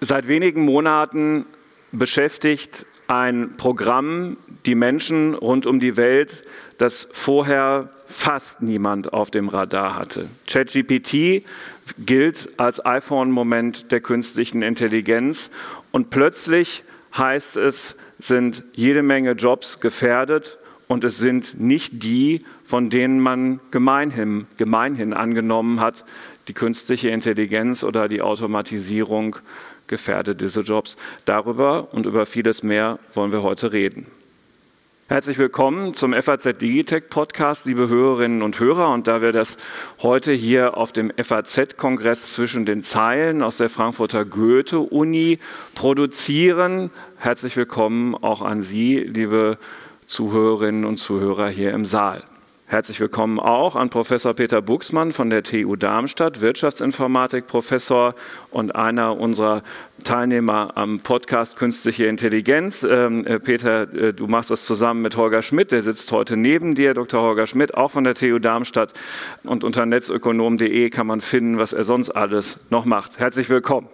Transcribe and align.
Seit 0.00 0.28
wenigen 0.28 0.64
Monaten 0.64 1.46
beschäftigt 1.92 2.86
ein 3.06 3.56
Programm 3.56 4.36
die 4.66 4.74
Menschen 4.74 5.34
rund 5.34 5.66
um 5.66 5.78
die 5.78 5.96
Welt, 5.96 6.44
das 6.78 7.08
vorher 7.12 7.90
fast 8.06 8.62
niemand 8.62 9.12
auf 9.12 9.30
dem 9.30 9.48
Radar 9.48 9.94
hatte. 9.94 10.28
ChatGPT 10.46 11.44
gilt 11.98 12.48
als 12.58 12.84
iPhone-Moment 12.84 13.90
der 13.92 14.00
künstlichen 14.00 14.62
Intelligenz 14.62 15.50
und 15.90 16.10
plötzlich 16.10 16.84
heißt 17.16 17.56
es, 17.56 17.96
sind 18.18 18.64
jede 18.72 19.02
Menge 19.02 19.32
Jobs 19.32 19.80
gefährdet 19.80 20.58
und 20.88 21.04
es 21.04 21.18
sind 21.18 21.60
nicht 21.60 22.02
die, 22.02 22.44
von 22.64 22.90
denen 22.90 23.20
man 23.20 23.60
gemeinhin, 23.70 24.46
gemeinhin 24.56 25.12
angenommen 25.12 25.80
hat, 25.80 26.04
die 26.48 26.54
künstliche 26.54 27.08
Intelligenz 27.08 27.84
oder 27.84 28.08
die 28.08 28.22
Automatisierung 28.22 29.36
gefährdet 29.86 30.40
diese 30.40 30.60
Jobs. 30.60 30.96
Darüber 31.24 31.88
und 31.92 32.06
über 32.06 32.26
vieles 32.26 32.62
mehr 32.62 32.98
wollen 33.14 33.32
wir 33.32 33.42
heute 33.42 33.72
reden. 33.72 34.06
Herzlich 35.06 35.36
willkommen 35.36 35.92
zum 35.92 36.14
FAZ 36.14 36.56
Digitech 36.58 37.10
Podcast, 37.10 37.66
liebe 37.66 37.88
Hörerinnen 37.88 38.40
und 38.40 38.58
Hörer. 38.58 38.90
Und 38.90 39.06
da 39.06 39.20
wir 39.20 39.32
das 39.32 39.58
heute 40.00 40.32
hier 40.32 40.78
auf 40.78 40.92
dem 40.92 41.12
FAZ-Kongress 41.14 42.32
zwischen 42.32 42.64
den 42.64 42.82
Zeilen 42.82 43.42
aus 43.42 43.58
der 43.58 43.68
Frankfurter 43.68 44.24
Goethe-Uni 44.24 45.40
produzieren, 45.74 46.90
herzlich 47.18 47.54
willkommen 47.54 48.14
auch 48.14 48.40
an 48.40 48.62
Sie, 48.62 48.98
liebe 48.98 49.58
Zuhörerinnen 50.06 50.84
und 50.84 50.98
Zuhörer 50.98 51.48
hier 51.48 51.72
im 51.72 51.84
Saal. 51.84 52.24
Herzlich 52.66 52.98
willkommen 52.98 53.38
auch 53.38 53.76
an 53.76 53.90
Professor 53.90 54.34
Peter 54.34 54.62
Buchsmann 54.62 55.12
von 55.12 55.28
der 55.28 55.42
TU 55.42 55.76
Darmstadt, 55.76 56.40
Wirtschaftsinformatik-Professor 56.40 58.14
und 58.50 58.74
einer 58.74 59.18
unserer 59.18 59.62
Teilnehmer 60.02 60.72
am 60.74 61.00
Podcast 61.00 61.56
Künstliche 61.56 62.06
Intelligenz. 62.06 62.82
Ähm, 62.82 63.26
äh, 63.26 63.38
Peter, 63.38 63.92
äh, 63.94 64.12
du 64.12 64.26
machst 64.26 64.50
das 64.50 64.64
zusammen 64.64 65.02
mit 65.02 65.16
Holger 65.16 65.42
Schmidt, 65.42 65.72
der 65.72 65.82
sitzt 65.82 66.10
heute 66.10 66.36
neben 66.36 66.74
dir, 66.74 66.94
Dr. 66.94 67.22
Holger 67.22 67.46
Schmidt, 67.46 67.74
auch 67.74 67.90
von 67.90 68.04
der 68.04 68.14
TU 68.14 68.38
Darmstadt. 68.38 68.92
Und 69.44 69.62
unter 69.62 69.84
netzökonom.de 69.86 70.90
kann 70.90 71.06
man 71.06 71.20
finden, 71.20 71.58
was 71.58 71.72
er 71.72 71.84
sonst 71.84 72.10
alles 72.10 72.60
noch 72.70 72.86
macht. 72.86 73.18
Herzlich 73.18 73.50
willkommen. 73.50 73.88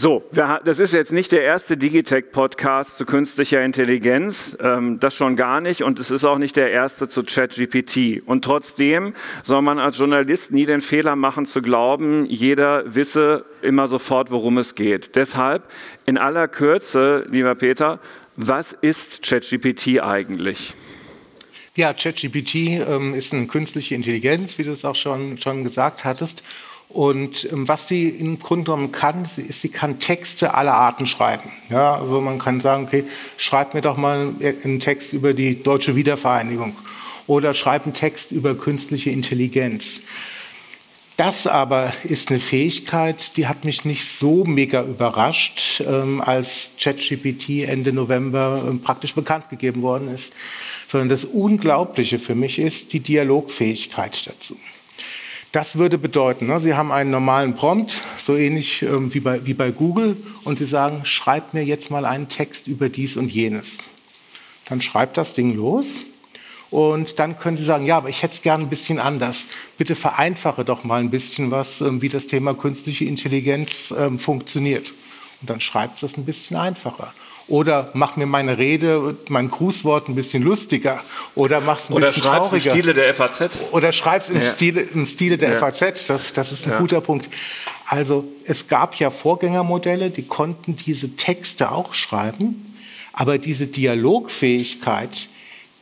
So, 0.00 0.22
das 0.30 0.78
ist 0.78 0.94
jetzt 0.94 1.10
nicht 1.10 1.32
der 1.32 1.42
erste 1.42 1.76
Digitech-Podcast 1.76 2.96
zu 2.96 3.04
künstlicher 3.04 3.64
Intelligenz, 3.64 4.56
ähm, 4.62 5.00
das 5.00 5.16
schon 5.16 5.34
gar 5.34 5.60
nicht, 5.60 5.82
und 5.82 5.98
es 5.98 6.12
ist 6.12 6.24
auch 6.24 6.38
nicht 6.38 6.54
der 6.54 6.70
erste 6.70 7.08
zu 7.08 7.24
ChatGPT. 7.24 8.22
Und 8.24 8.44
trotzdem 8.44 9.12
soll 9.42 9.60
man 9.60 9.80
als 9.80 9.98
Journalist 9.98 10.52
nie 10.52 10.66
den 10.66 10.82
Fehler 10.82 11.16
machen 11.16 11.46
zu 11.46 11.62
glauben, 11.62 12.26
jeder 12.26 12.94
wisse 12.94 13.44
immer 13.60 13.88
sofort, 13.88 14.30
worum 14.30 14.58
es 14.58 14.76
geht. 14.76 15.16
Deshalb 15.16 15.64
in 16.06 16.16
aller 16.16 16.46
Kürze, 16.46 17.26
lieber 17.28 17.56
Peter, 17.56 17.98
was 18.36 18.74
ist 18.74 19.24
ChatGPT 19.24 20.00
eigentlich? 20.00 20.74
Ja, 21.74 21.92
ChatGPT 21.92 22.54
ähm, 22.88 23.14
ist 23.14 23.32
eine 23.32 23.48
künstliche 23.48 23.96
Intelligenz, 23.96 24.58
wie 24.58 24.62
du 24.62 24.70
es 24.70 24.84
auch 24.84 24.94
schon, 24.94 25.38
schon 25.38 25.64
gesagt 25.64 26.04
hattest. 26.04 26.44
Und 26.88 27.46
ähm, 27.52 27.68
was 27.68 27.88
sie 27.88 28.08
im 28.08 28.38
Grunde 28.38 28.64
genommen 28.64 28.92
kann, 28.92 29.24
ist, 29.24 29.60
sie 29.60 29.68
kann 29.68 29.98
Texte 29.98 30.54
aller 30.54 30.74
Arten 30.74 31.06
schreiben. 31.06 31.50
Ja, 31.68 31.96
also 31.96 32.20
man 32.20 32.38
kann 32.38 32.60
sagen, 32.60 32.84
okay, 32.84 33.04
schreib 33.36 33.74
mir 33.74 33.82
doch 33.82 33.96
mal 33.96 34.32
einen 34.40 34.80
Text 34.80 35.12
über 35.12 35.34
die 35.34 35.62
deutsche 35.62 35.96
Wiedervereinigung 35.96 36.74
oder 37.26 37.52
schreib 37.52 37.84
einen 37.84 37.92
Text 37.92 38.32
über 38.32 38.54
künstliche 38.54 39.10
Intelligenz. 39.10 40.02
Das 41.18 41.48
aber 41.48 41.92
ist 42.04 42.30
eine 42.30 42.38
Fähigkeit, 42.38 43.36
die 43.36 43.48
hat 43.48 43.64
mich 43.64 43.84
nicht 43.84 44.06
so 44.06 44.44
mega 44.44 44.84
überrascht, 44.84 45.82
ähm, 45.84 46.20
als 46.20 46.74
ChatGPT 46.80 47.64
Ende 47.64 47.92
November 47.92 48.64
ähm, 48.66 48.80
praktisch 48.80 49.16
bekannt 49.16 49.50
gegeben 49.50 49.82
worden 49.82 50.14
ist, 50.14 50.32
sondern 50.86 51.08
das 51.08 51.24
Unglaubliche 51.24 52.20
für 52.20 52.36
mich 52.36 52.60
ist 52.60 52.92
die 52.92 53.00
Dialogfähigkeit 53.00 54.28
dazu. 54.28 54.56
Das 55.52 55.78
würde 55.78 55.96
bedeuten, 55.96 56.46
ne, 56.46 56.60
Sie 56.60 56.74
haben 56.74 56.92
einen 56.92 57.10
normalen 57.10 57.54
Prompt, 57.54 58.02
so 58.18 58.36
ähnlich 58.36 58.82
ähm, 58.82 59.14
wie, 59.14 59.20
bei, 59.20 59.46
wie 59.46 59.54
bei 59.54 59.70
Google, 59.70 60.16
und 60.44 60.58
Sie 60.58 60.66
sagen, 60.66 61.04
schreib 61.04 61.54
mir 61.54 61.64
jetzt 61.64 61.90
mal 61.90 62.04
einen 62.04 62.28
Text 62.28 62.66
über 62.66 62.90
dies 62.90 63.16
und 63.16 63.32
jenes. 63.32 63.78
Dann 64.66 64.82
schreibt 64.82 65.16
das 65.16 65.32
Ding 65.32 65.54
los 65.56 66.00
und 66.68 67.18
dann 67.18 67.38
können 67.38 67.56
Sie 67.56 67.64
sagen, 67.64 67.86
ja, 67.86 67.96
aber 67.96 68.10
ich 68.10 68.22
hätte 68.22 68.34
es 68.34 68.42
gern 68.42 68.60
ein 68.60 68.68
bisschen 68.68 68.98
anders. 68.98 69.46
Bitte 69.78 69.94
vereinfache 69.94 70.66
doch 70.66 70.84
mal 70.84 71.00
ein 71.00 71.10
bisschen 71.10 71.50
was, 71.50 71.80
ähm, 71.80 72.02
wie 72.02 72.10
das 72.10 72.26
Thema 72.26 72.52
künstliche 72.52 73.06
Intelligenz 73.06 73.94
ähm, 73.96 74.18
funktioniert. 74.18 74.92
Und 75.40 75.48
dann 75.48 75.60
schreibt 75.62 75.94
es 75.94 76.00
das 76.02 76.18
ein 76.18 76.26
bisschen 76.26 76.58
einfacher. 76.58 77.14
Oder 77.48 77.90
mach 77.94 78.16
mir 78.16 78.26
meine 78.26 78.58
Rede, 78.58 79.16
mein 79.28 79.48
Grußwort 79.48 80.08
ein 80.08 80.14
bisschen 80.14 80.42
lustiger. 80.42 81.02
Oder 81.34 81.62
mach 81.62 81.78
es 81.78 81.88
ein 81.88 81.94
Oder 81.94 82.08
bisschen 82.08 82.22
trauriger. 82.22 82.52
Oder 82.52 82.60
schreib's 82.60 82.66
im 82.66 82.72
Stile 82.72 82.94
der 82.94 83.14
FAZ. 83.14 83.50
Oder 83.72 83.92
schreib's 83.92 84.28
im, 84.28 84.42
ja. 84.42 84.52
Stile, 84.52 84.80
im 84.82 85.06
Stile 85.06 85.38
der 85.38 85.52
ja. 85.52 85.58
FAZ. 85.58 86.06
Das, 86.06 86.32
das 86.34 86.52
ist 86.52 86.66
ein 86.66 86.72
ja. 86.72 86.78
guter 86.78 87.00
Punkt. 87.00 87.30
Also 87.86 88.24
es 88.44 88.68
gab 88.68 88.96
ja 88.96 89.10
Vorgängermodelle, 89.10 90.10
die 90.10 90.26
konnten 90.26 90.76
diese 90.76 91.16
Texte 91.16 91.72
auch 91.72 91.94
schreiben. 91.94 92.74
Aber 93.14 93.38
diese 93.38 93.66
Dialogfähigkeit, 93.66 95.28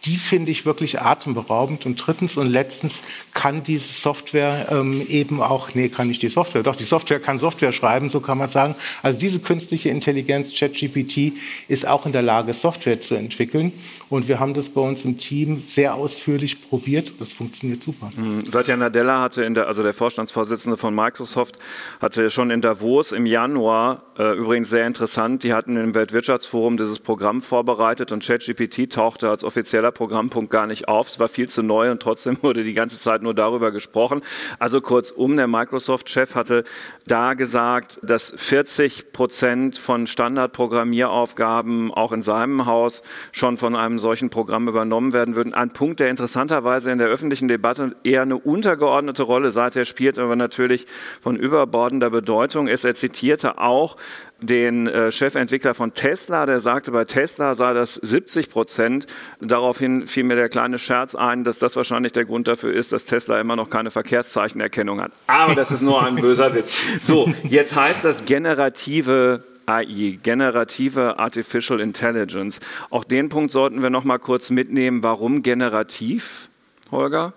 die 0.07 0.17
finde 0.17 0.51
ich 0.51 0.65
wirklich 0.65 1.01
atemberaubend. 1.03 1.85
Und 1.85 1.97
drittens 1.97 2.37
und 2.37 2.49
letztens 2.49 3.03
kann 3.35 3.63
diese 3.63 3.93
Software 3.93 4.69
ähm, 4.71 5.05
eben 5.07 5.43
auch, 5.43 5.75
nee, 5.75 5.89
kann 5.89 6.09
nicht 6.09 6.23
die 6.23 6.29
Software, 6.29 6.63
doch 6.63 6.77
die 6.77 6.85
Software 6.85 7.21
kann 7.21 7.39
Software 7.39 7.73
schreiben, 7.73 8.09
so 8.09 8.21
kann 8.21 8.39
man 8.39 8.49
sagen. 8.49 8.77
Also 9.03 9.19
diese 9.19 9.41
künstliche 9.41 9.89
Intelligenz, 9.89 10.53
ChatGPT, 10.55 11.33
ist 11.69 11.87
auch 11.87 12.07
in 12.07 12.13
der 12.13 12.23
Lage, 12.23 12.53
Software 12.53 13.01
zu 13.01 13.15
entwickeln. 13.17 13.73
Und 14.09 14.29
wir 14.29 14.39
haben 14.39 14.55
das 14.55 14.69
bei 14.69 14.81
uns 14.81 15.05
im 15.05 15.19
Team 15.19 15.59
sehr 15.59 15.95
ausführlich 15.95 16.69
probiert. 16.69 17.13
Das 17.19 17.33
funktioniert 17.33 17.83
super. 17.83 18.13
Mhm. 18.17 18.47
Satya 18.47 18.77
Nadella 18.77 19.21
hatte 19.21 19.43
in 19.43 19.55
der, 19.55 19.67
also 19.67 19.83
der 19.83 19.95
Vorstandsvorsitzende 19.95 20.77
von 20.77 20.95
Microsoft, 20.95 21.59
hatte 22.01 22.31
schon 22.31 22.51
in 22.51 22.61
Davos 22.61 23.11
im 23.11 23.27
Januar, 23.27 24.03
äh, 24.17 24.37
übrigens 24.37 24.71
sehr 24.71 24.87
interessant, 24.87 25.43
die 25.43 25.53
hatten 25.53 25.77
im 25.77 25.95
Weltwirtschaftsforum 25.95 26.77
dieses 26.77 27.01
Programm 27.01 27.43
vorbereitet 27.43 28.13
und 28.13 28.25
ChatGPT 28.25 28.93
tauchte 28.93 29.29
als 29.29 29.43
offizieller 29.43 29.91
Programmpunkt 29.97 30.51
gar 30.51 30.67
nicht 30.67 30.89
auf. 30.89 31.09
Es 31.09 31.19
war 31.19 31.29
viel 31.29 31.49
zu 31.49 31.63
neu 31.63 31.91
und 31.91 32.01
trotzdem 32.01 32.37
wurde 32.43 32.63
die 32.63 32.75
ganze 32.75 33.01
Zeit 33.01 33.23
nur 33.23 33.35
darüber 33.35 33.73
gesprochen. 33.73 34.21
Also 34.59 34.81
kurzum, 34.81 35.37
der 35.37 35.47
Microsoft-Chef 35.47 36.35
hatte 36.35 36.65
da 37.07 37.35
gesagt, 37.35 37.99
dass 38.03 38.33
40 38.37 39.13
Prozent 39.13 39.79
von 39.79 40.07
Standardprogrammieraufgaben 40.07 41.93
auch 41.93 42.13
in 42.13 42.23
seinem 42.23 42.67
Haus 42.67 43.03
schon 43.33 43.57
von 43.57 43.75
einem 43.75 43.99
solchen 43.99 44.29
Programm 44.29 44.69
übernommen 44.69 45.13
werden 45.13 45.35
würden. 45.35 45.55
Ein 45.55 45.71
Punkt, 45.71 46.01
der 46.01 46.11
interessanterweise 46.11 46.91
in 46.91 46.99
der 46.99 47.09
öffentlichen 47.09 47.49
Debatte 47.49 47.97
eher 48.05 48.23
eine 48.23 48.37
untergeordnete 48.37 49.23
Rolle 49.23 49.51
seither 49.51 49.87
spielt, 49.87 50.19
aber 50.19 50.37
natürlich 50.37 50.87
von 51.23 51.37
überbordender 51.37 52.11
Bedeutung 52.11 52.69
ist. 52.69 52.85
Er 52.85 52.95
zitierte 52.95 53.59
auch 53.59 53.97
den 54.41 54.87
äh, 54.87 55.11
Chefentwickler 55.11 55.75
von 55.75 55.95
Tesla, 55.95 56.47
der 56.47 56.61
sagte, 56.61 56.91
bei 56.91 57.05
Tesla 57.05 57.55
sei 57.55 57.73
das 57.73 57.95
70 57.95 58.51
Prozent. 58.51 59.07
Daraufhin 59.41 60.07
fiel 60.07 60.25
mir 60.25 60.37
der 60.37 60.49
kleine 60.49 60.79
Scherz 60.79 61.15
ein, 61.15 61.45
dass 61.45 61.59
das 61.59 61.77
wahrscheinlich 61.77 62.13
der 62.13 62.25
Grund 62.25 62.47
dafür 62.47 62.75
ist, 62.75 62.93
dass 62.93 63.05
Tesla 63.05 63.41
immer 63.41 63.57
noch 63.57 63.71
keine 63.71 63.91
Verkehrszeichenerkennung 63.91 65.01
hat. 65.01 65.13
Aber 65.27 65.55
das 65.55 65.71
ist 65.71 65.83
nur 65.83 66.05
ein 66.05 66.17
böser 66.17 66.55
Witz. 66.55 66.85
So, 67.03 67.33
jetzt 67.45 67.75
heißt 67.75 68.05
das 68.05 68.27
generative 68.27 69.45
AI, 69.67 70.19
generative 70.23 71.19
Artificial 71.19 71.81
Intelligence. 71.81 72.61
Auch 72.91 73.05
den 73.05 73.29
Punkt 73.29 73.53
sollten 73.53 73.83
wir 73.83 73.91
noch 73.91 74.05
mal 74.05 74.19
kurz 74.19 74.51
mitnehmen. 74.51 75.03
Warum 75.03 75.43
generativ, 75.43 76.49
Holger? 76.91 77.33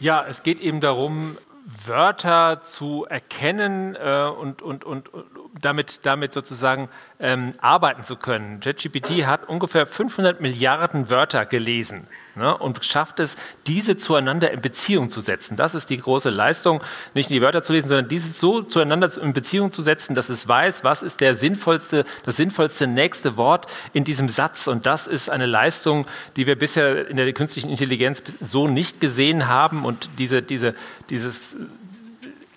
Ja, 0.00 0.24
es 0.28 0.42
geht 0.42 0.60
eben 0.60 0.80
darum, 0.80 1.36
Wörter 1.86 2.60
zu 2.62 3.06
erkennen 3.08 3.94
äh, 3.94 4.26
und, 4.26 4.62
und, 4.62 4.84
und, 4.84 5.08
damit, 5.60 6.00
damit 6.04 6.32
sozusagen 6.32 6.88
ähm, 7.20 7.54
arbeiten 7.60 8.04
zu 8.04 8.16
können. 8.16 8.60
JetGPT 8.62 9.26
hat 9.26 9.48
ungefähr 9.48 9.86
500 9.86 10.40
Milliarden 10.40 11.10
Wörter 11.10 11.44
gelesen 11.44 12.06
ne, 12.34 12.56
und 12.56 12.84
schafft 12.84 13.20
es, 13.20 13.36
diese 13.66 13.96
zueinander 13.96 14.50
in 14.50 14.62
Beziehung 14.62 15.10
zu 15.10 15.20
setzen. 15.20 15.56
Das 15.56 15.74
ist 15.74 15.90
die 15.90 15.98
große 15.98 16.30
Leistung, 16.30 16.82
nicht 17.14 17.28
die 17.28 17.42
Wörter 17.42 17.62
zu 17.62 17.72
lesen, 17.72 17.88
sondern 17.88 18.08
diese 18.08 18.32
so 18.32 18.62
zueinander 18.62 19.10
in 19.20 19.32
Beziehung 19.34 19.72
zu 19.72 19.82
setzen, 19.82 20.14
dass 20.14 20.30
es 20.30 20.48
weiß, 20.48 20.84
was 20.84 21.02
ist 21.02 21.20
der 21.20 21.34
sinnvollste, 21.34 22.04
das 22.24 22.36
sinnvollste 22.36 22.86
nächste 22.86 23.36
Wort 23.36 23.66
in 23.92 24.04
diesem 24.04 24.28
Satz. 24.28 24.66
Und 24.66 24.86
das 24.86 25.06
ist 25.06 25.28
eine 25.28 25.46
Leistung, 25.46 26.06
die 26.36 26.46
wir 26.46 26.56
bisher 26.56 27.08
in 27.08 27.16
der 27.16 27.30
künstlichen 27.32 27.68
Intelligenz 27.68 28.22
so 28.40 28.68
nicht 28.68 29.00
gesehen 29.00 29.48
haben. 29.48 29.84
Und 29.84 30.08
diese, 30.18 30.42
diese, 30.42 30.74
dieses 31.10 31.56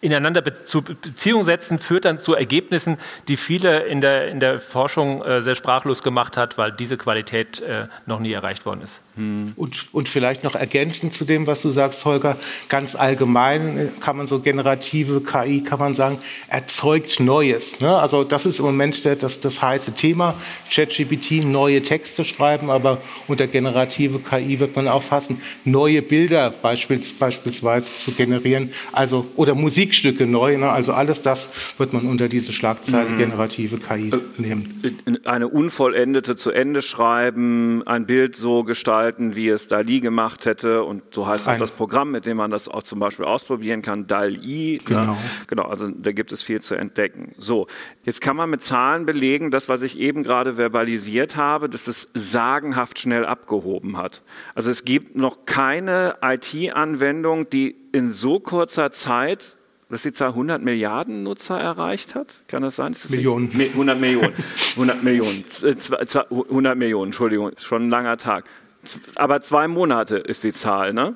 ineinander 0.06 0.44
zu 0.66 0.84
Beziehung 0.84 1.44
setzen, 1.44 1.80
führt 1.80 2.06
dann 2.06 2.20
zu 2.20 2.34
Ergebnissen, 2.36 2.98
die 3.28 3.38
viele 3.38 3.80
in 3.86 4.02
der, 4.02 4.30
in 4.30 4.40
der 4.40 4.60
Forschung 4.60 5.24
äh, 5.24 5.42
sehr 5.42 5.56
sprachlos 5.56 6.04
gemacht 6.04 6.38
hat, 6.38 6.58
weil 6.58 6.72
diese 6.72 6.98
Qualität 6.98 7.60
äh, 7.62 7.88
noch 8.06 8.20
nie 8.20 8.32
erreicht 8.32 8.66
worden 8.66 8.82
ist. 8.82 9.02
Hm. 9.16 9.54
Und, 9.56 9.94
und 9.94 10.10
vielleicht 10.10 10.44
noch 10.44 10.56
ergänzend 10.56 11.14
zu 11.14 11.26
dem, 11.26 11.48
was 11.48 11.62
du 11.62 11.72
sagst, 11.72 12.06
Holger, 12.06 12.38
ganz 12.70 12.96
allgemein 12.96 13.78
äh, 13.78 13.88
kann 14.00 14.18
man 14.18 14.28
so 14.28 14.40
generative 14.40 15.22
KI, 15.22 15.64
kann 15.64 15.80
man 15.80 15.96
sagen, 15.96 16.20
erzeugt 16.48 17.20
Neues. 17.20 17.80
Ne? 17.80 17.98
Also 17.98 18.24
das 18.24 18.46
ist 18.46 18.60
im 18.60 18.66
Moment 18.66 19.04
der, 19.06 19.16
das, 19.16 19.40
das 19.40 19.62
heiße 19.62 19.96
Thema, 19.96 20.36
ChatGPT, 20.70 21.44
neue 21.44 21.82
Texte 21.82 22.26
schreiben, 22.26 22.70
aber 22.70 23.02
unter 23.28 23.48
generative 23.48 24.20
KI 24.20 24.60
wird 24.60 24.76
man 24.76 24.88
auch 24.88 25.04
fassen, 25.04 25.42
neue 25.64 26.02
Bilder 26.02 26.52
beispielsweise 26.52 27.96
zu 27.96 28.12
generieren, 28.12 28.72
also 28.92 29.26
oder 29.36 29.56
Musikstücke 29.96 30.26
neu, 30.30 30.58
ne? 30.58 30.70
also 30.70 30.94
alles 30.94 31.22
das 31.22 31.52
wird 31.78 31.94
man 31.94 32.06
unter 32.08 32.28
diese 32.28 32.54
Schlagzeile 32.54 33.10
mhm. 33.10 33.18
generative 33.18 33.78
KI 33.78 34.12
nehmen. 34.38 35.00
Eine 35.26 35.48
unvollendete 35.48 36.36
zu 36.36 36.52
Ende 36.52 36.82
schreiben, 36.82 37.84
ein 37.86 38.06
Bild 38.06 38.36
so 38.36 38.64
gestalten, 38.64 39.36
wie 39.36 39.50
es 39.50 39.68
DALI 39.68 40.02
gemacht 40.02 40.46
hätte. 40.46 40.84
Und 40.84 41.04
so 41.12 41.28
heißt 41.28 41.48
auch 41.48 41.58
das 41.58 41.72
Programm, 41.72 42.12
mit 42.12 42.26
dem 42.26 42.38
man 42.38 42.52
das 42.52 42.68
auch 42.68 42.84
zum 42.84 43.00
Beispiel 43.00 43.26
ausprobieren 43.26 43.82
kann, 43.82 44.08
DALI. 44.08 44.82
Genau. 44.84 45.02
Ja, 45.02 45.18
genau, 45.48 45.64
also 45.64 45.88
da 45.90 46.12
gibt 46.12 46.32
es 46.32 46.44
viel 46.44 46.62
zu 46.62 46.76
entdecken. 46.76 47.34
So, 47.38 47.68
jetzt 48.04 48.22
kann 48.22 48.36
man 48.36 48.50
mit 48.50 48.64
Zahlen 48.64 49.06
belegen, 49.06 49.52
das, 49.52 49.70
was 49.70 49.82
ich 49.82 49.98
eben 49.98 50.24
gerade 50.24 50.56
verbalisiert 50.56 51.36
habe, 51.36 51.70
dass 51.70 51.88
es 51.88 52.10
sagenhaft 52.14 53.00
schnell 53.00 53.26
abgehoben 53.26 53.98
hat. 53.98 54.24
Also 54.56 54.70
es 54.70 54.84
gibt 54.84 55.16
noch 55.16 55.46
keine 55.46 56.16
IT-Anwendung, 56.22 57.50
die 57.50 57.76
in 57.92 58.12
so 58.12 58.40
kurzer 58.42 58.92
Zeit 58.92 59.55
dass 59.90 60.04
die 60.04 60.14
Zahl 60.14 60.30
100 60.30 60.62
Milliarden 60.62 61.24
Nutzer 61.24 61.60
erreicht 61.60 62.16
hat? 62.16 62.42
Kann 62.48 62.64
das 62.64 62.76
sein? 62.76 62.94
Das 62.94 63.10
Millionen. 63.10 63.52
100 63.52 64.00
Millionen. 64.00 64.34
100 64.76 65.04
Millionen. 65.04 65.46
100 66.30 66.78
Millionen, 66.78 67.10
Entschuldigung, 67.10 67.52
schon 67.58 67.88
ein 67.88 67.90
langer 67.90 68.18
Tag 68.18 68.46
aber 69.16 69.42
zwei 69.42 69.68
Monate 69.68 70.18
ist 70.18 70.44
die 70.44 70.54
Zahl, 70.54 70.94
ne? 70.94 71.16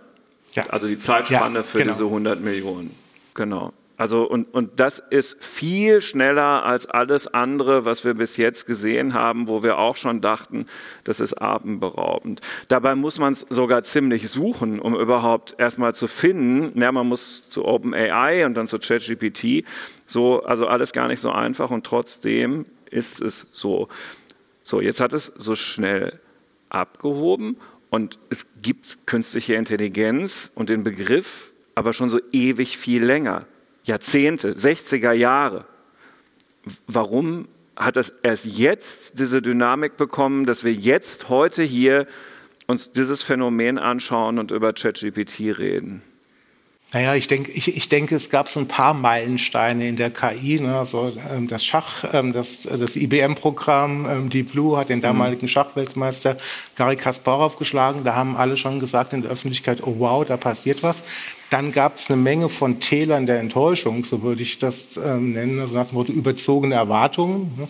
Ja. 0.54 0.66
Also 0.70 0.88
die 0.88 0.98
Zeitspanne 0.98 1.60
ja, 1.60 1.64
für 1.64 1.80
genau. 1.80 1.92
diese 1.92 2.06
100 2.06 2.42
Millionen. 2.42 2.96
Genau. 3.34 3.74
Also 4.00 4.24
und, 4.24 4.54
und 4.54 4.80
das 4.80 5.04
ist 5.10 5.44
viel 5.44 6.00
schneller 6.00 6.64
als 6.64 6.86
alles 6.86 7.28
andere, 7.28 7.84
was 7.84 8.06
wir 8.06 8.14
bis 8.14 8.38
jetzt 8.38 8.66
gesehen 8.66 9.14
haben, 9.14 9.50
wo 9.50 9.62
wir 9.62 9.78
auch 9.78 9.98
schon 9.98 10.22
dachten, 10.22 10.68
das 11.04 11.20
ist 11.20 11.42
atemberaubend. 11.42 12.40
Dabei 12.70 12.96
muss 12.96 13.20
man 13.20 13.34
es 13.34 13.46
sogar 13.50 13.84
ziemlich 13.84 14.30
suchen, 14.30 14.80
um 14.80 14.96
überhaupt 14.96 15.56
erstmal 15.58 15.94
zu 15.96 16.08
finden. 16.08 16.80
Ja, 16.80 16.94
man 16.94 17.10
muss 17.10 17.50
zu 17.50 17.66
OpenAI 17.66 18.46
und 18.46 18.54
dann 18.54 18.68
zu 18.68 18.80
ChatGPT. 18.80 19.66
So, 20.06 20.44
also 20.44 20.66
alles 20.66 20.94
gar 20.94 21.10
nicht 21.10 21.20
so 21.20 21.34
einfach 21.34 21.70
und 21.70 21.86
trotzdem 21.86 22.64
ist 22.90 23.22
es 23.22 23.48
so. 23.52 23.90
So, 24.64 24.80
jetzt 24.80 25.02
hat 25.02 25.12
es 25.12 25.30
so 25.36 25.58
schnell 25.58 26.22
abgehoben 26.70 27.58
und 27.90 28.18
es 28.30 28.46
gibt 28.62 29.06
künstliche 29.08 29.56
Intelligenz 29.56 30.54
und 30.56 30.70
den 30.70 30.86
Begriff 30.86 31.52
aber 31.76 31.92
schon 31.92 32.10
so 32.10 32.22
ewig 32.32 32.78
viel 32.78 33.04
länger. 33.04 33.46
Jahrzehnte, 33.90 34.54
60er 34.54 35.12
Jahre. 35.12 35.66
Warum 36.88 37.48
hat 37.76 37.96
das 37.96 38.14
erst 38.24 38.46
jetzt 38.46 39.20
diese 39.20 39.42
Dynamik 39.42 39.98
bekommen, 39.98 40.46
dass 40.46 40.64
wir 40.64 40.74
jetzt 40.74 41.30
heute 41.30 41.64
hier 41.64 42.08
uns 42.68 42.92
dieses 42.92 43.24
Phänomen 43.24 43.78
anschauen 43.78 44.38
und 44.38 44.52
über 44.52 44.74
ChatGPT 44.74 45.58
reden? 45.58 46.04
Naja, 46.92 47.14
ich 47.14 47.28
denke, 47.28 47.52
ich, 47.52 47.76
ich 47.76 47.88
denke, 47.88 48.16
es 48.16 48.32
gab 48.32 48.50
so 48.50 48.60
ein 48.60 48.68
paar 48.68 48.96
Meilensteine 48.96 49.88
in 49.88 49.96
der 49.96 50.10
KI. 50.10 50.60
Ne? 50.60 50.76
Also, 50.76 51.16
ähm, 51.32 51.48
das 51.48 51.64
Schach, 51.64 52.04
ähm, 52.14 52.34
das, 52.34 52.64
das 52.64 52.96
IBM-Programm 52.96 54.08
ähm, 54.10 54.30
Deep 54.32 54.52
Blue 54.52 54.76
hat 54.76 54.90
den 54.90 55.00
damaligen 55.00 55.46
mhm. 55.46 55.50
Schachweltmeister 55.50 56.38
Gary 56.76 56.96
Kasparov 56.96 57.58
geschlagen. 57.58 58.04
Da 58.04 58.16
haben 58.16 58.36
alle 58.36 58.58
schon 58.58 58.80
gesagt 58.80 59.14
in 59.14 59.22
der 59.22 59.30
Öffentlichkeit, 59.32 59.84
oh 59.84 59.96
wow, 60.00 60.26
da 60.26 60.36
passiert 60.38 60.82
was. 60.82 61.04
Dann 61.50 61.72
gab 61.72 61.98
es 61.98 62.10
eine 62.10 62.22
Menge 62.22 62.50
von 62.50 62.80
Tälern 62.80 63.26
der 63.26 63.40
Enttäuschung, 63.40 64.04
so 64.06 64.22
würde 64.22 64.44
ich 64.44 64.60
das 64.60 64.98
ähm, 65.04 65.34
nennen, 65.34 65.60
also 65.60 65.76
nach 65.76 65.90
dem 65.90 66.04
überzogene 66.06 66.76
Erwartungen. 66.76 67.52
Ne? 67.58 67.68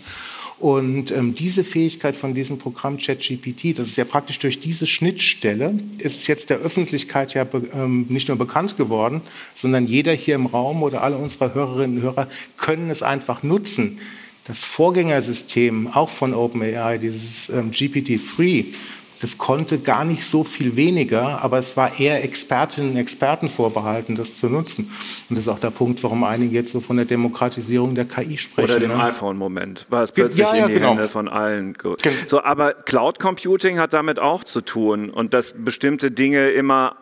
Und 0.60 1.12
ähm, 1.12 1.36
diese 1.36 1.64
Fähigkeit 1.64 2.18
von 2.18 2.34
diesem 2.34 2.58
Programm 2.58 2.98
ChatGPT, 2.98 3.80
das 3.80 3.88
ist 3.88 3.98
ja 3.98 4.04
praktisch 4.04 4.40
durch 4.40 4.60
diese 4.60 4.88
Schnittstelle, 4.88 5.80
ist 6.00 6.28
jetzt 6.28 6.50
der 6.50 6.58
Öffentlichkeit 6.58 7.34
ja 7.34 7.48
ähm, 7.74 8.08
nicht 8.10 8.28
nur 8.28 8.38
bekannt 8.38 8.76
geworden, 8.76 9.22
sondern 9.56 9.86
jeder 9.86 10.12
hier 10.12 10.36
im 10.36 10.48
Raum 10.48 10.84
oder 10.84 11.02
alle 11.02 11.16
unsere 11.16 11.54
Hörerinnen 11.54 11.98
und 11.98 12.04
Hörer 12.04 12.28
können 12.58 12.90
es 12.90 13.02
einfach 13.02 13.42
nutzen. 13.42 14.00
Das 14.44 14.66
Vorgängersystem, 14.66 15.88
auch 15.88 16.10
von 16.10 16.34
OpenAI, 16.34 16.98
dieses 16.98 17.50
ähm, 17.50 17.72
GPT-3, 17.72 18.66
das 19.22 19.38
konnte 19.38 19.80
gar 19.80 20.06
nicht 20.06 20.26
so 20.26 20.44
viel 20.44 20.76
weniger, 20.76 21.44
aber 21.44 21.60
es 21.60 21.76
war 21.76 22.00
eher 22.00 22.24
Expertinnen 22.24 22.92
und 22.92 22.98
Experten 22.98 23.50
vorbehalten, 23.50 24.16
das 24.16 24.36
zu 24.36 24.48
nutzen. 24.48 24.92
Und 25.30 25.36
das 25.36 25.46
ist 25.46 25.52
auch 25.52 25.60
der 25.60 25.72
Punkt, 25.72 26.02
warum 26.04 26.24
einige 26.24 26.56
jetzt 26.56 26.72
so 26.72 26.80
von 26.80 26.96
der 26.96 27.06
Demokratisierung 27.06 27.96
der 27.96 28.06
KI 28.06 28.38
sprechen. 28.38 28.70
Oder 28.70 28.80
dem 28.80 28.92
ne? 28.92 29.04
iPhone-Moment, 29.04 29.88
weil 29.90 30.04
es 30.04 30.12
plötzlich 30.12 30.46
ja, 30.46 30.56
ja, 30.56 30.62
in 30.64 30.68
die 30.70 30.74
genau. 30.76 30.92
Hände 30.92 31.08
von 31.08 31.28
allen 31.28 31.74
geht. 31.74 32.10
So, 32.28 32.44
aber 32.44 32.74
Cloud 32.74 33.20
Computing 33.20 33.80
hat 33.80 33.94
damit 33.94 34.20
auch 34.20 34.44
zu 34.44 34.62
tun 34.62 35.10
und 35.10 35.34
dass 35.34 35.54
bestimmte 35.58 36.12
Dinge 36.12 36.50
immer 36.52 36.96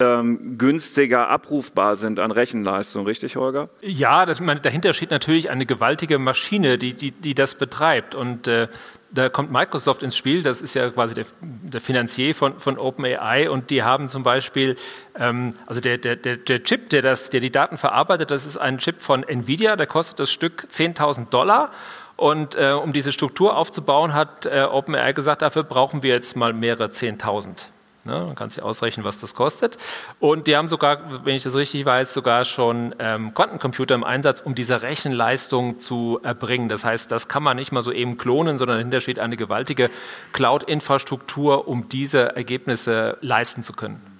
ähm, 0.00 0.56
günstiger 0.56 1.28
abrufbar 1.28 1.96
sind 1.96 2.18
an 2.18 2.30
Rechenleistung, 2.30 3.04
richtig, 3.04 3.36
Holger? 3.36 3.68
Ja, 3.82 4.24
das, 4.24 4.40
man, 4.40 4.62
dahinter 4.62 4.94
steht 4.94 5.10
natürlich 5.10 5.50
eine 5.50 5.66
gewaltige 5.66 6.18
Maschine, 6.18 6.78
die, 6.78 6.94
die, 6.94 7.10
die 7.10 7.34
das 7.34 7.58
betreibt. 7.58 8.14
Und 8.14 8.48
äh, 8.48 8.68
da 9.16 9.28
kommt 9.28 9.50
Microsoft 9.50 10.02
ins 10.02 10.16
Spiel, 10.16 10.42
das 10.42 10.60
ist 10.60 10.74
ja 10.74 10.90
quasi 10.90 11.14
der, 11.14 11.24
der 11.40 11.80
Finanzier 11.80 12.34
von, 12.34 12.58
von 12.60 12.78
OpenAI 12.78 13.50
und 13.50 13.70
die 13.70 13.82
haben 13.82 14.08
zum 14.08 14.22
Beispiel, 14.22 14.76
ähm, 15.18 15.54
also 15.66 15.80
der, 15.80 15.98
der, 15.98 16.16
der 16.16 16.62
Chip, 16.62 16.90
der, 16.90 17.02
das, 17.02 17.30
der 17.30 17.40
die 17.40 17.50
Daten 17.50 17.78
verarbeitet, 17.78 18.30
das 18.30 18.46
ist 18.46 18.56
ein 18.56 18.78
Chip 18.78 19.00
von 19.00 19.22
Nvidia, 19.22 19.76
der 19.76 19.86
kostet 19.86 20.20
das 20.20 20.30
Stück 20.30 20.68
10.000 20.70 21.30
Dollar. 21.30 21.72
Und 22.16 22.54
äh, 22.54 22.70
um 22.70 22.94
diese 22.94 23.12
Struktur 23.12 23.56
aufzubauen, 23.58 24.14
hat 24.14 24.46
äh, 24.46 24.62
OpenAI 24.62 25.12
gesagt, 25.12 25.42
dafür 25.42 25.64
brauchen 25.64 26.02
wir 26.02 26.14
jetzt 26.14 26.34
mal 26.34 26.54
mehrere 26.54 26.86
10.000. 26.86 27.66
Ne? 28.06 28.24
Man 28.26 28.34
kann 28.34 28.50
sich 28.50 28.62
ausrechnen, 28.62 29.04
was 29.04 29.20
das 29.20 29.34
kostet. 29.34 29.76
Und 30.20 30.46
die 30.46 30.56
haben 30.56 30.68
sogar, 30.68 31.24
wenn 31.24 31.34
ich 31.34 31.42
das 31.42 31.54
richtig 31.54 31.84
weiß, 31.84 32.14
sogar 32.14 32.44
schon 32.44 32.94
ähm, 32.98 33.34
Quantencomputer 33.34 33.94
im 33.94 34.04
Einsatz, 34.04 34.40
um 34.40 34.54
diese 34.54 34.82
Rechenleistung 34.82 35.80
zu 35.80 36.20
erbringen. 36.22 36.68
Das 36.68 36.84
heißt, 36.84 37.10
das 37.12 37.28
kann 37.28 37.42
man 37.42 37.56
nicht 37.56 37.72
mal 37.72 37.82
so 37.82 37.92
eben 37.92 38.16
klonen, 38.16 38.58
sondern 38.58 38.78
dahinter 38.78 39.00
steht 39.00 39.18
eine 39.18 39.36
gewaltige 39.36 39.90
Cloud-Infrastruktur, 40.32 41.68
um 41.68 41.88
diese 41.88 42.36
Ergebnisse 42.36 43.18
leisten 43.20 43.62
zu 43.62 43.72
können. 43.72 44.15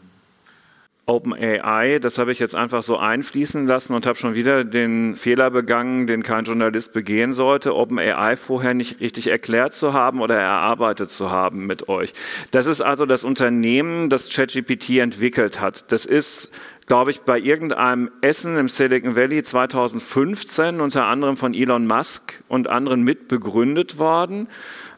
OpenAI, 1.06 2.00
das 2.00 2.18
habe 2.18 2.32
ich 2.32 2.40
jetzt 2.40 2.56
einfach 2.56 2.82
so 2.82 2.96
einfließen 2.96 3.66
lassen 3.66 3.94
und 3.94 4.06
habe 4.06 4.18
schon 4.18 4.34
wieder 4.34 4.64
den 4.64 5.14
Fehler 5.14 5.50
begangen, 5.50 6.08
den 6.08 6.24
kein 6.24 6.44
Journalist 6.44 6.92
begehen 6.92 7.32
sollte, 7.32 7.76
OpenAI 7.76 8.36
vorher 8.36 8.74
nicht 8.74 9.00
richtig 9.00 9.28
erklärt 9.28 9.74
zu 9.74 9.92
haben 9.92 10.20
oder 10.20 10.36
erarbeitet 10.36 11.10
zu 11.10 11.30
haben 11.30 11.66
mit 11.66 11.88
euch. 11.88 12.12
Das 12.50 12.66
ist 12.66 12.80
also 12.80 13.06
das 13.06 13.22
Unternehmen, 13.22 14.10
das 14.10 14.32
ChatGPT 14.32 14.98
entwickelt 14.98 15.60
hat. 15.60 15.92
Das 15.92 16.04
ist 16.06 16.50
glaube 16.86 17.10
ich, 17.10 17.22
bei 17.22 17.38
irgendeinem 17.38 18.10
Essen 18.20 18.56
im 18.56 18.68
Silicon 18.68 19.16
Valley 19.16 19.42
2015 19.42 20.80
unter 20.80 21.06
anderem 21.06 21.36
von 21.36 21.52
Elon 21.52 21.86
Musk 21.86 22.40
und 22.48 22.68
anderen 22.68 23.02
mitbegründet 23.02 23.98
worden 23.98 24.48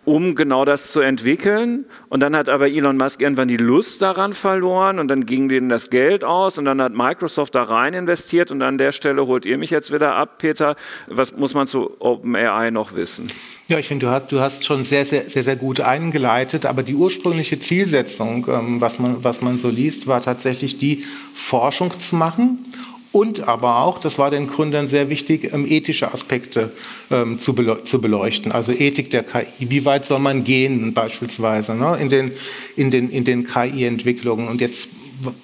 um 0.09 0.35
genau 0.35 0.65
das 0.65 0.91
zu 0.91 1.01
entwickeln. 1.01 1.85
Und 2.09 2.21
dann 2.21 2.35
hat 2.35 2.49
aber 2.49 2.67
Elon 2.67 2.97
Musk 2.97 3.21
irgendwann 3.21 3.49
die 3.49 3.59
Lust 3.59 4.01
daran 4.01 4.33
verloren 4.33 4.99
und 4.99 5.09
dann 5.09 5.27
ging 5.27 5.51
denen 5.51 5.69
das 5.69 5.91
Geld 5.91 6.25
aus 6.25 6.57
und 6.57 6.65
dann 6.65 6.81
hat 6.81 6.95
Microsoft 6.95 7.55
da 7.55 7.65
rein 7.65 7.93
investiert 7.93 8.51
und 8.51 8.63
an 8.63 8.79
der 8.79 8.93
Stelle 8.93 9.27
holt 9.27 9.45
ihr 9.45 9.59
mich 9.59 9.69
jetzt 9.69 9.93
wieder 9.93 10.15
ab, 10.15 10.39
Peter. 10.39 10.77
Was 11.09 11.37
muss 11.37 11.53
man 11.53 11.67
zu 11.67 12.01
OpenAI 12.01 12.71
noch 12.71 12.95
wissen? 12.95 13.31
Ja, 13.67 13.79
ich 13.79 13.87
finde, 13.87 14.07
du 14.07 14.13
hast, 14.13 14.33
du 14.33 14.41
hast 14.41 14.65
schon 14.65 14.83
sehr, 14.83 15.05
sehr, 15.05 15.29
sehr, 15.29 15.45
sehr 15.45 15.57
gut 15.57 15.83
eingeleitet, 15.83 16.65
aber 16.65 16.83
die 16.83 16.95
ursprüngliche 16.95 17.59
Zielsetzung, 17.59 18.47
ähm, 18.49 18.81
was, 18.81 18.99
man, 18.99 19.23
was 19.23 19.43
man 19.43 19.59
so 19.59 19.69
liest, 19.69 20.07
war 20.07 20.23
tatsächlich 20.23 20.79
die, 20.79 21.05
Forschung 21.35 21.97
zu 21.99 22.17
machen 22.17 22.65
und 23.13 23.49
aber 23.49 23.81
auch, 23.81 23.99
das 23.99 24.19
war 24.19 24.31
den 24.31 24.49
Gründern 24.49 24.87
sehr 24.87 25.09
wichtig, 25.09 25.53
ähm, 25.53 25.67
ethische 25.67 26.13
Aspekte 26.13 26.73
ähm, 27.11 27.39
zu, 27.39 27.55
beleu 27.55 27.77
zu, 27.77 28.01
beleuchten, 28.01 28.53
also 28.53 28.73
Ethik 28.73 29.11
der 29.11 29.23
KI. 29.23 29.47
Wie 29.59 29.85
weit 29.85 30.05
soll 30.05 30.19
man 30.19 30.45
gehen 30.45 30.93
beispielsweise 30.93 31.75
ne, 31.75 31.97
in 31.99 32.11
den, 32.11 32.33
in 32.77 32.91
den, 32.91 33.11
in 33.11 33.25
den 33.25 33.45
KI-Entwicklungen? 33.45 34.49
Und 34.49 34.61
jetzt 34.61 34.91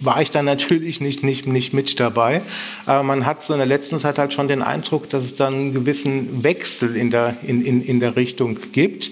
war 0.00 0.20
ich 0.22 0.30
dann 0.30 0.44
natürlich 0.44 1.00
nicht, 1.00 1.22
nicht, 1.22 1.46
nicht 1.46 1.72
mit 1.72 1.98
dabei. 2.00 2.42
Aber 2.86 3.02
man 3.02 3.26
hat 3.26 3.42
so 3.42 3.52
in 3.52 3.58
der 3.58 3.66
letzten 3.66 3.98
Zeit 3.98 4.18
halt 4.18 4.32
schon 4.32 4.48
den 4.48 4.62
Eindruck, 4.62 5.08
dass 5.08 5.24
es 5.24 5.36
dann 5.36 5.54
einen 5.54 5.74
gewissen 5.74 6.42
Wechsel 6.44 6.96
in 6.96 7.10
der, 7.10 7.36
in, 7.42 7.64
in, 7.64 7.82
in 7.82 8.00
der 8.00 8.16
Richtung 8.16 8.58
gibt. 8.72 9.10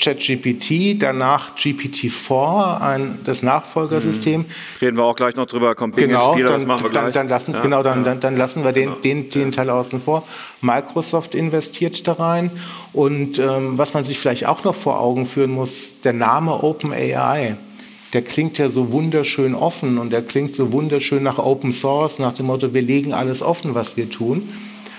ChatGPT, 0.00 1.00
danach 1.00 1.56
GPT-4, 1.56 2.80
ein, 2.80 3.18
das 3.24 3.42
Nachfolgersystem. 3.42 4.40
Mhm. 4.40 4.46
Reden 4.80 4.96
wir 4.96 5.04
auch 5.04 5.16
gleich 5.16 5.36
noch 5.36 5.46
drüber, 5.46 5.74
kommt 5.74 5.96
genau, 5.96 6.32
Spieler, 6.32 6.48
dann, 6.48 6.58
das 6.60 6.66
machen 6.66 6.84
wir 6.84 6.90
dann, 6.90 7.12
Dann 7.12 7.28
lassen, 7.28 7.52
ja, 7.52 7.60
genau, 7.60 7.82
dann, 7.82 7.98
ja. 7.98 8.04
dann, 8.04 8.20
dann, 8.20 8.36
lassen 8.36 8.64
wir 8.64 8.72
den, 8.72 8.88
ja. 8.88 8.96
den, 9.02 9.30
den 9.30 9.52
Teil 9.52 9.70
außen 9.70 10.02
vor. 10.02 10.24
Microsoft 10.60 11.34
investiert 11.34 12.06
da 12.06 12.14
rein. 12.14 12.50
Und 12.92 13.38
ähm, 13.38 13.78
was 13.78 13.94
man 13.94 14.04
sich 14.04 14.18
vielleicht 14.18 14.46
auch 14.46 14.64
noch 14.64 14.74
vor 14.74 15.00
Augen 15.00 15.26
führen 15.26 15.52
muss, 15.52 16.00
der 16.02 16.12
Name 16.12 16.62
OpenAI 16.62 17.56
der 18.14 18.22
klingt 18.22 18.58
ja 18.58 18.70
so 18.70 18.92
wunderschön 18.92 19.54
offen 19.54 19.98
und 19.98 20.10
der 20.10 20.22
klingt 20.22 20.54
so 20.54 20.72
wunderschön 20.72 21.22
nach 21.22 21.38
Open 21.38 21.72
Source, 21.72 22.18
nach 22.18 22.32
dem 22.34 22.46
Motto, 22.46 22.72
wir 22.72 22.82
legen 22.82 23.12
alles 23.12 23.42
offen, 23.42 23.74
was 23.74 23.96
wir 23.96 24.08
tun. 24.08 24.48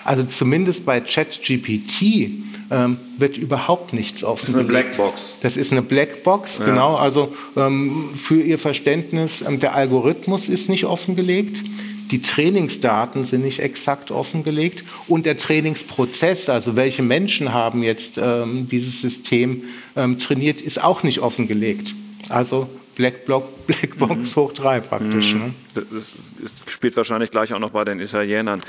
Also 0.03 0.23
zumindest 0.23 0.85
bei 0.85 0.99
ChatGPT 0.99 2.29
ähm, 2.69 2.97
wird 3.17 3.37
überhaupt 3.37 3.93
nichts 3.93 4.23
offen. 4.23 4.45
Das 4.45 4.49
ist 4.49 4.59
eine 4.59 4.67
Blackbox. 4.67 5.37
Das 5.41 5.57
ist 5.57 5.71
eine 5.71 5.81
Blackbox, 5.81 6.59
ja. 6.59 6.65
genau. 6.65 6.95
Also 6.95 7.33
ähm, 7.55 8.09
für 8.13 8.41
Ihr 8.41 8.59
Verständnis, 8.59 9.41
ähm, 9.41 9.59
der 9.59 9.73
Algorithmus 9.75 10.49
ist 10.49 10.69
nicht 10.69 10.85
offengelegt. 10.85 11.63
Die 12.11 12.21
Trainingsdaten 12.21 13.23
sind 13.23 13.43
nicht 13.43 13.59
exakt 13.59 14.11
offengelegt 14.11 14.83
und 15.07 15.25
der 15.25 15.37
Trainingsprozess, 15.37 16.49
also 16.49 16.75
welche 16.75 17.01
Menschen 17.01 17.51
haben 17.51 17.81
jetzt 17.81 18.19
ähm, 18.21 18.67
dieses 18.69 19.01
System 19.01 19.63
ähm, 19.95 20.19
trainiert, 20.19 20.61
ist 20.61 20.83
auch 20.83 21.01
nicht 21.01 21.19
offengelegt. 21.19 21.95
Also 22.29 22.69
Black 22.95 23.25
Bloc 23.25 23.64
Blackbox 23.67 24.35
mhm. 24.35 24.41
hoch 24.41 24.53
drei 24.53 24.79
praktisch. 24.79 25.33
Mhm. 25.33 25.39
Ne? 25.39 25.53
Das, 25.73 26.13
das 26.39 26.53
spielt 26.67 26.95
wahrscheinlich 26.95 27.31
gleich 27.31 27.53
auch 27.53 27.59
noch 27.59 27.71
bei 27.71 27.83
den 27.83 27.99
Italienern 27.99 28.61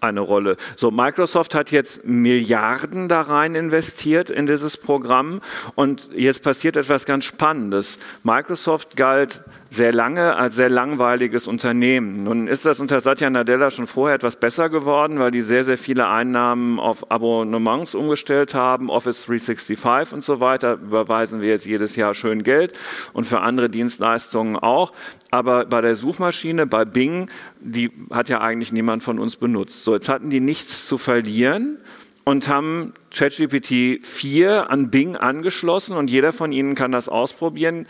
eine 0.00 0.20
Rolle. 0.20 0.56
So, 0.76 0.90
Microsoft 0.90 1.54
hat 1.54 1.70
jetzt 1.70 2.06
Milliarden 2.06 3.08
da 3.08 3.22
rein 3.22 3.54
investiert 3.54 4.30
in 4.30 4.46
dieses 4.46 4.76
Programm 4.76 5.40
und 5.74 6.10
jetzt 6.14 6.42
passiert 6.42 6.76
etwas 6.76 7.04
ganz 7.04 7.24
Spannendes. 7.24 7.98
Microsoft 8.22 8.96
galt 8.96 9.42
sehr 9.70 9.92
lange 9.92 10.34
als 10.34 10.56
sehr 10.56 10.68
langweiliges 10.68 11.46
Unternehmen. 11.46 12.24
Nun 12.24 12.48
ist 12.48 12.66
das 12.66 12.80
unter 12.80 13.00
Satya 13.00 13.30
Nadella 13.30 13.70
schon 13.70 13.86
vorher 13.86 14.16
etwas 14.16 14.34
besser 14.34 14.68
geworden, 14.68 15.20
weil 15.20 15.30
die 15.30 15.42
sehr, 15.42 15.62
sehr 15.62 15.78
viele 15.78 16.08
Einnahmen 16.08 16.80
auf 16.80 17.10
Abonnements 17.12 17.94
umgestellt 17.94 18.54
haben. 18.54 18.90
Office 18.90 19.26
365 19.26 20.12
und 20.12 20.24
so 20.24 20.40
weiter 20.40 20.72
überweisen 20.72 21.40
wir 21.40 21.50
jetzt 21.50 21.66
jedes 21.66 21.94
Jahr 21.94 22.14
schön 22.14 22.42
Geld 22.42 22.76
und 23.12 23.26
für 23.28 23.40
andere 23.40 23.70
Dienstleistungen 23.70 24.39
auch. 24.56 24.92
Aber 25.30 25.64
bei 25.66 25.80
der 25.80 25.96
Suchmaschine, 25.96 26.66
bei 26.66 26.84
Bing, 26.84 27.30
die 27.60 27.90
hat 28.10 28.28
ja 28.28 28.40
eigentlich 28.40 28.72
niemand 28.72 29.02
von 29.02 29.18
uns 29.18 29.36
benutzt. 29.36 29.84
So, 29.84 29.94
jetzt 29.94 30.08
hatten 30.08 30.30
die 30.30 30.40
nichts 30.40 30.86
zu 30.86 30.98
verlieren 30.98 31.78
und 32.24 32.48
haben 32.48 32.94
ChatGPT 33.10 34.06
4 34.06 34.70
an 34.70 34.90
Bing 34.90 35.16
angeschlossen 35.16 35.96
und 35.96 36.08
jeder 36.08 36.32
von 36.32 36.52
Ihnen 36.52 36.74
kann 36.74 36.92
das 36.92 37.08
ausprobieren. 37.08 37.86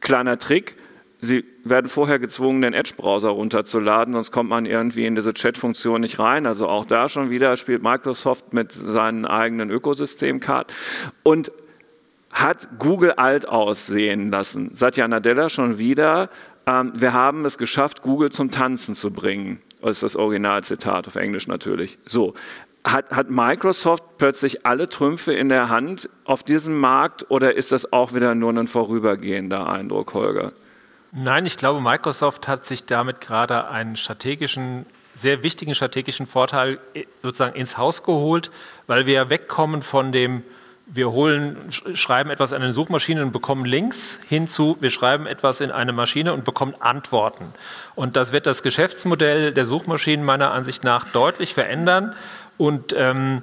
Kleiner 0.00 0.38
Trick, 0.38 0.76
Sie 1.20 1.44
werden 1.64 1.88
vorher 1.88 2.18
gezwungen, 2.18 2.60
den 2.60 2.74
Edge-Browser 2.74 3.30
runterzuladen, 3.30 4.12
sonst 4.12 4.30
kommt 4.30 4.50
man 4.50 4.66
irgendwie 4.66 5.06
in 5.06 5.14
diese 5.14 5.32
Chat-Funktion 5.32 6.02
nicht 6.02 6.18
rein. 6.18 6.46
Also 6.46 6.68
auch 6.68 6.84
da 6.84 7.08
schon 7.08 7.30
wieder 7.30 7.56
spielt 7.56 7.82
Microsoft 7.82 8.52
mit 8.52 8.72
seinen 8.72 9.24
eigenen 9.24 9.70
Ökosystemkarten 9.70 10.74
und 11.22 11.50
hat 12.36 12.68
Google 12.78 13.12
alt 13.12 13.48
aussehen 13.48 14.30
lassen. 14.30 14.70
Satya 14.74 15.08
Nadella 15.08 15.48
schon 15.48 15.78
wieder. 15.78 16.28
Ähm, 16.66 16.92
wir 16.94 17.14
haben 17.14 17.46
es 17.46 17.56
geschafft, 17.56 18.02
Google 18.02 18.30
zum 18.30 18.50
Tanzen 18.50 18.94
zu 18.94 19.10
bringen. 19.10 19.62
Das 19.80 19.92
ist 19.92 20.02
das 20.02 20.16
Originalzitat 20.16 21.08
auf 21.08 21.16
Englisch 21.16 21.46
natürlich. 21.46 21.98
So. 22.04 22.34
Hat, 22.84 23.10
hat 23.10 23.30
Microsoft 23.30 24.04
plötzlich 24.18 24.66
alle 24.66 24.88
Trümpfe 24.88 25.32
in 25.32 25.48
der 25.48 25.70
Hand 25.70 26.08
auf 26.24 26.44
diesem 26.44 26.78
Markt 26.78 27.28
oder 27.30 27.56
ist 27.56 27.72
das 27.72 27.92
auch 27.92 28.14
wieder 28.14 28.34
nur 28.34 28.52
ein 28.52 28.68
vorübergehender 28.68 29.68
Eindruck, 29.68 30.14
Holger? 30.14 30.52
Nein, 31.12 31.46
ich 31.46 31.56
glaube, 31.56 31.80
Microsoft 31.80 32.46
hat 32.46 32.64
sich 32.64 32.84
damit 32.84 33.20
gerade 33.20 33.68
einen 33.68 33.96
strategischen, 33.96 34.84
sehr 35.14 35.42
wichtigen 35.42 35.74
strategischen 35.74 36.26
Vorteil 36.26 36.78
äh, 36.92 37.06
sozusagen 37.20 37.56
ins 37.56 37.78
Haus 37.78 38.02
geholt, 38.02 38.50
weil 38.86 39.06
wir 39.06 39.30
wegkommen 39.30 39.82
von 39.82 40.12
dem, 40.12 40.42
wir 40.86 41.10
holen, 41.10 41.56
schreiben 41.94 42.30
etwas 42.30 42.52
in 42.52 42.62
eine 42.62 42.72
Suchmaschine 42.72 43.22
und 43.22 43.32
bekommen 43.32 43.64
Links 43.64 44.20
hinzu, 44.28 44.76
wir 44.80 44.90
schreiben 44.90 45.26
etwas 45.26 45.60
in 45.60 45.72
eine 45.72 45.92
Maschine 45.92 46.32
und 46.32 46.44
bekommen 46.44 46.74
Antworten. 46.78 47.46
Und 47.96 48.16
das 48.16 48.30
wird 48.32 48.46
das 48.46 48.62
Geschäftsmodell 48.62 49.52
der 49.52 49.66
Suchmaschinen 49.66 50.24
meiner 50.24 50.52
Ansicht 50.52 50.84
nach 50.84 51.04
deutlich 51.04 51.54
verändern. 51.54 52.14
Und 52.56 52.94
ähm, 52.96 53.42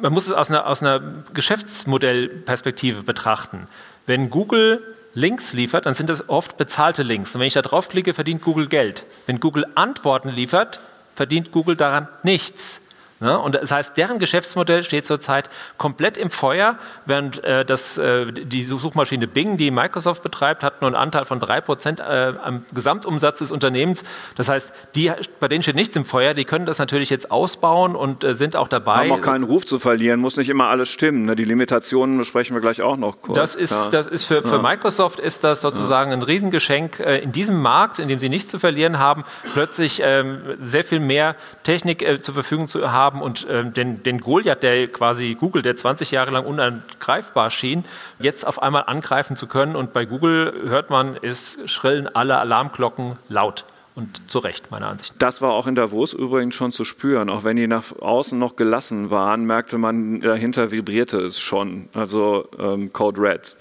man 0.00 0.12
muss 0.12 0.26
es 0.26 0.32
aus 0.32 0.50
einer, 0.50 0.66
aus 0.66 0.82
einer 0.82 1.00
Geschäftsmodellperspektive 1.32 3.02
betrachten. 3.02 3.68
Wenn 4.04 4.28
Google 4.28 4.82
Links 5.14 5.54
liefert, 5.54 5.86
dann 5.86 5.94
sind 5.94 6.10
das 6.10 6.28
oft 6.28 6.58
bezahlte 6.58 7.02
Links. 7.02 7.34
Und 7.34 7.40
wenn 7.40 7.48
ich 7.48 7.54
da 7.54 7.62
draufklicke, 7.62 8.12
verdient 8.12 8.42
Google 8.42 8.66
Geld. 8.66 9.04
Wenn 9.24 9.40
Google 9.40 9.64
Antworten 9.74 10.28
liefert, 10.28 10.78
verdient 11.14 11.52
Google 11.52 11.74
daran 11.74 12.06
nichts. 12.22 12.82
Ne? 13.18 13.38
Und 13.38 13.54
das 13.54 13.70
heißt, 13.70 13.96
deren 13.96 14.18
Geschäftsmodell 14.18 14.84
steht 14.84 15.06
zurzeit 15.06 15.48
komplett 15.78 16.18
im 16.18 16.30
Feuer, 16.30 16.76
während 17.06 17.42
äh, 17.44 17.64
das, 17.64 17.96
äh, 17.96 18.30
die 18.30 18.62
Suchmaschine 18.64 19.26
Bing, 19.26 19.56
die 19.56 19.70
Microsoft 19.70 20.22
betreibt, 20.22 20.62
hat 20.62 20.82
nur 20.82 20.88
einen 20.88 20.96
Anteil 20.96 21.24
von 21.24 21.40
3% 21.40 21.98
äh, 21.98 22.36
am 22.38 22.66
Gesamtumsatz 22.74 23.38
des 23.38 23.52
Unternehmens. 23.52 24.04
Das 24.36 24.50
heißt, 24.50 24.74
die, 24.96 25.10
bei 25.40 25.48
denen 25.48 25.62
steht 25.62 25.76
nichts 25.76 25.96
im 25.96 26.04
Feuer, 26.04 26.34
die 26.34 26.44
können 26.44 26.66
das 26.66 26.78
natürlich 26.78 27.08
jetzt 27.08 27.30
ausbauen 27.30 27.96
und 27.96 28.22
äh, 28.22 28.34
sind 28.34 28.54
auch 28.54 28.68
dabei. 28.68 29.08
Haben 29.08 29.12
auch 29.12 29.20
keinen 29.22 29.44
Ruf 29.44 29.64
zu 29.64 29.78
verlieren, 29.78 30.20
muss 30.20 30.36
nicht 30.36 30.50
immer 30.50 30.66
alles 30.66 30.90
stimmen. 30.90 31.24
Ne? 31.24 31.36
Die 31.36 31.44
Limitationen 31.44 32.18
besprechen 32.18 32.54
wir 32.54 32.60
gleich 32.60 32.82
auch 32.82 32.98
noch 32.98 33.22
kurz. 33.22 33.36
Das 33.36 33.54
ist, 33.54 33.86
ja. 33.86 33.90
das 33.92 34.08
ist 34.08 34.24
für, 34.24 34.42
für 34.42 34.56
ja. 34.56 34.62
Microsoft 34.62 35.20
ist 35.20 35.42
das 35.42 35.62
sozusagen 35.62 36.12
ein 36.12 36.22
Riesengeschenk, 36.22 37.00
in 37.00 37.32
diesem 37.32 37.62
Markt, 37.62 37.98
in 37.98 38.08
dem 38.08 38.18
sie 38.18 38.28
nichts 38.28 38.50
zu 38.50 38.58
verlieren 38.58 38.98
haben, 38.98 39.24
plötzlich 39.54 40.02
ähm, 40.04 40.40
sehr 40.60 40.84
viel 40.84 41.00
mehr 41.00 41.34
Technik 41.62 42.22
zur 42.22 42.34
Verfügung 42.34 42.68
zu 42.68 42.92
haben 42.92 43.05
haben 43.06 43.22
und 43.22 43.48
äh, 43.48 43.64
den, 43.64 44.02
den 44.02 44.20
Goliath, 44.20 44.62
der 44.62 44.88
quasi 44.88 45.36
Google, 45.38 45.62
der 45.62 45.76
20 45.76 46.10
Jahre 46.10 46.32
lang 46.32 46.44
unangreifbar 46.44 47.50
schien, 47.50 47.84
jetzt 48.18 48.46
auf 48.46 48.60
einmal 48.62 48.84
angreifen 48.86 49.36
zu 49.36 49.46
können. 49.46 49.76
Und 49.76 49.92
bei 49.92 50.04
Google 50.04 50.64
hört 50.66 50.90
man, 50.90 51.16
es 51.22 51.58
schrillen 51.66 52.08
alle 52.14 52.38
Alarmglocken 52.38 53.18
laut. 53.28 53.64
Und 53.94 54.30
zu 54.30 54.40
Recht, 54.40 54.70
meiner 54.70 54.88
Ansicht. 54.88 55.14
Das 55.20 55.40
war 55.40 55.52
auch 55.52 55.66
in 55.66 55.74
Davos 55.74 56.12
übrigens 56.12 56.54
schon 56.54 56.70
zu 56.70 56.84
spüren. 56.84 57.30
Auch 57.30 57.44
wenn 57.44 57.56
die 57.56 57.66
nach 57.66 57.98
außen 57.98 58.38
noch 58.38 58.54
gelassen 58.54 59.10
waren, 59.10 59.46
merkte 59.46 59.78
man, 59.78 60.20
dahinter 60.20 60.70
vibrierte 60.70 61.16
es 61.20 61.40
schon. 61.40 61.88
Also 61.94 62.46
ähm, 62.58 62.92
Code 62.92 63.22
Red 63.22 63.56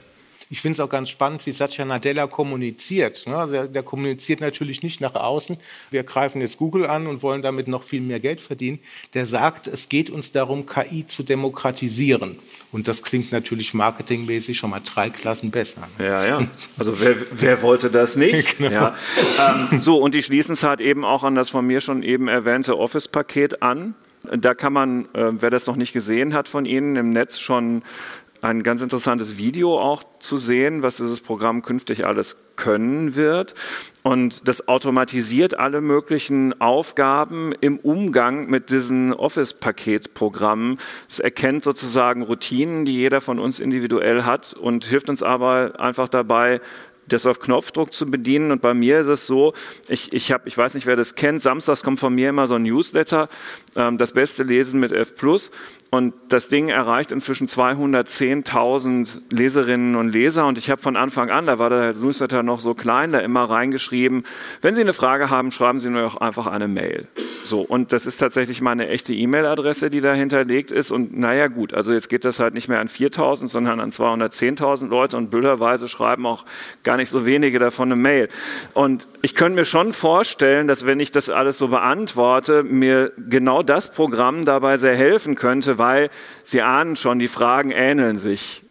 ich 0.50 0.62
finde 0.62 0.74
es 0.74 0.80
auch 0.80 0.90
ganz 0.90 1.10
spannend, 1.10 1.46
wie 1.46 1.52
Satya 1.52 1.86
Nadella 1.86 2.28
kommuniziert. 2.28 3.26
Ne? 3.26 3.36
Also 3.36 3.54
der, 3.54 3.68
der, 3.68 3.84
kommuniziert 3.84 4.42
natürlich 4.42 4.84
nicht 4.84 5.02
nach 5.02 5.16
außen. 5.16 5.58
Wir 5.90 6.04
greifen 6.04 6.42
jetzt 6.42 6.58
Google 6.58 6.86
an 6.86 7.08
und 7.08 7.24
wollen 7.24 7.42
damit 7.42 7.68
noch 7.68 7.84
viel 7.84 8.02
mehr 8.02 8.20
Geld 8.20 8.42
verdienen. 8.42 8.80
Der 9.14 9.26
sagt, 9.26 9.68
es 9.68 9.90
geht 9.90 10.10
uns 10.10 10.32
darum, 10.32 10.66
KI 10.66 11.08
zu 11.08 11.24
demokratisieren. 11.24 12.38
Und 12.72 12.88
das 12.88 13.02
klingt 13.02 13.32
natürlich 13.32 13.74
marketingmäßig 13.74 14.58
schon 14.58 14.70
mal 14.70 14.82
drei 14.82 15.10
Klassen 15.10 15.50
besser. 15.50 15.88
Ne? 15.98 16.06
Ja, 16.06 16.26
ja. 16.26 16.48
Also 16.78 17.00
wer, 17.00 17.16
wer 17.32 17.62
wollte 17.62 17.90
das 17.90 18.16
nicht? 18.16 18.58
genau. 18.58 18.72
ja. 18.72 18.96
ähm, 19.72 19.82
so, 19.82 19.98
und 19.98 20.14
die 20.14 20.22
schließen 20.22 20.54
es 20.54 20.64
halt 20.64 20.80
eben 20.80 21.04
auch 21.06 21.24
an 21.24 21.36
das 21.36 21.50
von 21.50 21.66
mir 21.66 21.82
schon 21.82 22.04
eben 22.04 22.28
erwähnte 22.28 22.78
Office-Paket 22.78 23.62
an. 23.62 23.96
Da 24.32 24.54
kann 24.56 24.74
man, 24.74 25.06
äh, 25.14 25.32
wer 25.40 25.50
das 25.50 25.68
noch 25.68 25.76
nicht 25.76 25.94
gesehen 25.94 26.34
hat 26.34 26.50
von 26.50 26.66
Ihnen, 26.66 26.96
im 26.96 27.12
Netz 27.12 27.40
schon 27.40 27.84
ein 28.46 28.64
ganz 28.64 28.82
interessantes 28.82 29.38
Video 29.38 29.80
auch 29.80 30.04
zu 30.20 30.38
sehen, 30.38 30.82
was 30.82 30.98
dieses 30.98 31.20
Programm 31.20 31.64
künftig 31.64 32.06
alles 32.06 32.38
können 32.56 33.16
wird. 33.16 33.56
Und 34.04 34.48
das 34.48 34.68
automatisiert 34.68 35.58
alle 35.58 35.82
möglichen 35.82 36.60
Aufgaben 36.62 37.54
im 37.60 37.78
Umgang 37.80 38.48
mit 38.48 38.70
diesen 38.70 39.14
Office-Paketprogrammen. 39.14 40.78
Es 41.10 41.20
erkennt 41.20 41.64
sozusagen 41.64 42.22
Routinen, 42.22 42.86
die 42.86 42.94
jeder 42.94 43.20
von 43.20 43.40
uns 43.40 43.60
individuell 43.60 44.24
hat 44.24 44.54
und 44.54 44.86
hilft 44.86 45.10
uns 45.10 45.24
aber 45.24 45.80
einfach 45.80 46.08
dabei, 46.08 46.62
das 47.08 47.26
auf 47.26 47.40
Knopfdruck 47.40 47.94
zu 47.94 48.06
bedienen. 48.06 48.52
Und 48.52 48.62
bei 48.62 48.74
mir 48.74 49.00
ist 49.00 49.08
es 49.08 49.28
so, 49.28 49.54
ich, 49.88 50.14
ich 50.14 50.32
habe, 50.32 50.48
ich 50.48 50.58
weiß 50.58 50.76
nicht, 50.76 50.86
wer 50.86 50.96
das 50.96 51.16
kennt, 51.16 51.42
samstags 51.42 51.84
kommt 51.84 52.00
von 52.00 52.14
mir 52.14 52.30
immer 52.30 52.48
so 52.48 52.56
ein 52.56 52.64
Newsletter, 52.64 53.30
ähm, 53.76 53.98
das 53.98 54.12
beste 54.14 54.44
Lesen 54.44 54.80
mit 54.80 54.92
F+. 54.92 55.14
Und 55.92 56.14
das 56.28 56.50
Ding 56.50 56.70
erreicht 56.70 57.12
inzwischen 57.12 57.48
210.000 57.48 59.22
Leserinnen 59.32 59.96
und 59.96 60.10
Leser. 60.10 60.46
Und 60.46 60.58
ich 60.58 60.70
habe 60.70 60.82
von 60.82 60.98
Anfang 60.98 61.30
an, 61.30 61.46
da 61.46 61.60
war 61.60 61.70
der 61.70 61.94
Newsletter 61.94 62.44
noch 62.44 62.60
so 62.60 62.74
klein, 62.74 63.12
da 63.12 63.20
immer 63.20 63.50
reingeschrieben, 63.50 64.26
wenn 64.62 64.76
Sie 64.76 64.82
eine 64.82 64.94
Frage 64.94 65.30
haben, 65.30 65.52
schreiben 65.52 65.80
Sie 65.80 65.90
nur 65.90 66.22
einfach 66.22 66.48
eine 66.48 66.68
Mail. 66.68 67.08
So, 67.46 67.62
und 67.62 67.94
das 67.94 68.08
ist 68.08 68.18
tatsächlich 68.18 68.60
meine 68.60 68.88
echte 68.88 69.14
E-Mail-Adresse, 69.14 69.92
die 69.92 70.02
da 70.02 70.14
hinterlegt 70.14 70.72
ist. 70.72 70.92
Und 70.92 71.16
naja, 71.16 71.48
gut, 71.48 71.76
also 71.76 71.94
jetzt 71.94 72.10
geht 72.10 72.26
das 72.26 72.40
halt 72.40 72.56
nicht 72.56 72.68
mehr 72.68 72.80
an 72.80 72.88
4000, 72.88 73.52
sondern 73.52 73.80
an 73.80 73.92
210.000 73.92 74.88
Leute 74.88 75.16
und 75.16 75.30
blöderweise 75.30 75.88
schreiben 75.88 76.26
auch 76.26 76.46
gar 76.84 76.98
nicht 76.98 77.10
so 77.10 77.26
wenige 77.26 77.60
davon 77.60 77.90
eine 77.90 78.02
Mail. 78.02 78.30
Und 78.74 79.08
ich 79.22 79.36
könnte 79.36 79.58
mir 79.58 79.66
schon 79.66 79.94
vorstellen, 79.94 80.68
dass 80.68 80.88
wenn 80.88 81.00
ich 81.00 81.12
das 81.12 81.30
alles 81.30 81.60
so 81.60 81.68
beantworte, 81.68 82.64
mir 82.64 83.12
genau 83.18 83.62
das 83.62 83.92
Programm 83.92 84.44
dabei 84.46 84.78
sehr 84.78 84.96
helfen 84.96 85.36
könnte, 85.36 85.78
weil 85.78 86.10
Sie 86.44 86.64
ahnen 86.64 86.96
schon, 86.96 87.20
die 87.20 87.28
Fragen 87.28 87.70
ähneln 87.70 88.18
sich. 88.18 88.65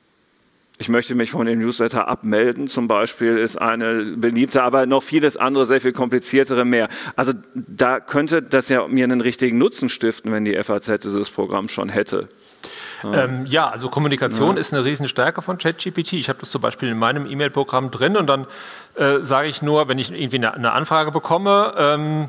Ich 0.84 0.90
möchte 0.90 1.14
mich 1.14 1.30
von 1.30 1.46
dem 1.46 1.60
Newsletter 1.60 2.08
abmelden, 2.08 2.68
zum 2.68 2.88
Beispiel, 2.88 3.38
ist 3.38 3.56
eine 3.56 4.04
beliebte, 4.18 4.62
aber 4.62 4.84
noch 4.84 5.02
vieles 5.02 5.38
andere, 5.38 5.64
sehr 5.64 5.80
viel 5.80 5.92
kompliziertere 5.92 6.66
mehr. 6.66 6.90
Also 7.16 7.32
da 7.54 8.00
könnte 8.00 8.42
das 8.42 8.68
ja 8.68 8.86
mir 8.86 9.04
einen 9.04 9.22
richtigen 9.22 9.56
Nutzen 9.56 9.88
stiften, 9.88 10.30
wenn 10.30 10.44
die 10.44 10.62
FAZ 10.62 11.00
dieses 11.02 11.30
Programm 11.30 11.70
schon 11.70 11.88
hätte. 11.88 12.28
Ja, 13.02 13.24
ähm, 13.24 13.46
ja 13.46 13.70
also 13.70 13.88
Kommunikation 13.88 14.56
ja. 14.56 14.60
ist 14.60 14.74
eine 14.74 14.84
Riesenstärke 14.84 15.40
von 15.40 15.56
ChatGPT. 15.56 16.12
Ich 16.12 16.28
habe 16.28 16.40
das 16.40 16.50
zum 16.50 16.60
Beispiel 16.60 16.90
in 16.90 16.98
meinem 16.98 17.24
E-Mail-Programm 17.24 17.90
drin 17.90 18.18
und 18.18 18.26
dann 18.26 18.46
äh, 18.96 19.20
sage 19.22 19.48
ich 19.48 19.62
nur, 19.62 19.88
wenn 19.88 19.98
ich 19.98 20.12
irgendwie 20.12 20.36
eine, 20.36 20.52
eine 20.52 20.72
Anfrage 20.72 21.12
bekomme, 21.12 21.72
ähm, 21.78 22.28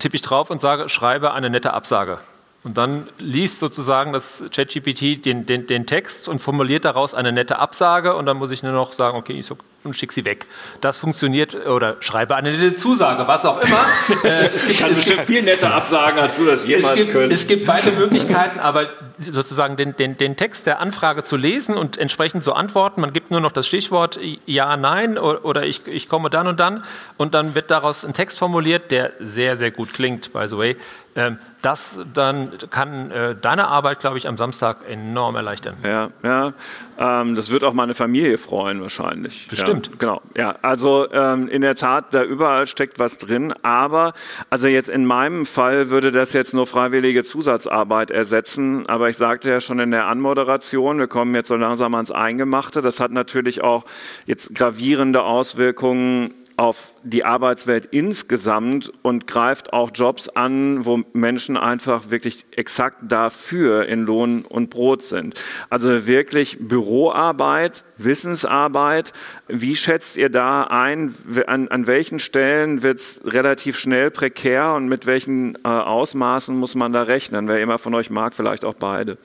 tippe 0.00 0.16
ich 0.16 0.22
drauf 0.22 0.50
und 0.50 0.60
sage, 0.60 0.88
schreibe 0.88 1.34
eine 1.34 1.50
nette 1.50 1.72
Absage. 1.72 2.18
Und 2.66 2.76
dann 2.78 3.06
liest 3.20 3.60
sozusagen 3.60 4.12
das 4.12 4.42
ChatGPT 4.50 5.24
den, 5.24 5.46
den, 5.46 5.68
den, 5.68 5.86
Text 5.86 6.28
und 6.28 6.40
formuliert 6.40 6.84
daraus 6.84 7.14
eine 7.14 7.30
nette 7.30 7.60
Absage. 7.60 8.16
Und 8.16 8.26
dann 8.26 8.38
muss 8.38 8.50
ich 8.50 8.64
nur 8.64 8.72
noch 8.72 8.92
sagen, 8.92 9.16
okay, 9.16 9.34
ich 9.34 9.46
und 9.86 9.96
schicke 9.96 10.12
sie 10.12 10.24
weg. 10.24 10.46
Das 10.80 10.96
funktioniert 10.96 11.54
oder 11.66 11.96
schreibe 12.00 12.36
eine 12.36 12.52
nette 12.52 12.76
Zusage, 12.76 13.26
was 13.26 13.46
auch 13.46 13.60
immer. 13.60 13.84
äh, 14.24 14.50
es 14.54 14.66
gibt, 14.66 14.82
es 14.82 15.04
gibt 15.04 15.20
viel 15.22 15.42
nette 15.42 15.70
Absagen, 15.70 16.18
als 16.18 16.36
du 16.36 16.44
das 16.44 16.66
jemals 16.66 16.90
es 16.90 16.96
gibt, 16.96 17.12
könntest. 17.12 17.42
Es 17.42 17.48
gibt 17.48 17.66
beide 17.66 17.92
Möglichkeiten, 17.92 18.58
aber 18.58 18.86
sozusagen 19.20 19.76
den, 19.76 19.96
den, 19.96 20.18
den 20.18 20.36
Text 20.36 20.66
der 20.66 20.80
Anfrage 20.80 21.22
zu 21.22 21.36
lesen 21.36 21.76
und 21.76 21.96
entsprechend 21.96 22.42
zu 22.42 22.54
antworten. 22.54 23.00
Man 23.00 23.12
gibt 23.12 23.30
nur 23.30 23.40
noch 23.40 23.52
das 23.52 23.66
Stichwort 23.66 24.18
Ja, 24.46 24.76
Nein 24.76 25.18
oder 25.18 25.64
ich, 25.64 25.86
ich 25.86 26.08
komme 26.08 26.30
dann 26.30 26.46
und 26.46 26.60
dann 26.60 26.84
und 27.16 27.34
dann 27.34 27.54
wird 27.54 27.70
daraus 27.70 28.04
ein 28.04 28.14
Text 28.14 28.38
formuliert, 28.38 28.90
der 28.90 29.12
sehr, 29.20 29.56
sehr 29.56 29.70
gut 29.70 29.92
klingt, 29.94 30.32
by 30.32 30.48
the 30.48 30.58
way. 30.58 30.76
Ähm, 31.16 31.38
das 31.62 31.98
dann 32.12 32.52
kann 32.70 33.10
äh, 33.10 33.34
deine 33.34 33.68
Arbeit, 33.68 34.00
glaube 34.00 34.18
ich, 34.18 34.28
am 34.28 34.36
Samstag 34.36 34.88
enorm 34.88 35.34
erleichtern. 35.34 35.76
Ja, 35.82 36.10
ja. 36.22 36.52
Ähm, 36.98 37.34
das 37.34 37.50
wird 37.50 37.64
auch 37.64 37.72
meine 37.72 37.94
Familie 37.94 38.36
freuen 38.36 38.82
wahrscheinlich. 38.82 39.48
Bestimmt. 39.48 39.75
Ja, 39.75 39.75
genau. 39.98 40.22
Ja, 40.36 40.56
also 40.62 41.10
ähm, 41.10 41.48
in 41.48 41.62
der 41.62 41.74
Tat, 41.74 42.14
da 42.14 42.22
überall 42.22 42.66
steckt 42.66 42.98
was 42.98 43.18
drin. 43.18 43.52
Aber 43.62 44.12
also 44.50 44.68
jetzt 44.68 44.88
in 44.88 45.04
meinem 45.04 45.46
Fall 45.46 45.90
würde 45.90 46.12
das 46.12 46.32
jetzt 46.32 46.54
nur 46.54 46.66
freiwillige 46.66 47.24
Zusatzarbeit 47.24 48.10
ersetzen. 48.10 48.86
Aber 48.88 49.08
ich 49.08 49.16
sagte 49.16 49.50
ja 49.50 49.60
schon 49.60 49.78
in 49.78 49.90
der 49.90 50.06
Anmoderation, 50.06 50.98
wir 50.98 51.08
kommen 51.08 51.34
jetzt 51.34 51.48
so 51.48 51.56
langsam 51.56 51.94
ans 51.94 52.10
Eingemachte. 52.10 52.82
Das 52.82 53.00
hat 53.00 53.10
natürlich 53.10 53.62
auch 53.62 53.84
jetzt 54.26 54.54
gravierende 54.54 55.22
Auswirkungen 55.22 56.34
auf 56.56 56.94
die 57.02 57.24
Arbeitswelt 57.24 57.88
insgesamt 57.90 58.90
und 59.02 59.26
greift 59.26 59.72
auch 59.72 59.90
Jobs 59.92 60.28
an, 60.28 60.86
wo 60.86 61.02
Menschen 61.12 61.56
einfach 61.56 62.10
wirklich 62.10 62.46
exakt 62.50 62.96
dafür 63.02 63.86
in 63.86 64.02
Lohn 64.02 64.44
und 64.44 64.70
Brot 64.70 65.04
sind. 65.04 65.34
Also 65.68 66.06
wirklich 66.06 66.56
Büroarbeit, 66.60 67.84
Wissensarbeit. 67.98 69.12
Wie 69.48 69.76
schätzt 69.76 70.16
ihr 70.16 70.30
da 70.30 70.64
ein, 70.64 71.14
an, 71.46 71.68
an 71.68 71.86
welchen 71.86 72.18
Stellen 72.18 72.82
wird 72.82 73.00
es 73.00 73.20
relativ 73.24 73.76
schnell 73.76 74.10
prekär 74.10 74.74
und 74.74 74.88
mit 74.88 75.06
welchen 75.06 75.56
äh, 75.56 75.68
Ausmaßen 75.68 76.56
muss 76.56 76.74
man 76.74 76.92
da 76.92 77.02
rechnen? 77.02 77.48
Wer 77.48 77.60
immer 77.60 77.78
von 77.78 77.94
euch 77.94 78.08
mag, 78.08 78.34
vielleicht 78.34 78.64
auch 78.64 78.74
beide. 78.74 79.18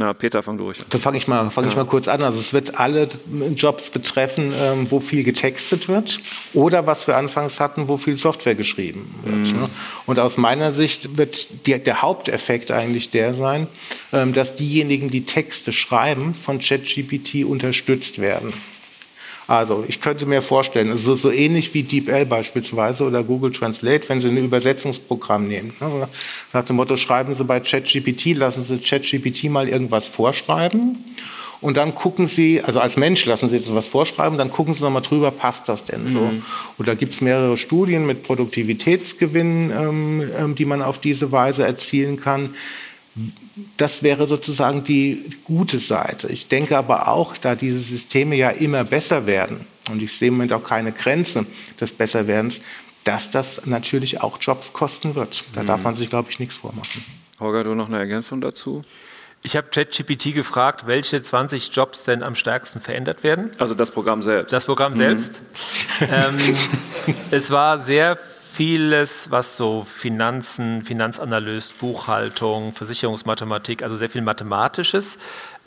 Na, 0.00 0.12
Peter, 0.12 0.44
fang 0.44 0.58
durch. 0.58 0.78
Dann 0.90 1.00
fange 1.00 1.18
ich, 1.18 1.26
mal, 1.26 1.50
fang 1.50 1.64
ja. 1.64 1.70
ich 1.70 1.76
mal 1.76 1.84
kurz 1.84 2.06
an. 2.06 2.22
Also 2.22 2.38
es 2.38 2.52
wird 2.52 2.78
alle 2.78 3.08
Jobs 3.56 3.90
betreffen, 3.90 4.54
ähm, 4.56 4.88
wo 4.92 5.00
viel 5.00 5.24
getextet 5.24 5.88
wird 5.88 6.20
oder 6.54 6.86
was 6.86 7.08
wir 7.08 7.16
anfangs 7.16 7.58
hatten, 7.58 7.88
wo 7.88 7.96
viel 7.96 8.16
Software 8.16 8.54
geschrieben 8.54 9.12
wird. 9.24 9.52
Mhm. 9.52 9.60
Ne? 9.62 9.70
Und 10.06 10.20
aus 10.20 10.36
meiner 10.36 10.70
Sicht 10.70 11.18
wird 11.18 11.66
die, 11.66 11.76
der 11.76 12.00
Haupteffekt 12.00 12.70
eigentlich 12.70 13.10
der 13.10 13.34
sein, 13.34 13.66
ähm, 14.12 14.32
dass 14.32 14.54
diejenigen, 14.54 15.10
die 15.10 15.24
Texte 15.24 15.72
schreiben, 15.72 16.32
von 16.32 16.60
ChatGPT 16.60 17.44
unterstützt 17.44 18.20
werden. 18.20 18.52
Also 19.48 19.82
ich 19.88 20.02
könnte 20.02 20.26
mir 20.26 20.42
vorstellen, 20.42 20.90
es 20.90 21.06
ist 21.06 21.22
so 21.22 21.30
ähnlich 21.30 21.72
wie 21.72 21.82
DeepL 21.82 22.26
beispielsweise 22.26 23.04
oder 23.04 23.24
Google 23.24 23.50
Translate, 23.50 24.06
wenn 24.10 24.20
Sie 24.20 24.28
ein 24.28 24.36
Übersetzungsprogramm 24.36 25.48
nehmen. 25.48 25.72
Ne? 25.80 26.06
Nach 26.52 26.64
dem 26.66 26.76
Motto, 26.76 26.98
schreiben 26.98 27.34
Sie 27.34 27.44
bei 27.44 27.58
ChatGPT, 27.58 28.36
lassen 28.36 28.62
Sie 28.62 28.76
ChatGPT 28.76 29.44
mal 29.44 29.66
irgendwas 29.66 30.06
vorschreiben. 30.06 31.02
Und 31.62 31.78
dann 31.78 31.94
gucken 31.94 32.26
Sie, 32.26 32.60
also 32.62 32.78
als 32.78 32.98
Mensch 32.98 33.24
lassen 33.24 33.48
Sie 33.48 33.56
jetzt 33.56 33.74
was 33.74 33.88
vorschreiben, 33.88 34.36
dann 34.36 34.50
gucken 34.50 34.74
Sie 34.74 34.84
nochmal 34.84 35.02
drüber, 35.02 35.30
passt 35.30 35.68
das 35.70 35.84
denn 35.84 36.10
so? 36.10 36.20
Mhm. 36.20 36.42
Und 36.76 36.86
da 36.86 36.94
gibt 36.94 37.14
es 37.14 37.22
mehrere 37.22 37.56
Studien 37.56 38.06
mit 38.06 38.24
Produktivitätsgewinnen, 38.24 39.70
ähm, 39.70 40.30
ähm, 40.38 40.54
die 40.56 40.66
man 40.66 40.82
auf 40.82 41.00
diese 41.00 41.32
Weise 41.32 41.64
erzielen 41.64 42.20
kann 42.20 42.50
das 43.76 44.02
wäre 44.02 44.26
sozusagen 44.26 44.84
die 44.84 45.30
gute 45.44 45.78
Seite. 45.78 46.28
Ich 46.28 46.48
denke 46.48 46.76
aber 46.76 47.08
auch, 47.08 47.36
da 47.36 47.54
diese 47.54 47.78
Systeme 47.78 48.36
ja 48.36 48.50
immer 48.50 48.84
besser 48.84 49.26
werden, 49.26 49.66
und 49.90 50.02
ich 50.02 50.12
sehe 50.12 50.28
im 50.28 50.34
Moment 50.34 50.52
auch 50.52 50.64
keine 50.64 50.92
Grenze 50.92 51.46
des 51.80 51.92
Besserwerdens, 51.92 52.60
dass 53.04 53.30
das 53.30 53.66
natürlich 53.66 54.20
auch 54.20 54.38
Jobs 54.40 54.72
kosten 54.72 55.14
wird. 55.14 55.44
Da 55.54 55.62
mhm. 55.62 55.66
darf 55.66 55.82
man 55.82 55.94
sich, 55.94 56.10
glaube 56.10 56.30
ich, 56.30 56.38
nichts 56.38 56.56
vormachen. 56.56 57.04
Holger, 57.40 57.64
du 57.64 57.74
noch 57.74 57.88
eine 57.88 57.98
Ergänzung 57.98 58.40
dazu? 58.40 58.84
Ich 59.42 59.56
habe 59.56 59.68
ChatGPT 59.68 60.34
gefragt, 60.34 60.86
welche 60.86 61.22
20 61.22 61.74
Jobs 61.74 62.04
denn 62.04 62.22
am 62.22 62.34
stärksten 62.34 62.80
verändert 62.80 63.22
werden. 63.22 63.50
Also 63.58 63.74
das 63.74 63.92
Programm 63.92 64.22
selbst. 64.22 64.52
Das 64.52 64.64
Programm 64.64 64.92
mhm. 64.92 64.96
selbst. 64.96 65.40
ähm, 66.00 66.36
es 67.30 67.50
war 67.50 67.78
sehr 67.78 68.18
vieles, 68.58 69.30
was 69.30 69.56
so 69.56 69.86
Finanzen, 69.88 70.82
Finanzanalyst, 70.82 71.78
Buchhaltung, 71.78 72.72
Versicherungsmathematik, 72.72 73.84
also 73.84 73.94
sehr 73.94 74.10
viel 74.10 74.20
Mathematisches, 74.20 75.18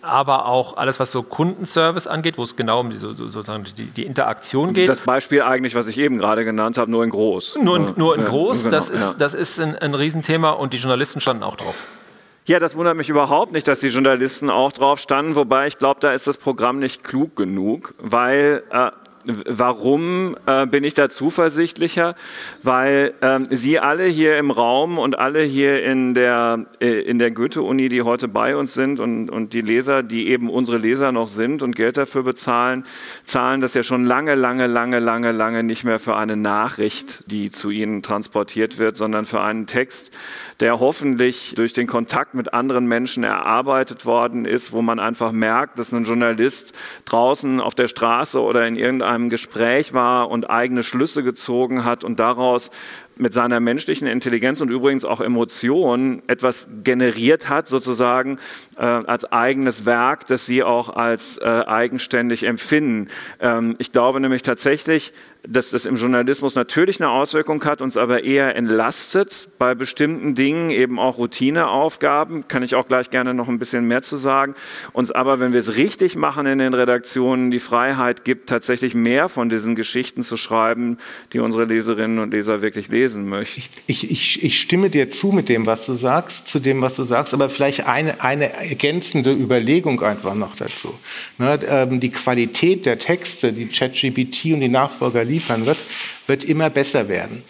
aber 0.01 0.45
auch 0.45 0.75
alles, 0.75 0.99
was 0.99 1.09
so 1.09 1.23
Kundenservice 1.23 2.05
angeht, 2.05 2.37
wo 2.37 2.43
es 2.43 2.57
genau 2.57 2.81
um 2.81 2.89
die, 2.89 2.97
sozusagen 2.97 3.63
die, 3.77 3.85
die, 3.85 4.05
Interaktion 4.05 4.73
geht. 4.73 4.89
Das 4.89 4.99
Beispiel 4.99 5.41
eigentlich, 5.41 5.73
was 5.73 5.87
ich 5.87 5.97
eben 5.99 6.17
gerade 6.17 6.43
genannt 6.43 6.77
habe, 6.77 6.91
nur 6.91 7.05
in 7.05 7.11
groß. 7.11 7.59
Nur, 7.63 7.93
nur 7.95 8.13
in 8.13 8.25
groß, 8.25 8.65
ja, 8.65 8.69
genau, 8.71 8.77
das 8.77 8.89
ist, 8.89 9.13
ja. 9.13 9.19
das 9.19 9.35
ist 9.35 9.61
ein, 9.61 9.77
ein 9.77 9.95
Riesenthema 9.95 10.49
und 10.49 10.73
die 10.73 10.77
Journalisten 10.77 11.21
standen 11.21 11.43
auch 11.43 11.55
drauf. 11.55 11.75
Ja, 12.45 12.59
das 12.59 12.75
wundert 12.75 12.97
mich 12.97 13.07
überhaupt 13.07 13.53
nicht, 13.53 13.69
dass 13.69 13.79
die 13.79 13.87
Journalisten 13.87 14.49
auch 14.49 14.73
drauf 14.73 14.99
standen, 14.99 15.35
wobei 15.35 15.67
ich 15.67 15.77
glaube, 15.77 16.01
da 16.01 16.11
ist 16.11 16.27
das 16.27 16.37
Programm 16.37 16.79
nicht 16.79 17.05
klug 17.05 17.37
genug, 17.37 17.93
weil 17.99 18.63
äh, 18.69 18.91
Warum 19.25 20.35
äh, 20.47 20.65
bin 20.65 20.83
ich 20.83 20.93
da 20.93 21.09
zuversichtlicher? 21.09 22.15
Weil 22.63 23.13
ähm, 23.21 23.47
Sie 23.49 23.79
alle 23.79 24.05
hier 24.05 24.37
im 24.37 24.51
Raum 24.51 24.97
und 24.97 25.17
alle 25.19 25.43
hier 25.43 25.83
in 25.83 26.13
der, 26.13 26.65
äh, 26.79 27.13
der 27.13 27.31
Goethe-Uni, 27.31 27.89
die 27.89 28.01
heute 28.01 28.27
bei 28.27 28.55
uns 28.55 28.73
sind 28.73 28.99
und, 28.99 29.29
und 29.29 29.53
die 29.53 29.61
Leser, 29.61 30.01
die 30.01 30.29
eben 30.29 30.49
unsere 30.49 30.77
Leser 30.77 31.11
noch 31.11 31.27
sind 31.27 31.61
und 31.61 31.75
Geld 31.75 31.97
dafür 31.97 32.23
bezahlen, 32.23 32.85
zahlen 33.25 33.61
das 33.61 33.73
ja 33.73 33.83
schon 33.83 34.05
lange, 34.05 34.35
lange, 34.35 34.67
lange, 34.67 34.99
lange, 34.99 35.31
lange 35.31 35.63
nicht 35.63 35.83
mehr 35.83 35.99
für 35.99 36.15
eine 36.15 36.35
Nachricht, 36.35 37.23
die 37.27 37.51
zu 37.51 37.69
Ihnen 37.69 38.01
transportiert 38.01 38.79
wird, 38.79 38.97
sondern 38.97 39.25
für 39.25 39.41
einen 39.41 39.67
Text, 39.67 40.11
der 40.61 40.79
hoffentlich 40.79 41.53
durch 41.55 41.73
den 41.73 41.87
Kontakt 41.87 42.35
mit 42.35 42.53
anderen 42.53 42.85
Menschen 42.85 43.23
erarbeitet 43.23 44.05
worden 44.05 44.45
ist, 44.45 44.71
wo 44.71 44.83
man 44.83 44.99
einfach 44.99 45.31
merkt, 45.31 45.79
dass 45.79 45.91
ein 45.91 46.03
Journalist 46.03 46.73
draußen 47.05 47.59
auf 47.59 47.73
der 47.73 47.87
Straße 47.87 48.39
oder 48.39 48.67
in 48.67 48.75
irgendeinem 48.75 49.29
Gespräch 49.29 49.93
war 49.93 50.29
und 50.29 50.49
eigene 50.49 50.83
Schlüsse 50.83 51.23
gezogen 51.23 51.83
hat 51.83 52.03
und 52.03 52.19
daraus 52.19 52.69
mit 53.17 53.33
seiner 53.33 53.59
menschlichen 53.59 54.07
Intelligenz 54.07 54.61
und 54.61 54.69
übrigens 54.69 55.03
auch 55.03 55.19
Emotionen 55.19 56.21
etwas 56.27 56.67
generiert 56.83 57.49
hat, 57.49 57.67
sozusagen 57.67 58.39
äh, 58.81 58.83
als 58.83 59.31
eigenes 59.31 59.85
Werk, 59.85 60.25
das 60.27 60.47
sie 60.47 60.63
auch 60.63 60.89
als 60.89 61.37
äh, 61.37 61.45
eigenständig 61.45 62.43
empfinden. 62.43 63.09
Ähm, 63.39 63.75
ich 63.77 63.91
glaube 63.91 64.19
nämlich 64.19 64.41
tatsächlich, 64.41 65.13
dass 65.47 65.71
das 65.71 65.85
im 65.85 65.95
Journalismus 65.95 66.55
natürlich 66.55 67.01
eine 67.01 67.09
Auswirkung 67.09 67.63
hat, 67.65 67.81
uns 67.81 67.97
aber 67.97 68.23
eher 68.23 68.55
entlastet 68.55 69.49
bei 69.57 69.73
bestimmten 69.73 70.35
Dingen, 70.35 70.69
eben 70.69 70.99
auch 70.99 71.17
Routineaufgaben, 71.17 72.47
kann 72.47 72.61
ich 72.63 72.75
auch 72.75 72.87
gleich 72.87 73.09
gerne 73.09 73.33
noch 73.33 73.47
ein 73.47 73.57
bisschen 73.57 73.87
mehr 73.87 74.01
zu 74.01 74.17
sagen, 74.17 74.55
uns 74.93 75.11
aber, 75.11 75.39
wenn 75.39 75.53
wir 75.53 75.59
es 75.59 75.75
richtig 75.75 76.15
machen 76.15 76.45
in 76.45 76.59
den 76.59 76.73
Redaktionen, 76.73 77.49
die 77.49 77.59
Freiheit 77.59 78.23
gibt, 78.23 78.49
tatsächlich 78.49 78.93
mehr 78.93 79.29
von 79.29 79.49
diesen 79.49 79.75
Geschichten 79.75 80.23
zu 80.23 80.37
schreiben, 80.37 80.97
die 81.33 81.39
unsere 81.39 81.65
Leserinnen 81.65 82.19
und 82.19 82.31
Leser 82.31 82.61
wirklich 82.61 82.89
lesen 82.89 83.27
möchten. 83.27 83.61
Ich, 83.87 84.09
ich, 84.11 84.43
ich 84.43 84.59
stimme 84.59 84.89
dir 84.89 85.09
zu 85.09 85.31
mit 85.31 85.49
dem, 85.49 85.65
was 85.65 85.85
du 85.85 85.93
sagst, 85.93 86.47
zu 86.47 86.59
dem, 86.59 86.81
was 86.81 86.95
du 86.95 87.03
sagst, 87.03 87.33
aber 87.33 87.49
vielleicht 87.49 87.87
eine, 87.87 88.21
eine 88.21 88.70
ergänzende 88.71 89.31
Überlegung 89.31 90.01
einfach 90.01 90.33
noch 90.33 90.55
dazu. 90.55 90.93
Ne, 91.37 91.59
ähm, 91.67 91.99
die 91.99 92.09
Qualität 92.09 92.85
der 92.85 92.97
Texte, 92.97 93.51
die 93.51 93.67
ChatGPT 93.67 94.45
und 94.53 94.61
die 94.61 94.69
Nachfolger 94.69 95.23
liefern 95.23 95.65
wird, 95.65 95.83
wird 96.25 96.45
immer 96.45 96.69
besser 96.69 97.09
werden. 97.09 97.43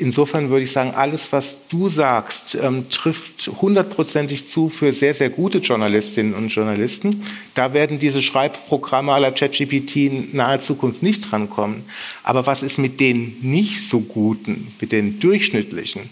insofern 0.00 0.48
würde 0.48 0.62
ich 0.62 0.70
sagen, 0.70 0.92
alles, 0.94 1.32
was 1.32 1.66
du 1.66 1.88
sagst, 1.88 2.56
ähm, 2.62 2.88
trifft 2.88 3.50
hundertprozentig 3.60 4.48
zu 4.48 4.68
für 4.68 4.92
sehr, 4.92 5.12
sehr 5.12 5.28
gute 5.28 5.58
Journalistinnen 5.58 6.34
und 6.34 6.48
Journalisten. 6.48 7.24
Da 7.54 7.72
werden 7.72 7.98
diese 7.98 8.22
Schreibprogramme 8.22 9.12
aller 9.12 9.32
ChatGPT 9.32 9.96
in 9.96 10.28
naher 10.36 10.60
Zukunft 10.60 11.02
nicht 11.02 11.30
drankommen. 11.30 11.82
Aber 12.22 12.46
was 12.46 12.62
ist 12.62 12.78
mit 12.78 13.00
den 13.00 13.38
nicht 13.42 13.88
so 13.88 14.00
guten, 14.00 14.68
mit 14.80 14.92
den 14.92 15.18
durchschnittlichen? 15.18 16.10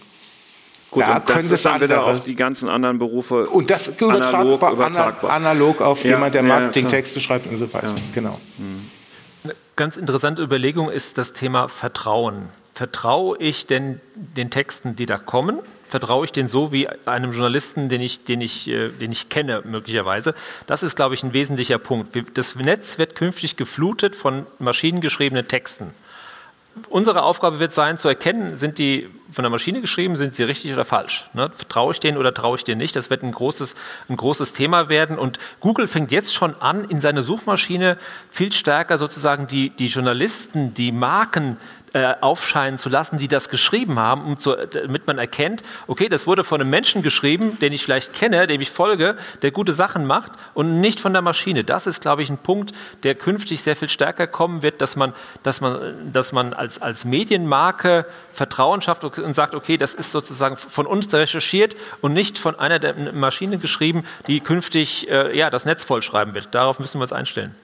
Gut, 0.96 1.06
da 1.06 1.20
können 1.20 1.50
das 1.50 1.60
dann 1.60 1.78
wieder 1.82 2.04
auf 2.04 2.24
die 2.24 2.34
ganzen 2.34 2.70
anderen 2.70 2.98
Berufe 2.98 3.46
und 3.48 3.68
das 3.68 4.00
analog, 4.00 4.72
übertragbar, 4.72 5.30
analog 5.30 5.82
auf 5.82 6.02
ja, 6.04 6.12
jemand, 6.12 6.34
der 6.34 6.42
Marketingtexte 6.42 7.18
ja, 7.18 7.22
schreibt 7.22 7.46
und 7.48 7.58
so 7.58 7.70
weiter. 7.74 7.88
Ja. 7.88 7.94
Genau. 8.14 8.40
Eine 9.44 9.54
ganz 9.76 9.98
interessante 9.98 10.42
Überlegung 10.42 10.90
ist 10.90 11.18
das 11.18 11.34
Thema 11.34 11.68
Vertrauen. 11.68 12.48
Vertraue 12.72 13.36
ich 13.36 13.66
denn 13.66 14.00
den 14.14 14.48
Texten, 14.48 14.96
die 14.96 15.04
da 15.04 15.18
kommen? 15.18 15.58
Vertraue 15.86 16.24
ich 16.24 16.32
den 16.32 16.48
so 16.48 16.72
wie 16.72 16.88
einem 17.04 17.32
Journalisten, 17.32 17.90
den 17.90 18.00
ich, 18.00 18.24
den 18.24 18.40
ich, 18.40 18.66
äh, 18.66 18.88
den 18.88 19.12
ich 19.12 19.28
kenne, 19.28 19.62
möglicherweise? 19.66 20.34
Das 20.66 20.82
ist, 20.82 20.96
glaube 20.96 21.14
ich, 21.14 21.22
ein 21.22 21.34
wesentlicher 21.34 21.76
Punkt. 21.76 22.18
Das 22.38 22.54
Netz 22.54 22.96
wird 22.96 23.16
künftig 23.16 23.56
geflutet 23.56 24.16
von 24.16 24.46
maschinengeschriebenen 24.58 25.46
Texten 25.46 25.92
unsere 26.88 27.22
Aufgabe 27.22 27.58
wird 27.58 27.72
sein, 27.72 27.98
zu 27.98 28.08
erkennen, 28.08 28.56
sind 28.56 28.78
die 28.78 29.08
von 29.32 29.42
der 29.42 29.50
Maschine 29.50 29.80
geschrieben, 29.80 30.16
sind 30.16 30.34
sie 30.34 30.44
richtig 30.44 30.72
oder 30.72 30.84
falsch? 30.84 31.24
Ne? 31.32 31.50
Traue 31.68 31.92
ich 31.92 32.00
denen 32.00 32.18
oder 32.18 32.32
traue 32.32 32.56
ich 32.56 32.64
denen 32.64 32.78
nicht? 32.78 32.96
Das 32.96 33.10
wird 33.10 33.22
ein 33.22 33.32
großes, 33.32 33.74
ein 34.08 34.16
großes 34.16 34.52
Thema 34.52 34.88
werden. 34.88 35.18
Und 35.18 35.38
Google 35.60 35.88
fängt 35.88 36.12
jetzt 36.12 36.34
schon 36.34 36.54
an, 36.60 36.84
in 36.84 37.00
seine 37.00 37.22
Suchmaschine 37.22 37.98
viel 38.30 38.52
stärker 38.52 38.98
sozusagen 38.98 39.46
die, 39.46 39.70
die 39.70 39.86
Journalisten, 39.88 40.74
die 40.74 40.92
Marken, 40.92 41.58
äh, 41.96 42.14
aufscheinen 42.20 42.76
zu 42.76 42.90
lassen, 42.90 43.16
die 43.16 43.26
das 43.26 43.48
geschrieben 43.48 43.98
haben, 43.98 44.22
um 44.26 44.38
zu, 44.38 44.54
damit 44.54 45.06
man 45.06 45.16
erkennt, 45.16 45.62
okay, 45.86 46.10
das 46.10 46.26
wurde 46.26 46.44
von 46.44 46.60
einem 46.60 46.68
Menschen 46.68 47.00
geschrieben, 47.00 47.58
den 47.60 47.72
ich 47.72 47.82
vielleicht 47.82 48.12
kenne, 48.12 48.46
dem 48.46 48.60
ich 48.60 48.70
folge, 48.70 49.16
der 49.40 49.50
gute 49.50 49.72
Sachen 49.72 50.04
macht 50.04 50.32
und 50.52 50.82
nicht 50.82 51.00
von 51.00 51.14
der 51.14 51.22
Maschine. 51.22 51.64
Das 51.64 51.86
ist, 51.86 52.02
glaube 52.02 52.22
ich, 52.22 52.28
ein 52.28 52.36
Punkt, 52.36 52.74
der 53.02 53.14
künftig 53.14 53.62
sehr 53.62 53.76
viel 53.76 53.88
stärker 53.88 54.26
kommen 54.26 54.60
wird, 54.60 54.82
dass 54.82 54.94
man, 54.96 55.14
dass 55.42 55.62
man, 55.62 56.12
dass 56.12 56.32
man 56.32 56.52
als, 56.52 56.82
als 56.82 57.06
Medienmarke 57.06 58.04
Vertrauen 58.30 58.82
schafft 58.82 59.02
und 59.18 59.34
sagt, 59.34 59.54
okay, 59.54 59.76
das 59.76 59.94
ist 59.94 60.12
sozusagen 60.12 60.56
von 60.56 60.86
uns 60.86 61.12
recherchiert 61.12 61.76
und 62.00 62.12
nicht 62.12 62.38
von 62.38 62.58
einer 62.58 62.78
der 62.78 63.12
Maschine 63.12 63.58
geschrieben, 63.58 64.04
die 64.26 64.40
künftig 64.40 65.10
äh, 65.10 65.36
ja, 65.36 65.50
das 65.50 65.64
Netz 65.64 65.84
vollschreiben 65.84 66.34
wird. 66.34 66.48
Darauf 66.54 66.78
müssen 66.78 66.98
wir 66.98 67.02
uns 67.02 67.12
einstellen. 67.12 67.54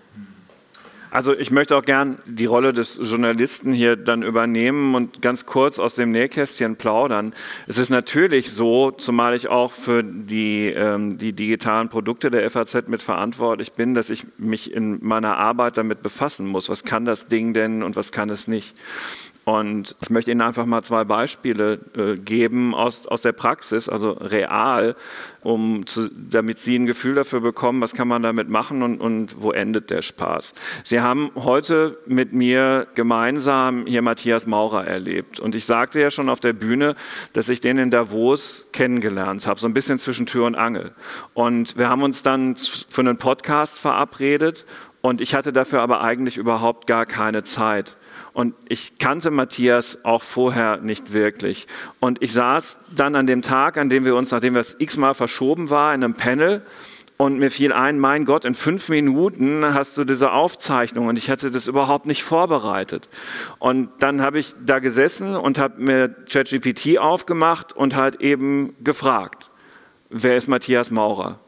Also 1.13 1.37
ich 1.37 1.51
möchte 1.51 1.77
auch 1.77 1.85
gern 1.85 2.17
die 2.25 2.47
Rolle 2.47 2.73
des 2.73 2.99
Journalisten 3.03 3.75
hier 3.75 3.97
dann 3.97 4.23
übernehmen 4.23 4.95
und 4.95 5.21
ganz 5.21 5.45
kurz 5.45 5.79
aus 5.79 5.95
dem 5.95 6.11
Nähkästchen 6.11 6.77
plaudern. 6.77 7.35
Es 7.67 7.77
ist 7.77 7.91
natürlich 7.91 8.51
so, 8.51 8.93
zumal 8.93 9.35
ich 9.35 9.49
auch 9.49 9.73
für 9.73 10.03
die, 10.03 10.69
ähm, 10.69 11.19
die 11.19 11.35
digitalen 11.35 11.91
Produkte 11.91 12.31
der 12.31 12.51
FAZ 12.51 12.89
mitverantwortlich 12.89 13.73
bin, 13.73 13.93
dass 13.93 14.09
ich 14.09 14.25
mich 14.39 14.73
in 14.73 15.05
meiner 15.05 15.37
Arbeit 15.37 15.77
damit 15.77 16.03
befassen 16.03 16.47
muss. 16.47 16.71
Was 16.71 16.83
kann 16.83 17.05
das 17.05 17.29
Ding 17.29 17.53
denn 17.53 17.83
und 17.83 17.95
was 17.95 18.11
kann 18.11 18.31
es 18.31 18.49
nicht? 18.49 18.75
Und 19.45 19.97
ich 20.01 20.11
möchte 20.11 20.31
Ihnen 20.31 20.41
einfach 20.41 20.67
mal 20.67 20.83
zwei 20.83 21.03
Beispiele 21.03 21.81
äh, 21.97 22.17
geben 22.17 22.77
aus, 22.77 23.09
aus 23.09 23.23
der 23.23 23.33
Praxis, 23.33 23.89
also 23.89 24.13
real, 24.13 24.95
um 25.43 25.85
zu, 25.87 26.09
damit 26.11 26.61
Sie 26.61 26.77
ein 26.79 26.87
Gefühl 26.87 27.17
dafür 27.17 27.41
bekommen, 27.41 27.81
was 27.81 27.93
kann 27.93 28.07
man 28.07 28.23
damit 28.23 28.49
machen 28.49 28.83
und, 28.83 29.01
und 29.01 29.43
wo 29.43 29.51
endet 29.51 29.91
der 29.91 30.03
Spaß. 30.03 30.55
Sie 30.85 31.01
haben 31.01 31.33
heute 31.35 31.99
mit 32.07 32.33
mir 32.33 32.87
gemeinsam 32.95 33.87
hier 33.87 34.03
Matthias 34.03 34.47
Maurer 34.47 34.87
erlebt. 34.87 35.41
Und 35.41 35.57
ich 35.57 35.67
sagte 35.67 36.01
ja 36.01 36.13
schon 36.13 36.29
auf 36.29 36.39
der 36.39 36.53
Bühne, 36.53 36.95
dass 37.33 37.49
ich 37.49 37.61
den 37.61 37.79
in 37.79 37.91
Davos 37.91 38.69
kennengelernt 38.73 39.49
habe, 39.49 39.59
so 39.59 39.67
ein 39.67 39.75
bisschen 39.75 39.99
zwischen 39.99 40.27
Tür 40.27 40.47
und 40.47 40.55
Angel. 40.55 40.93
Und 41.35 41.77
wir 41.77 41.89
haben 41.89 42.05
uns 42.05 42.23
dann 42.23 42.55
für 42.89 43.01
einen 43.01 43.17
Podcast 43.17 43.81
verabredet 43.81 44.65
und 45.01 45.21
ich 45.21 45.35
hatte 45.35 45.53
dafür 45.53 45.81
aber 45.81 46.01
eigentlich 46.01 46.37
überhaupt 46.37 46.87
gar 46.87 47.07
keine 47.07 47.43
Zeit. 47.43 47.97
Und 48.33 48.55
ich 48.69 48.99
kannte 48.99 49.31
Matthias 49.31 50.05
auch 50.05 50.23
vorher 50.23 50.79
nicht 50.79 51.13
wirklich. 51.13 51.67
Und 52.01 52.23
ich 52.23 52.33
saß 52.33 52.79
dann 52.95 53.17
an 53.17 53.27
dem 53.27 53.43
Tag, 53.43 53.79
an 53.79 53.89
dem 53.89 54.05
wir 54.05 54.17
uns, 54.17 54.31
nachdem 54.31 54.55
wir 54.55 54.61
es 54.61 54.77
x-mal 54.79 55.15
verschoben 55.15 55.71
war, 55.71 55.95
in 55.95 56.03
einem 56.03 56.15
Panel. 56.15 56.63
Und 57.19 57.39
mir 57.39 57.51
fiel 57.51 57.73
ein, 57.73 58.01
mein 58.01 58.25
Gott, 58.25 58.45
in 58.45 58.55
fünf 58.55 58.89
Minuten 58.89 59.75
hast 59.75 59.97
du 59.97 60.03
diese 60.03 60.33
Aufzeichnung 60.33 61.07
und 61.07 61.17
ich 61.17 61.31
hatte 61.31 61.53
das 61.53 61.69
überhaupt 61.69 62.05
nicht 62.05 62.25
vorbereitet. 62.25 63.09
Und 63.61 63.91
dann 64.01 64.23
habe 64.23 64.41
ich 64.41 64.55
da 64.65 64.81
gesessen 64.81 65.37
und 65.37 65.57
habe 65.59 65.81
mir 65.81 66.09
ChatGPT 66.09 66.99
aufgemacht 66.99 67.75
und 67.75 67.95
halt 67.95 68.21
eben 68.21 68.75
gefragt, 68.83 69.53
wer 70.11 70.37
ist 70.37 70.49
Matthias 70.49 70.91
Maurer? 70.91 71.39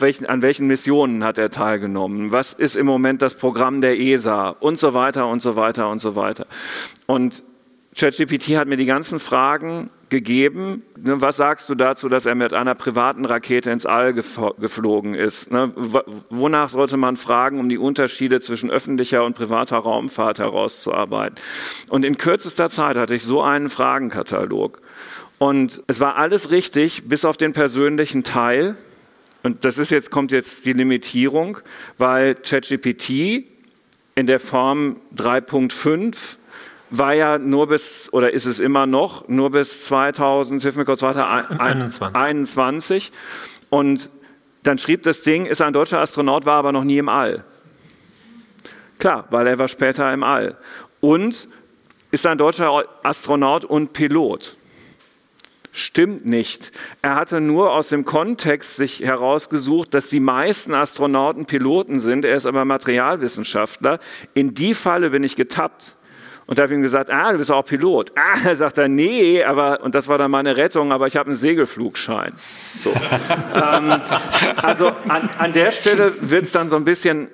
Welchen, 0.00 0.26
an 0.26 0.42
welchen 0.42 0.66
Missionen 0.66 1.24
hat 1.24 1.38
er 1.38 1.50
teilgenommen, 1.50 2.32
was 2.32 2.52
ist 2.52 2.76
im 2.76 2.86
Moment 2.86 3.22
das 3.22 3.34
Programm 3.34 3.80
der 3.80 3.98
ESA 3.98 4.50
und 4.50 4.78
so 4.78 4.94
weiter 4.94 5.28
und 5.28 5.42
so 5.42 5.56
weiter 5.56 5.88
und 5.88 6.00
so 6.00 6.16
weiter. 6.16 6.46
Und 7.06 7.42
ChatGPT 7.96 8.56
hat 8.56 8.68
mir 8.68 8.76
die 8.76 8.86
ganzen 8.86 9.18
Fragen 9.18 9.90
gegeben. 10.10 10.82
Ne, 10.96 11.20
was 11.20 11.36
sagst 11.36 11.68
du 11.68 11.74
dazu, 11.74 12.08
dass 12.08 12.26
er 12.26 12.34
mit 12.34 12.52
einer 12.52 12.74
privaten 12.74 13.24
Rakete 13.24 13.70
ins 13.70 13.86
All 13.86 14.12
geflogen 14.12 15.14
ist? 15.14 15.50
Ne, 15.50 15.72
wonach 16.28 16.68
sollte 16.68 16.96
man 16.96 17.16
fragen, 17.16 17.58
um 17.58 17.68
die 17.68 17.78
Unterschiede 17.78 18.40
zwischen 18.40 18.70
öffentlicher 18.70 19.24
und 19.24 19.34
privater 19.34 19.78
Raumfahrt 19.78 20.38
herauszuarbeiten? 20.38 21.36
Und 21.88 22.04
in 22.04 22.18
kürzester 22.18 22.70
Zeit 22.70 22.96
hatte 22.96 23.14
ich 23.14 23.24
so 23.24 23.42
einen 23.42 23.70
Fragenkatalog. 23.70 24.82
Und 25.38 25.82
es 25.86 26.00
war 26.00 26.16
alles 26.16 26.50
richtig, 26.50 27.08
bis 27.08 27.24
auf 27.24 27.36
den 27.36 27.52
persönlichen 27.52 28.24
Teil. 28.24 28.76
Und 29.42 29.64
das 29.64 29.78
ist 29.78 29.90
jetzt, 29.90 30.10
kommt 30.10 30.32
jetzt 30.32 30.66
die 30.66 30.72
Limitierung, 30.72 31.58
weil 31.98 32.34
ChatGPT 32.34 33.48
in 34.14 34.26
der 34.26 34.40
Form 34.40 34.96
3.5 35.16 36.16
war 36.90 37.14
ja 37.14 37.38
nur 37.38 37.68
bis, 37.68 38.12
oder 38.12 38.32
ist 38.32 38.46
es 38.46 38.58
immer 38.58 38.86
noch, 38.86 39.28
nur 39.28 39.50
bis 39.50 39.84
2000, 39.86 40.62
hilf 40.62 40.76
mir 40.76 40.84
kurz 40.84 41.02
weiter, 41.02 41.48
21. 42.14 43.12
Und 43.70 44.10
dann 44.62 44.78
schrieb 44.78 45.04
das 45.04 45.22
Ding, 45.22 45.46
ist 45.46 45.62
ein 45.62 45.72
deutscher 45.72 46.00
Astronaut, 46.00 46.44
war 46.44 46.58
aber 46.58 46.72
noch 46.72 46.84
nie 46.84 46.98
im 46.98 47.08
All. 47.08 47.44
Klar, 48.98 49.26
weil 49.30 49.46
er 49.46 49.58
war 49.58 49.68
später 49.68 50.12
im 50.12 50.22
All. 50.22 50.56
Und 51.00 51.48
ist 52.10 52.26
ein 52.26 52.36
deutscher 52.36 52.84
Astronaut 53.02 53.64
und 53.64 53.92
Pilot. 53.92 54.56
Stimmt 55.72 56.26
nicht. 56.26 56.72
Er 57.00 57.14
hatte 57.14 57.40
nur 57.40 57.72
aus 57.72 57.88
dem 57.88 58.04
Kontext 58.04 58.76
sich 58.76 59.00
herausgesucht, 59.00 59.94
dass 59.94 60.08
die 60.08 60.20
meisten 60.20 60.74
Astronauten 60.74 61.46
Piloten 61.46 62.00
sind. 62.00 62.24
Er 62.24 62.36
ist 62.36 62.46
aber 62.46 62.64
Materialwissenschaftler. 62.64 64.00
In 64.34 64.54
die 64.54 64.74
Falle 64.74 65.10
bin 65.10 65.22
ich 65.22 65.36
getappt 65.36 65.96
und 66.50 66.58
habe 66.58 66.74
ihm 66.74 66.82
gesagt, 66.82 67.10
ah, 67.10 67.30
du 67.30 67.38
bist 67.38 67.52
auch 67.52 67.64
Pilot. 67.64 68.10
Ah, 68.16 68.36
er 68.44 68.56
sagt 68.56 68.78
er, 68.78 68.88
nee, 68.88 69.44
aber, 69.44 69.82
und 69.82 69.94
das 69.94 70.08
war 70.08 70.18
dann 70.18 70.32
meine 70.32 70.56
Rettung, 70.56 70.90
aber 70.90 71.06
ich 71.06 71.16
habe 71.16 71.28
einen 71.28 71.36
Segelflugschein. 71.36 72.32
So. 72.80 72.90
ähm, 73.54 74.00
also 74.56 74.88
an, 75.06 75.30
an 75.38 75.52
der 75.52 75.70
Stelle 75.70 76.12
wird 76.20 76.42
es 76.42 76.52
dann 76.52 76.68
so 76.68 76.74
ein 76.74 76.84
bisschen 76.84 77.28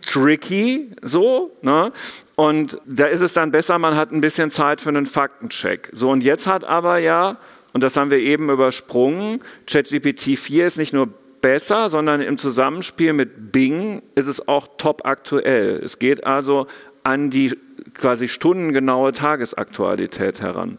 tricky, 0.00 0.92
so, 1.02 1.50
ne? 1.60 1.92
Und 2.36 2.80
da 2.86 3.06
ist 3.06 3.20
es 3.20 3.34
dann 3.34 3.50
besser, 3.50 3.78
man 3.78 3.96
hat 3.96 4.12
ein 4.12 4.22
bisschen 4.22 4.50
Zeit 4.50 4.80
für 4.80 4.88
einen 4.88 5.04
Faktencheck. 5.04 5.90
So, 5.92 6.10
und 6.10 6.22
jetzt 6.22 6.46
hat 6.46 6.64
aber 6.64 6.98
ja 6.98 7.36
und 7.78 7.82
das 7.82 7.96
haben 7.96 8.10
wir 8.10 8.18
eben 8.18 8.50
übersprungen, 8.50 9.38
ChatGPT 9.68 10.36
4 10.36 10.66
ist 10.66 10.78
nicht 10.78 10.92
nur 10.92 11.10
besser, 11.40 11.90
sondern 11.90 12.20
im 12.20 12.36
Zusammenspiel 12.36 13.12
mit 13.12 13.52
Bing 13.52 14.02
ist 14.16 14.26
es 14.26 14.48
auch 14.48 14.66
top 14.78 15.02
aktuell. 15.04 15.80
Es 15.84 16.00
geht 16.00 16.26
also 16.26 16.66
an 17.04 17.30
die 17.30 17.56
quasi 17.94 18.26
stundengenaue 18.26 19.12
Tagesaktualität 19.12 20.40
heran. 20.40 20.78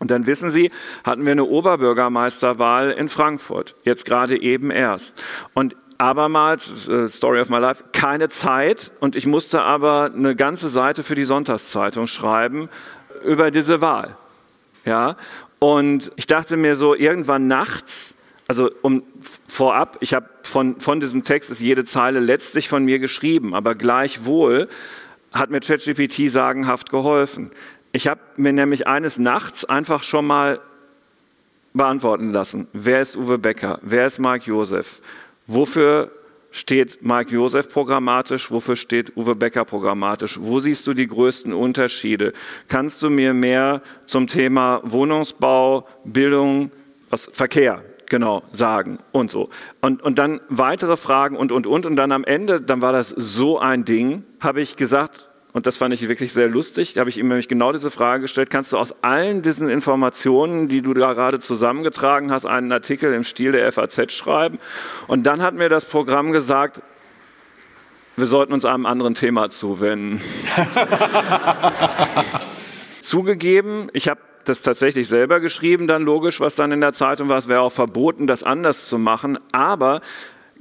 Und 0.00 0.10
dann 0.10 0.26
wissen 0.26 0.50
Sie, 0.50 0.70
hatten 1.02 1.24
wir 1.24 1.32
eine 1.32 1.44
Oberbürgermeisterwahl 1.44 2.90
in 2.90 3.08
Frankfurt, 3.08 3.74
jetzt 3.84 4.04
gerade 4.04 4.38
eben 4.38 4.70
erst. 4.70 5.14
Und 5.54 5.76
abermals, 5.96 6.90
äh, 6.90 7.08
Story 7.08 7.40
of 7.40 7.48
my 7.48 7.56
life, 7.56 7.84
keine 7.94 8.28
Zeit 8.28 8.92
und 9.00 9.16
ich 9.16 9.24
musste 9.24 9.62
aber 9.62 10.10
eine 10.14 10.36
ganze 10.36 10.68
Seite 10.68 11.04
für 11.04 11.14
die 11.14 11.24
Sonntagszeitung 11.24 12.06
schreiben 12.06 12.68
über 13.24 13.50
diese 13.50 13.80
Wahl. 13.80 14.18
Ja, 14.84 15.16
und 15.64 16.12
ich 16.16 16.26
dachte 16.26 16.58
mir 16.58 16.76
so, 16.76 16.94
irgendwann 16.94 17.46
nachts, 17.46 18.14
also 18.48 18.70
um, 18.82 19.02
vorab, 19.48 19.96
ich 20.00 20.12
habe 20.12 20.28
von, 20.42 20.78
von 20.78 21.00
diesem 21.00 21.22
Text 21.22 21.50
ist 21.50 21.62
jede 21.62 21.86
Zeile 21.86 22.20
letztlich 22.20 22.68
von 22.68 22.84
mir 22.84 22.98
geschrieben, 22.98 23.54
aber 23.54 23.74
gleichwohl 23.74 24.68
hat 25.32 25.48
mir 25.48 25.60
ChatGPT 25.60 26.30
sagenhaft 26.30 26.90
geholfen. 26.90 27.50
Ich 27.92 28.08
habe 28.08 28.20
mir 28.36 28.52
nämlich 28.52 28.86
eines 28.86 29.18
Nachts 29.18 29.64
einfach 29.64 30.02
schon 30.02 30.26
mal 30.26 30.60
beantworten 31.72 32.30
lassen, 32.30 32.68
wer 32.74 33.00
ist 33.00 33.16
Uwe 33.16 33.38
Becker, 33.38 33.78
wer 33.80 34.04
ist 34.04 34.18
Marc 34.18 34.46
Josef, 34.46 35.00
wofür 35.46 36.12
steht 36.54 37.02
Mike 37.02 37.32
Josef 37.32 37.68
programmatisch, 37.68 38.50
wofür 38.52 38.76
steht 38.76 39.16
Uwe 39.16 39.34
Becker 39.34 39.64
programmatisch? 39.64 40.38
Wo 40.40 40.60
siehst 40.60 40.86
du 40.86 40.94
die 40.94 41.08
größten 41.08 41.52
Unterschiede? 41.52 42.32
Kannst 42.68 43.02
du 43.02 43.10
mir 43.10 43.34
mehr 43.34 43.82
zum 44.06 44.28
Thema 44.28 44.80
Wohnungsbau, 44.84 45.88
Bildung, 46.04 46.70
was, 47.10 47.28
Verkehr, 47.32 47.82
genau, 48.06 48.44
sagen 48.52 48.98
und 49.10 49.32
so. 49.32 49.50
Und, 49.80 50.00
und 50.02 50.16
dann 50.20 50.40
weitere 50.48 50.96
Fragen 50.96 51.36
und, 51.36 51.50
und, 51.50 51.66
und. 51.66 51.86
Und 51.86 51.96
dann 51.96 52.12
am 52.12 52.22
Ende, 52.22 52.60
dann 52.60 52.80
war 52.80 52.92
das 52.92 53.08
so 53.08 53.58
ein 53.58 53.84
Ding, 53.84 54.22
habe 54.38 54.60
ich 54.60 54.76
gesagt, 54.76 55.30
und 55.54 55.68
das 55.68 55.76
fand 55.76 55.94
ich 55.94 56.08
wirklich 56.08 56.32
sehr 56.32 56.48
lustig. 56.48 56.94
Da 56.94 57.00
habe 57.00 57.10
ich 57.10 57.16
ihm 57.16 57.28
nämlich 57.28 57.46
genau 57.46 57.70
diese 57.70 57.92
Frage 57.92 58.22
gestellt. 58.22 58.50
Kannst 58.50 58.72
du 58.72 58.76
aus 58.76 58.92
allen 59.02 59.40
diesen 59.40 59.68
Informationen, 59.68 60.66
die 60.66 60.82
du 60.82 60.94
da 60.94 61.12
gerade 61.12 61.38
zusammengetragen 61.38 62.32
hast, 62.32 62.44
einen 62.44 62.72
Artikel 62.72 63.14
im 63.14 63.22
Stil 63.22 63.52
der 63.52 63.70
FAZ 63.70 64.12
schreiben? 64.12 64.58
Und 65.06 65.22
dann 65.22 65.42
hat 65.42 65.54
mir 65.54 65.68
das 65.68 65.84
Programm 65.84 66.32
gesagt, 66.32 66.82
wir 68.16 68.26
sollten 68.26 68.52
uns 68.52 68.64
einem 68.64 68.84
anderen 68.84 69.14
Thema 69.14 69.48
zuwenden. 69.48 70.20
Zugegeben, 73.00 73.90
ich 73.92 74.08
habe 74.08 74.20
das 74.44 74.60
tatsächlich 74.60 75.06
selber 75.06 75.38
geschrieben, 75.38 75.86
dann 75.86 76.02
logisch, 76.02 76.40
was 76.40 76.56
dann 76.56 76.72
in 76.72 76.80
der 76.80 76.94
Zeitung 76.94 77.28
war. 77.28 77.38
Es 77.38 77.46
wäre 77.46 77.60
auch 77.60 77.72
verboten, 77.72 78.26
das 78.26 78.42
anders 78.42 78.86
zu 78.86 78.98
machen. 78.98 79.38
Aber 79.52 80.00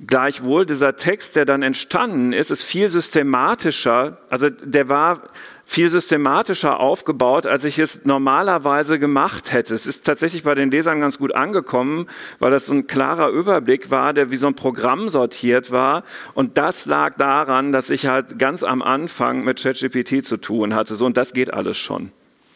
Gleichwohl, 0.05 0.65
dieser 0.65 0.95
Text, 0.95 1.35
der 1.35 1.45
dann 1.45 1.61
entstanden 1.61 2.33
ist, 2.33 2.51
ist 2.51 2.63
viel 2.63 2.89
systematischer, 2.89 4.17
also 4.29 4.49
der 4.49 4.89
war 4.89 5.29
viel 5.65 5.89
systematischer 5.89 6.79
aufgebaut, 6.79 7.45
als 7.45 7.63
ich 7.63 7.79
es 7.79 8.05
normalerweise 8.05 8.99
gemacht 8.99 9.53
hätte. 9.53 9.73
Es 9.73 9.87
ist 9.87 10.05
tatsächlich 10.05 10.43
bei 10.43 10.55
den 10.55 10.71
Lesern 10.71 10.99
ganz 10.99 11.17
gut 11.17 11.33
angekommen, 11.33 12.07
weil 12.39 12.51
das 12.51 12.65
so 12.65 12.73
ein 12.73 12.87
klarer 12.87 13.29
Überblick 13.29 13.89
war, 13.89 14.13
der 14.13 14.29
wie 14.29 14.37
so 14.37 14.47
ein 14.47 14.55
Programm 14.55 15.09
sortiert 15.09 15.71
war. 15.71 16.03
Und 16.33 16.57
das 16.57 16.85
lag 16.85 17.15
daran, 17.15 17.71
dass 17.71 17.89
ich 17.89 18.07
halt 18.07 18.37
ganz 18.39 18.63
am 18.63 18.81
Anfang 18.81 19.43
mit 19.43 19.61
ChatGPT 19.61 20.25
zu 20.25 20.37
tun 20.37 20.75
hatte. 20.75 20.95
So, 20.95 21.05
und 21.05 21.17
das 21.17 21.33
geht 21.33 21.53
alles 21.53 21.77
schon. 21.77 22.11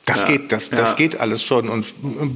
Das 0.07 0.21
ja. 0.21 0.27
geht, 0.27 0.53
das, 0.53 0.69
das 0.69 0.91
ja. 0.91 0.95
geht 0.95 1.19
alles 1.19 1.43
schon. 1.43 1.67
Und 1.67 1.85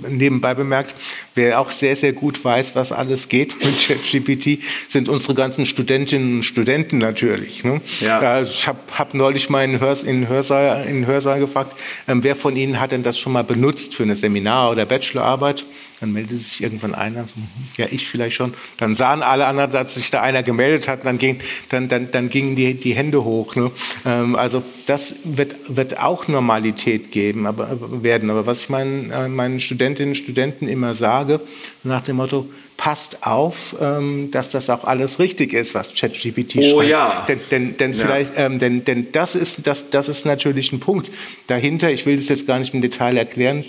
nebenbei 0.09 0.53
bemerkt, 0.53 0.93
wer 1.35 1.57
auch 1.57 1.71
sehr, 1.71 1.95
sehr 1.95 2.11
gut 2.11 2.43
weiß, 2.43 2.75
was 2.75 2.91
alles 2.91 3.29
geht 3.29 3.57
mit 3.65 3.79
ChatGPT, 3.79 4.61
sind 4.89 5.07
unsere 5.07 5.35
ganzen 5.35 5.65
Studentinnen 5.65 6.35
und 6.35 6.43
Studenten 6.43 6.97
natürlich. 6.97 7.63
Ne? 7.63 7.79
Ja. 8.01 8.41
Ich 8.41 8.67
habe 8.67 8.79
hab 8.97 9.13
neulich 9.13 9.49
mal 9.49 9.63
in, 9.63 9.79
Hörs, 9.79 10.03
in, 10.03 10.27
Hörsaal, 10.27 10.85
in 10.85 11.05
Hörsaal 11.07 11.39
gefragt, 11.39 11.73
ähm, 12.09 12.23
wer 12.25 12.35
von 12.35 12.57
Ihnen 12.57 12.81
hat 12.81 12.91
denn 12.91 13.03
das 13.03 13.17
schon 13.17 13.31
mal 13.31 13.45
benutzt 13.45 13.95
für 13.95 14.03
eine 14.03 14.17
Seminar- 14.17 14.71
oder 14.71 14.85
Bachelorarbeit? 14.85 15.63
Dann 16.01 16.11
meldete 16.11 16.37
sich 16.37 16.63
irgendwann 16.63 16.95
einer, 16.95 17.27
so, 17.27 17.35
hm, 17.35 17.45
ja, 17.77 17.85
ich 17.89 18.09
vielleicht 18.09 18.35
schon. 18.35 18.53
Dann 18.77 18.95
sahen 18.95 19.21
alle 19.21 19.45
anderen, 19.45 19.71
dass 19.71 19.95
sich 19.95 20.09
da 20.09 20.21
einer 20.21 20.43
gemeldet 20.43 20.87
hat, 20.87 21.05
dann, 21.05 21.19
ging, 21.19 21.39
dann, 21.69 21.87
dann, 21.87 22.11
dann 22.11 22.29
gingen 22.29 22.55
die, 22.55 22.73
die 22.73 22.93
Hände 22.93 23.23
hoch. 23.23 23.55
Ne? 23.55 23.71
Ähm, 24.03 24.35
also 24.35 24.63
das 24.87 25.17
wird, 25.23 25.55
wird 25.67 25.99
auch 25.99 26.27
Normalität 26.27 27.11
geben, 27.11 27.45
aber, 27.45 28.03
werden. 28.03 28.29
Aber 28.31 28.45
was 28.45 28.63
ich 28.63 28.69
meinen, 28.69 29.11
äh, 29.11 29.29
meinen 29.29 29.59
Studentinnen 29.59 30.11
und 30.11 30.15
Studenten 30.15 30.67
immer 30.67 30.95
sage, 30.95 31.39
nach 31.83 32.01
dem 32.01 32.17
Motto, 32.17 32.49
passt 32.81 33.27
auf, 33.27 33.75
ähm, 33.79 34.31
dass 34.31 34.49
das 34.49 34.67
auch 34.71 34.85
alles 34.85 35.19
richtig 35.19 35.53
ist, 35.53 35.75
was 35.75 35.93
ChatGPT 35.93 36.55
oh, 36.57 36.79
schreibt. 36.79 36.89
Ja. 36.89 37.25
Denn, 37.27 37.39
denn, 37.51 37.77
denn 37.77 37.93
ja. 37.93 37.99
vielleicht, 37.99 38.33
ähm, 38.37 38.57
denn, 38.57 38.83
denn 38.83 39.11
das 39.11 39.35
ist, 39.35 39.67
das, 39.67 39.91
das 39.91 40.09
ist 40.09 40.25
natürlich 40.25 40.71
ein 40.71 40.79
Punkt. 40.79 41.11
Dahinter, 41.45 41.91
ich 41.91 42.07
will 42.07 42.17
das 42.17 42.27
jetzt 42.29 42.47
gar 42.47 42.57
nicht 42.57 42.73
im 42.73 42.81
Detail 42.81 43.17
erklären, 43.17 43.65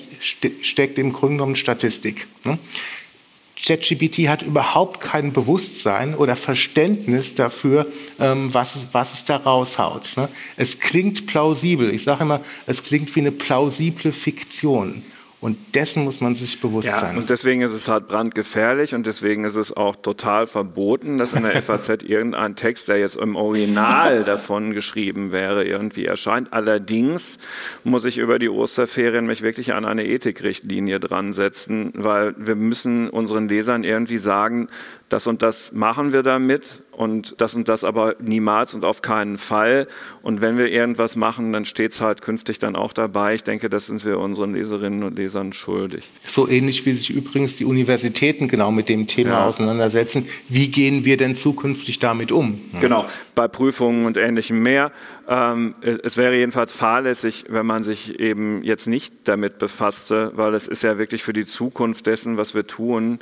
steckt 0.63 0.99
im 0.99 1.13
Grunde 1.13 1.37
genommen 1.37 1.57
Statistik. 1.57 2.27
Ne? 2.45 2.59
ChatGPT 3.63 4.29
hat 4.29 4.41
überhaupt 4.41 5.01
kein 5.01 5.35
Bewusstsein 5.35 6.15
oder 6.15 6.35
Verständnis 6.35 7.35
dafür, 7.35 7.89
ähm, 8.19 8.55
was, 8.55 8.77
es, 8.77 8.87
was 8.93 9.13
es 9.13 9.27
da 9.27 9.37
raushaut. 9.37 10.15
Ne? 10.17 10.31
Es 10.57 10.81
klingt 10.81 11.27
plausibel. 11.27 11.95
Ich 11.95 12.05
sage 12.05 12.23
immer, 12.23 12.41
es 12.67 12.83
klingt 12.83 13.15
wie 13.15 13.21
eine 13.21 13.31
plausible 13.31 14.13
Fiktion. 14.13 15.05
Und 15.43 15.75
dessen 15.75 16.05
muss 16.05 16.21
man 16.21 16.37
sich 16.37 16.61
bewusst 16.61 16.87
ja, 16.87 17.01
sein. 17.01 17.19
Und 17.19 17.29
deswegen 17.29 17.63
ist 17.63 17.73
es 17.73 17.89
halt 17.89 18.07
brandgefährlich 18.07 18.95
und 18.95 19.09
deswegen 19.09 19.43
ist 19.43 19.57
es 19.57 19.77
auch 19.77 19.97
total 19.97 20.47
verboten, 20.47 21.19
dass 21.19 21.33
in 21.33 21.43
der 21.43 21.61
FAZ 21.65 22.05
irgendein 22.05 22.55
Text, 22.55 22.87
der 22.87 23.01
jetzt 23.01 23.17
im 23.17 23.35
Original 23.35 24.23
davon 24.25 24.73
geschrieben 24.73 25.33
wäre, 25.33 25.65
irgendwie 25.65 26.07
erscheint. 26.07 26.53
Allerdings 26.53 27.39
muss 27.83 28.05
ich 28.05 28.19
über 28.19 28.39
die 28.39 28.49
Osterferien 28.49 29.27
mich 29.27 29.43
wirklich 29.43 29.73
an 29.73 29.85
eine 29.85 30.07
Ethikrichtlinie 30.07 31.01
dran 31.01 31.33
setzen, 31.33 31.91
weil 31.97 32.37
wir 32.39 32.55
müssen 32.55 33.11
unseren 33.11 33.49
Lesern 33.49 33.83
irgendwie 33.83 34.19
sagen, 34.19 34.69
das 35.13 35.27
und 35.27 35.43
das 35.43 35.73
machen 35.73 36.13
wir 36.13 36.23
damit 36.23 36.83
und 36.93 37.35
das 37.39 37.55
und 37.55 37.69
das 37.69 37.85
aber 37.85 38.17
niemals 38.21 38.75
und 38.75 38.85
auf 38.85 39.03
keinen 39.03 39.39
Fall. 39.39 39.89
Und 40.23 40.41
wenn 40.41 40.57
wir 40.57 40.69
irgendwas 40.69 41.17
machen, 41.17 41.53
dann 41.53 41.65
steht 41.65 41.93
es 41.93 42.01
halt 42.01 42.23
künftig 42.23 42.59
dann 42.59 42.77
auch 42.77 42.93
dabei. 42.93 43.35
Ich 43.35 43.45
denke, 43.45 43.69
das 43.69 43.87
sind 43.87 44.05
wir 44.05 44.19
unseren 44.19 44.55
Leserinnen 44.55 45.03
und 45.03 45.17
Lesern 45.17 45.53
schuldig. 45.53 46.09
So 46.27 46.49
ähnlich 46.49 46.87
wie 46.87 46.95
sich 46.95 47.11
übrigens 47.11 47.57
die 47.57 47.65
Universitäten 47.65 48.49
genau 48.49 48.71
mit 48.71 48.89
dem 48.89 49.07
Thema 49.07 49.31
ja. 49.31 49.47
auseinandersetzen. 49.47 50.27
Wie 50.49 50.69
gehen 50.69 51.05
wir 51.05 51.17
denn 51.17 51.37
zukünftig 51.37 51.99
damit 51.99 52.33
um? 52.33 52.61
Genau, 52.81 53.07
bei 53.35 53.49
Prüfungen 53.49 54.07
und 54.07 54.17
ähnlichem 54.17 54.63
mehr. 54.63 54.93
Ähm, 55.29 55.75
es 55.83 56.17
wäre 56.17 56.37
jedenfalls 56.37 56.73
fahrlässig, 56.73 57.45
wenn 57.49 57.67
man 57.67 57.85
sich 57.85 58.19
eben 58.19 58.63
jetzt 58.65 58.87
nicht 58.87 59.13
damit 59.25 59.59
befasste, 59.59 60.33
weil 60.35 60.55
es 60.55 60.67
ist 60.69 60.83
ja 60.83 60.99
wirklich 60.99 61.23
für 61.23 61.33
die 61.33 61.47
Zukunft 61.47 62.07
dessen, 62.07 62.37
was 62.37 62.55
wir 62.55 62.67
tun, 62.67 63.21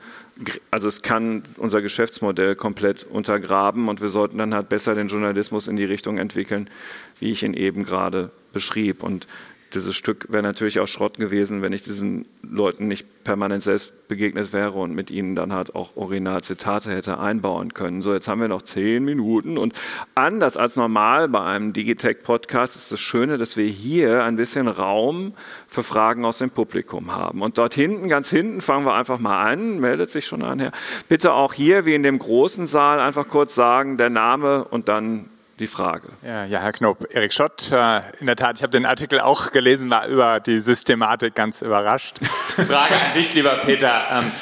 also 0.70 0.88
es 0.88 1.03
kann 1.03 1.42
unser 1.57 1.83
Geschäftsmodell 1.83 2.55
komplett 2.55 3.05
untergraben 3.05 3.88
und 3.88 4.00
wir 4.00 4.09
sollten 4.09 4.38
dann 4.38 4.55
halt 4.55 4.68
besser 4.68 4.94
den 4.94 5.09
Journalismus 5.09 5.68
in 5.68 5.76
die 5.76 5.85
Richtung 5.85 6.18
entwickeln, 6.18 6.70
wie 7.18 7.31
ich 7.31 7.42
ihn 7.42 7.55
eben 7.55 7.85
gerade 7.85 8.31
beschrieb. 8.53 9.03
Und 9.03 9.26
dieses 9.75 9.95
Stück 9.95 10.27
wäre 10.31 10.43
natürlich 10.43 10.81
auch 10.81 10.89
Schrott 10.89 11.19
gewesen, 11.19 11.63
wenn 11.63 11.73
ich 11.73 11.83
diesen 11.83 12.27
Leuten 12.43 12.89
nicht 12.89 13.25
permanent 13.25 13.63
selbst 13.63 14.09
begegnet 14.09 14.53
wäre 14.53 14.73
und 14.73 14.95
mit 14.95 15.11
ihnen 15.11 15.37
dann 15.37 15.53
halt 15.53 15.75
auch 15.75 15.97
Originalzitate 15.97 16.91
hätte 16.91 17.19
einbauen 17.19 17.75
können. 17.75 18.03
So, 18.03 18.13
jetzt 18.13 18.27
haben 18.27 18.41
wir 18.41 18.49
noch 18.49 18.63
zehn 18.63 19.05
Minuten 19.05 19.59
und 19.59 19.75
anders 20.15 20.57
als 20.57 20.77
normal 20.77 21.29
bei 21.29 21.43
einem 21.43 21.73
Digitech-Podcast 21.73 22.77
ist 22.77 22.91
das 22.91 23.01
Schöne, 23.01 23.39
dass 23.39 23.57
wir 23.57 23.67
hier 23.67 24.25
ein 24.25 24.37
bisschen 24.37 24.67
Raum 24.67 25.35
für 25.69 25.83
Fragen 25.83 26.25
aus 26.25 26.39
dem 26.39 26.51
Publikum 26.51 27.15
haben. 27.15 27.43
Und 27.43 27.59
dort 27.59 27.75
hinten, 27.75 28.09
ganz 28.09 28.29
hinten, 28.31 28.61
fangen 28.61 28.85
wir 28.85 28.95
einfach 28.95 29.19
mal 29.19 29.45
an, 29.45 29.79
meldet 29.79 30.11
sich 30.11 30.27
schon 30.27 30.43
an, 30.43 30.73
Bitte 31.09 31.33
auch 31.33 31.53
hier, 31.53 31.87
wie 31.87 31.95
in 31.95 32.03
dem 32.03 32.19
großen 32.19 32.67
Saal, 32.67 33.01
einfach 33.01 33.29
kurz 33.29 33.55
sagen, 33.55 33.97
der 33.97 34.11
Name 34.11 34.65
und 34.65 34.89
dann 34.89 35.31
die 35.61 35.66
Frage. 35.66 36.09
Ja, 36.23 36.44
ja 36.44 36.61
Herr 36.61 36.73
Knob, 36.73 37.07
Erik 37.11 37.33
Schott, 37.33 37.70
äh, 37.70 38.01
in 38.18 38.27
der 38.27 38.37
Tat, 38.37 38.59
ich 38.59 38.62
habe 38.62 38.73
den 38.73 38.87
Artikel 38.87 39.20
auch 39.20 39.53
gelesen, 39.53 39.90
war 39.90 40.07
über 40.07 40.40
die 40.40 40.61
Systematik 40.61 41.35
ganz 41.35 41.62
überrascht. 41.62 42.18
Frage 42.57 42.99
an 42.99 43.14
dich, 43.14 43.35
lieber 43.35 43.57
Peter. 43.64 44.03
Ähm, 44.11 44.33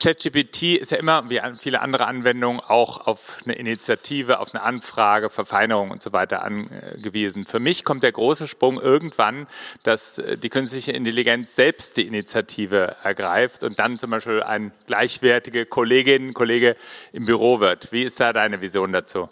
ChatGPT 0.00 0.74
ist 0.74 0.92
ja 0.92 0.98
immer, 0.98 1.28
wie 1.28 1.40
viele 1.60 1.80
andere 1.80 2.06
Anwendungen, 2.06 2.60
auch 2.60 3.06
auf 3.06 3.38
eine 3.44 3.54
Initiative, 3.54 4.38
auf 4.38 4.54
eine 4.54 4.62
Anfrage, 4.62 5.28
Verfeinerung 5.28 5.90
und 5.90 6.00
so 6.00 6.12
weiter 6.12 6.44
angewiesen. 6.44 7.44
Für 7.44 7.58
mich 7.58 7.84
kommt 7.84 8.04
der 8.04 8.12
große 8.12 8.46
Sprung 8.46 8.80
irgendwann, 8.80 9.48
dass 9.82 10.18
äh, 10.18 10.36
die 10.38 10.50
künstliche 10.50 10.92
Intelligenz 10.92 11.56
selbst 11.56 11.96
die 11.96 12.06
Initiative 12.06 12.96
ergreift 13.02 13.64
und 13.64 13.78
dann 13.78 13.96
zum 13.96 14.10
Beispiel 14.10 14.42
ein 14.42 14.72
gleichwertige 14.86 15.66
Kollegin, 15.66 16.32
Kollege 16.32 16.76
im 17.12 17.26
Büro 17.26 17.60
wird. 17.60 17.90
Wie 17.90 18.02
ist 18.02 18.20
da 18.20 18.32
deine 18.32 18.60
Vision 18.60 18.92
dazu? 18.92 19.28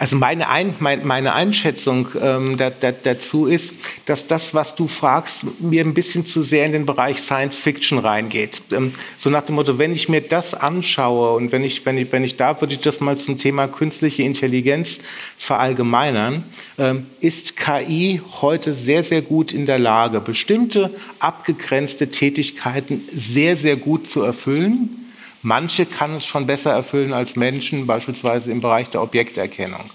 Also 0.00 0.14
meine, 0.14 0.48
Ein, 0.48 0.76
mein, 0.78 1.04
meine 1.04 1.34
Einschätzung 1.34 2.08
ähm, 2.22 2.56
da, 2.56 2.70
da, 2.70 2.92
dazu 2.92 3.46
ist, 3.46 3.74
dass 4.06 4.28
das, 4.28 4.54
was 4.54 4.76
du 4.76 4.86
fragst, 4.86 5.60
mir 5.60 5.84
ein 5.84 5.92
bisschen 5.92 6.24
zu 6.24 6.42
sehr 6.42 6.64
in 6.66 6.70
den 6.72 6.86
Bereich 6.86 7.18
Science 7.20 7.58
Fiction 7.58 7.98
reingeht. 7.98 8.62
Ähm, 8.70 8.92
so 9.18 9.28
nach 9.28 9.42
dem 9.42 9.56
Motto, 9.56 9.76
wenn 9.78 9.92
ich 9.92 10.08
mir 10.08 10.20
das 10.20 10.54
anschaue 10.54 11.34
und 11.34 11.50
wenn 11.50 11.64
ich, 11.64 11.84
wenn 11.84 11.98
ich, 11.98 12.12
wenn 12.12 12.22
ich 12.22 12.36
da, 12.36 12.60
würde 12.60 12.74
ich 12.74 12.80
das 12.80 13.00
mal 13.00 13.16
zum 13.16 13.38
Thema 13.38 13.66
künstliche 13.66 14.22
Intelligenz 14.22 15.00
verallgemeinern, 15.36 16.44
ähm, 16.78 17.06
ist 17.18 17.56
KI 17.56 18.22
heute 18.40 18.74
sehr, 18.74 19.02
sehr 19.02 19.22
gut 19.22 19.52
in 19.52 19.66
der 19.66 19.80
Lage, 19.80 20.20
bestimmte 20.20 20.94
abgegrenzte 21.18 22.08
Tätigkeiten 22.12 23.02
sehr, 23.12 23.56
sehr 23.56 23.74
gut 23.74 24.06
zu 24.06 24.22
erfüllen 24.22 25.07
Manche 25.42 25.86
kann 25.86 26.14
es 26.14 26.26
schon 26.26 26.46
besser 26.46 26.72
erfüllen 26.72 27.12
als 27.12 27.36
Menschen, 27.36 27.86
beispielsweise 27.86 28.50
im 28.50 28.60
Bereich 28.60 28.90
der 28.90 29.02
Objekterkennung. 29.02 29.90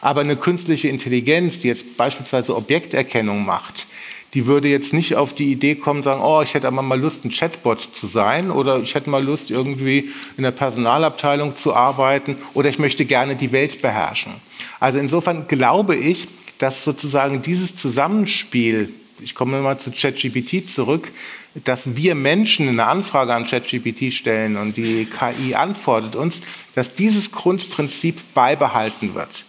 Aber 0.00 0.20
eine 0.20 0.36
künstliche 0.36 0.88
Intelligenz, 0.88 1.60
die 1.60 1.68
jetzt 1.68 1.96
beispielsweise 1.96 2.56
Objekterkennung 2.56 3.44
macht, 3.44 3.86
die 4.34 4.46
würde 4.46 4.68
jetzt 4.68 4.94
nicht 4.94 5.16
auf 5.16 5.34
die 5.34 5.52
Idee 5.52 5.74
kommen, 5.74 6.02
sagen, 6.02 6.22
oh, 6.22 6.42
ich 6.42 6.54
hätte 6.54 6.66
aber 6.66 6.82
mal 6.82 6.98
Lust, 6.98 7.24
ein 7.24 7.30
Chatbot 7.30 7.80
zu 7.80 8.06
sein 8.06 8.50
oder 8.50 8.80
ich 8.80 8.94
hätte 8.94 9.10
mal 9.10 9.22
Lust, 9.22 9.50
irgendwie 9.50 10.10
in 10.36 10.42
der 10.42 10.52
Personalabteilung 10.52 11.54
zu 11.54 11.74
arbeiten 11.74 12.38
oder 12.54 12.70
ich 12.70 12.78
möchte 12.78 13.04
gerne 13.04 13.36
die 13.36 13.52
Welt 13.52 13.82
beherrschen. 13.82 14.32
Also 14.80 14.98
insofern 14.98 15.48
glaube 15.48 15.96
ich, 15.96 16.28
dass 16.58 16.84
sozusagen 16.84 17.42
dieses 17.42 17.76
Zusammenspiel 17.76 18.92
ich 19.22 19.34
komme 19.34 19.60
mal 19.60 19.78
zu 19.78 19.90
ChatGPT 19.90 20.68
zurück, 20.68 21.12
dass 21.54 21.96
wir 21.96 22.14
Menschen 22.14 22.68
eine 22.68 22.86
Anfrage 22.86 23.34
an 23.34 23.46
ChatGPT 23.46 24.12
stellen 24.12 24.56
und 24.56 24.76
die 24.76 25.06
KI 25.06 25.54
antwortet 25.54 26.16
uns, 26.16 26.40
dass 26.74 26.94
dieses 26.94 27.30
Grundprinzip 27.32 28.34
beibehalten 28.34 29.14
wird. 29.14 29.44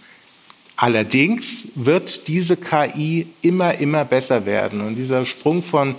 Allerdings 0.75 1.69
wird 1.75 2.27
diese 2.27 2.57
KI 2.57 3.27
immer, 3.41 3.75
immer 3.75 4.05
besser 4.05 4.45
werden. 4.45 4.81
Und 4.81 4.95
dieser 4.95 5.25
Sprung 5.25 5.63
von 5.63 5.95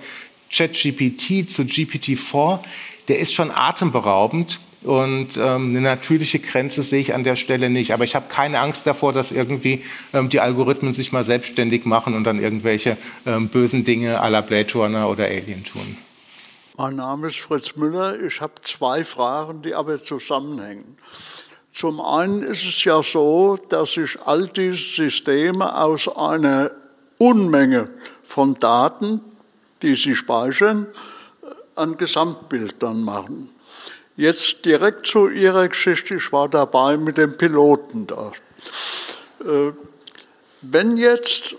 ChatGPT 0.53 1.49
zu 1.49 1.63
GPT-4, 1.63 2.61
der 3.09 3.19
ist 3.19 3.33
schon 3.33 3.51
atemberaubend. 3.51 4.59
Und 4.85 5.39
ähm, 5.39 5.71
eine 5.71 5.81
natürliche 5.81 6.39
Grenze 6.39 6.83
sehe 6.83 7.01
ich 7.01 7.15
an 7.15 7.25
der 7.25 7.37
Stelle 7.37 7.71
nicht. 7.71 7.93
Aber 7.93 8.05
ich 8.05 8.15
habe 8.15 8.27
keine 8.29 8.61
Angst 8.61 8.87
davor, 8.87 9.15
dass 9.15 9.33
irgendwie 9.33 9.83
ähm, 10.13 10.29
die 10.29 10.41
Algorithmen 10.41 10.93
sich 10.93 11.11
mal 11.11 11.25
selbstständig 11.25 11.87
machen 11.87 12.15
und 12.15 12.25
dann 12.25 12.39
irgendwelche 12.39 12.99
ähm, 13.25 13.49
bösen 13.49 13.85
Dinge 13.85 14.23
à 14.23 14.29
la 14.29 14.43
Blade 14.43 14.73
Runner 14.75 15.09
oder 15.09 15.25
Alien 15.25 15.65
tun. 15.65 15.97
Mein 16.77 16.97
Name 16.97 17.29
ist 17.29 17.39
Fritz 17.39 17.77
Müller. 17.77 18.21
Ich 18.21 18.43
habe 18.43 18.55
zwei 18.63 19.05
Fragen, 19.05 19.63
die 19.63 19.75
aber 19.75 20.03
zusammenhängen. 20.03 20.99
Zum 21.73 22.01
einen 22.01 22.43
ist 22.43 22.65
es 22.65 22.85
ja 22.85 23.03
so, 23.03 23.57
dass 23.69 23.95
sich 23.95 24.19
all 24.27 24.49
diese 24.49 24.77
Systeme 24.77 25.77
aus 25.77 26.15
einer 26.15 26.71
Unmenge 27.17 27.89
von 28.23 28.55
Daten, 28.61 29.21
die 29.83 29.95
sie 29.95 30.15
speichern, 30.15 30.87
ein 31.75 31.97
Gesamtbild 31.97 32.83
dann 32.83 33.03
machen. 33.03 33.54
Jetzt 34.17 34.65
direkt 34.65 35.07
zu 35.07 35.29
Ihrer 35.29 35.69
Geschichte, 35.69 36.15
ich 36.15 36.33
war 36.33 36.49
dabei 36.49 36.97
mit 36.97 37.19
dem 37.19 37.37
Piloten 37.37 38.07
da. 38.07 38.33
Äh, 39.41 39.73
wenn 40.63 40.97
jetzt 40.97 41.57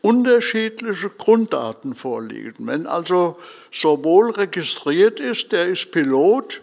unterschiedliche 0.00 1.10
Grunddaten 1.10 1.94
vorliegen, 1.94 2.66
wenn 2.66 2.88
also 2.88 3.38
sowohl 3.70 4.32
registriert 4.32 5.20
ist, 5.20 5.52
der 5.52 5.68
ist 5.68 5.92
Pilot, 5.92 6.60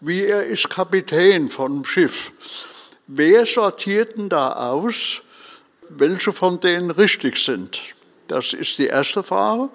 wie 0.00 0.24
er 0.24 0.46
ist 0.46 0.68
Kapitän 0.70 1.50
einem 1.56 1.84
Schiff, 1.84 2.32
wer 3.06 3.46
sortiert 3.46 4.18
denn 4.18 4.28
da 4.28 4.72
aus, 4.72 5.22
welche 5.88 6.32
von 6.32 6.58
denen 6.58 6.90
richtig 6.90 7.38
sind? 7.38 7.80
Das 8.26 8.52
ist 8.52 8.78
die 8.78 8.86
erste 8.86 9.22
Frage. 9.22 9.68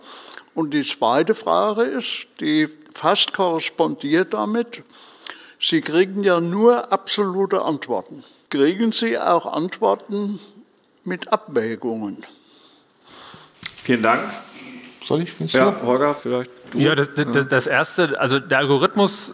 Und 0.53 0.73
die 0.73 0.85
zweite 0.85 1.35
Frage 1.35 1.83
ist, 1.83 2.27
die 2.39 2.69
fast 2.93 3.33
korrespondiert 3.33 4.33
damit, 4.33 4.83
Sie 5.59 5.81
kriegen 5.81 6.23
ja 6.23 6.39
nur 6.39 6.91
absolute 6.91 7.63
Antworten. 7.63 8.23
Kriegen 8.49 8.91
Sie 8.91 9.17
auch 9.17 9.51
Antworten 9.51 10.39
mit 11.03 11.31
Abwägungen? 11.31 12.23
Vielen 13.83 14.03
Dank. 14.03 14.23
Soll 15.03 15.21
ich? 15.21 15.39
Ja, 15.53 15.75
Holger, 15.83 16.15
vielleicht. 16.15 16.49
Du. 16.71 16.79
Ja, 16.79 16.95
das, 16.95 17.13
das, 17.13 17.47
das, 17.47 17.67
erste, 17.67 18.19
also 18.19 18.39
der 18.39 18.57
Algorithmus 18.57 19.33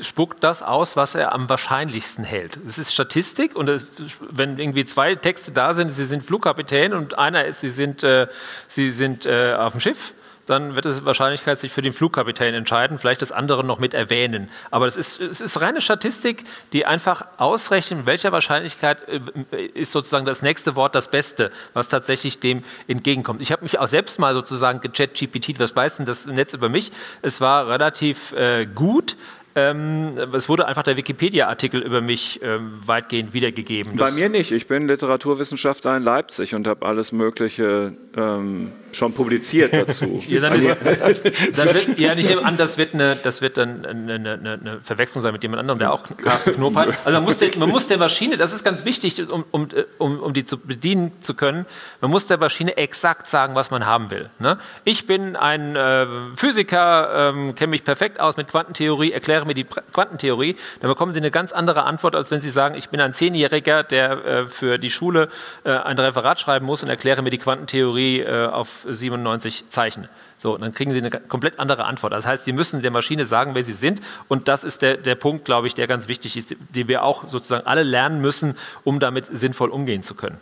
spuckt 0.00 0.44
das 0.44 0.62
aus, 0.62 0.96
was 0.96 1.16
er 1.16 1.32
am 1.32 1.48
wahrscheinlichsten 1.48 2.24
hält. 2.24 2.58
Es 2.66 2.78
ist 2.78 2.92
Statistik 2.92 3.56
und 3.56 3.68
es, 3.68 3.86
wenn 4.30 4.58
irgendwie 4.58 4.84
zwei 4.84 5.16
Texte 5.16 5.50
da 5.50 5.74
sind, 5.74 5.90
sie 5.90 6.04
sind 6.04 6.24
Flugkapitän 6.24 6.92
und 6.92 7.18
einer 7.18 7.44
ist, 7.44 7.60
sie 7.60 7.70
sind, 7.70 8.04
äh, 8.04 8.28
sie 8.68 8.90
sind 8.90 9.26
äh, 9.26 9.54
auf 9.58 9.72
dem 9.72 9.80
Schiff, 9.80 10.12
dann 10.46 10.74
wird 10.74 10.86
es 10.86 11.04
Wahrscheinlichkeit 11.04 11.58
sich 11.58 11.72
für 11.72 11.82
den 11.82 11.92
Flugkapitän 11.92 12.54
entscheiden, 12.54 12.98
vielleicht 12.98 13.22
das 13.22 13.32
andere 13.32 13.64
noch 13.64 13.78
mit 13.78 13.94
erwähnen. 13.94 14.50
Aber 14.70 14.86
es 14.86 14.96
ist, 14.96 15.20
es 15.20 15.40
ist 15.40 15.60
reine 15.60 15.80
Statistik, 15.80 16.44
die 16.72 16.86
einfach 16.86 17.26
ausrechnet, 17.38 18.00
mit 18.00 18.06
welcher 18.06 18.32
Wahrscheinlichkeit 18.32 19.04
äh, 19.08 19.64
ist 19.74 19.92
sozusagen 19.92 20.26
das 20.26 20.42
nächste 20.42 20.76
Wort 20.76 20.94
das 20.94 21.10
Beste, 21.10 21.50
was 21.72 21.88
tatsächlich 21.88 22.40
dem 22.40 22.64
entgegenkommt. 22.88 23.40
Ich 23.40 23.52
habe 23.52 23.62
mich 23.62 23.78
auch 23.78 23.88
selbst 23.88 24.18
mal 24.18 24.34
sozusagen 24.34 24.80
gechat 24.80 25.14
GPT, 25.14 25.58
was 25.58 25.74
weiß 25.74 25.98
denn 25.98 26.06
das 26.06 26.26
Netz 26.26 26.54
über 26.54 26.68
mich? 26.68 26.92
Es 27.22 27.40
war 27.40 27.68
relativ 27.68 28.32
äh, 28.32 28.66
gut, 28.66 29.16
ähm, 29.56 30.18
es 30.32 30.48
wurde 30.48 30.66
einfach 30.66 30.82
der 30.82 30.96
Wikipedia-Artikel 30.96 31.80
über 31.80 32.00
mich 32.00 32.40
ähm, 32.42 32.80
weitgehend 32.84 33.34
wiedergegeben. 33.34 33.96
Bei 33.96 34.10
mir 34.10 34.28
nicht. 34.28 34.50
Ich 34.50 34.66
bin 34.66 34.88
Literaturwissenschaftler 34.88 35.96
in 35.96 36.02
Leipzig 36.02 36.54
und 36.54 36.66
habe 36.66 36.84
alles 36.84 37.12
Mögliche 37.12 37.96
ähm, 38.16 38.72
schon 38.94 39.12
publiziert 39.12 39.72
dazu. 39.72 40.22
ja, 40.28 40.40
dann 40.40 40.58
ist, 40.58 40.76
dann 41.56 41.74
wird, 41.74 41.98
ja, 41.98 42.14
nicht 42.14 42.36
an, 42.36 42.56
das 42.56 42.78
wird, 42.78 42.94
eine, 42.94 43.16
das 43.16 43.42
wird 43.42 43.56
dann 43.56 43.84
eine, 43.84 44.14
eine, 44.14 44.32
eine, 44.32 44.80
Verwechslung 44.82 45.22
sein 45.22 45.32
mit 45.32 45.42
jemand 45.42 45.60
anderem, 45.60 45.78
der 45.78 45.92
auch 45.92 46.04
Carsten 46.16 46.54
Knob 46.54 46.74
hat. 46.76 46.88
Also 47.04 47.12
man 47.12 47.24
muss, 47.24 47.38
der, 47.38 47.50
man 47.58 47.68
muss 47.68 47.88
der 47.88 47.98
Maschine, 47.98 48.36
das 48.36 48.52
ist 48.52 48.64
ganz 48.64 48.84
wichtig, 48.84 49.30
um, 49.30 49.44
um, 49.50 49.68
um, 49.98 50.20
um 50.20 50.32
die 50.32 50.44
zu 50.44 50.58
bedienen 50.58 51.12
zu 51.20 51.34
können, 51.34 51.66
man 52.00 52.10
muss 52.10 52.26
der 52.26 52.38
Maschine 52.38 52.76
exakt 52.76 53.28
sagen, 53.28 53.54
was 53.54 53.70
man 53.70 53.86
haben 53.86 54.10
will. 54.10 54.30
Ne? 54.38 54.58
Ich 54.84 55.06
bin 55.06 55.36
ein 55.36 55.76
äh, 55.76 56.06
Physiker, 56.36 57.30
ähm, 57.30 57.54
kenne 57.54 57.70
mich 57.70 57.84
perfekt 57.84 58.20
aus 58.20 58.36
mit 58.36 58.48
Quantentheorie, 58.48 59.12
erkläre 59.12 59.46
mir 59.46 59.54
die 59.54 59.64
Quantentheorie, 59.64 60.56
dann 60.80 60.88
bekommen 60.88 61.12
Sie 61.12 61.20
eine 61.20 61.30
ganz 61.30 61.52
andere 61.52 61.84
Antwort, 61.84 62.14
als 62.14 62.30
wenn 62.30 62.40
Sie 62.40 62.50
sagen, 62.50 62.74
ich 62.74 62.88
bin 62.88 63.00
ein 63.00 63.12
Zehnjähriger, 63.12 63.82
der 63.82 64.24
äh, 64.24 64.46
für 64.46 64.78
die 64.78 64.90
Schule 64.90 65.28
äh, 65.64 65.72
ein 65.72 65.98
Referat 65.98 66.40
schreiben 66.40 66.66
muss 66.66 66.82
und 66.82 66.88
erkläre 66.88 67.22
mir 67.22 67.30
die 67.30 67.38
Quantentheorie 67.38 68.20
äh, 68.20 68.46
auf 68.86 68.94
97 68.94 69.68
Zeichen. 69.68 70.08
So, 70.36 70.56
dann 70.56 70.72
kriegen 70.72 70.92
Sie 70.92 70.98
eine 70.98 71.10
komplett 71.10 71.58
andere 71.58 71.84
Antwort. 71.84 72.12
Das 72.12 72.26
heißt, 72.26 72.44
Sie 72.44 72.52
müssen 72.52 72.82
der 72.82 72.90
Maschine 72.90 73.24
sagen, 73.24 73.54
wer 73.54 73.62
Sie 73.62 73.72
sind. 73.72 74.00
Und 74.28 74.48
das 74.48 74.64
ist 74.64 74.82
der, 74.82 74.96
der 74.96 75.14
Punkt, 75.14 75.44
glaube 75.44 75.66
ich, 75.66 75.74
der 75.74 75.86
ganz 75.86 76.08
wichtig 76.08 76.36
ist, 76.36 76.56
den 76.74 76.88
wir 76.88 77.02
auch 77.02 77.28
sozusagen 77.28 77.66
alle 77.66 77.82
lernen 77.82 78.20
müssen, 78.20 78.56
um 78.84 79.00
damit 79.00 79.26
sinnvoll 79.26 79.70
umgehen 79.70 80.02
zu 80.02 80.14
können. 80.14 80.38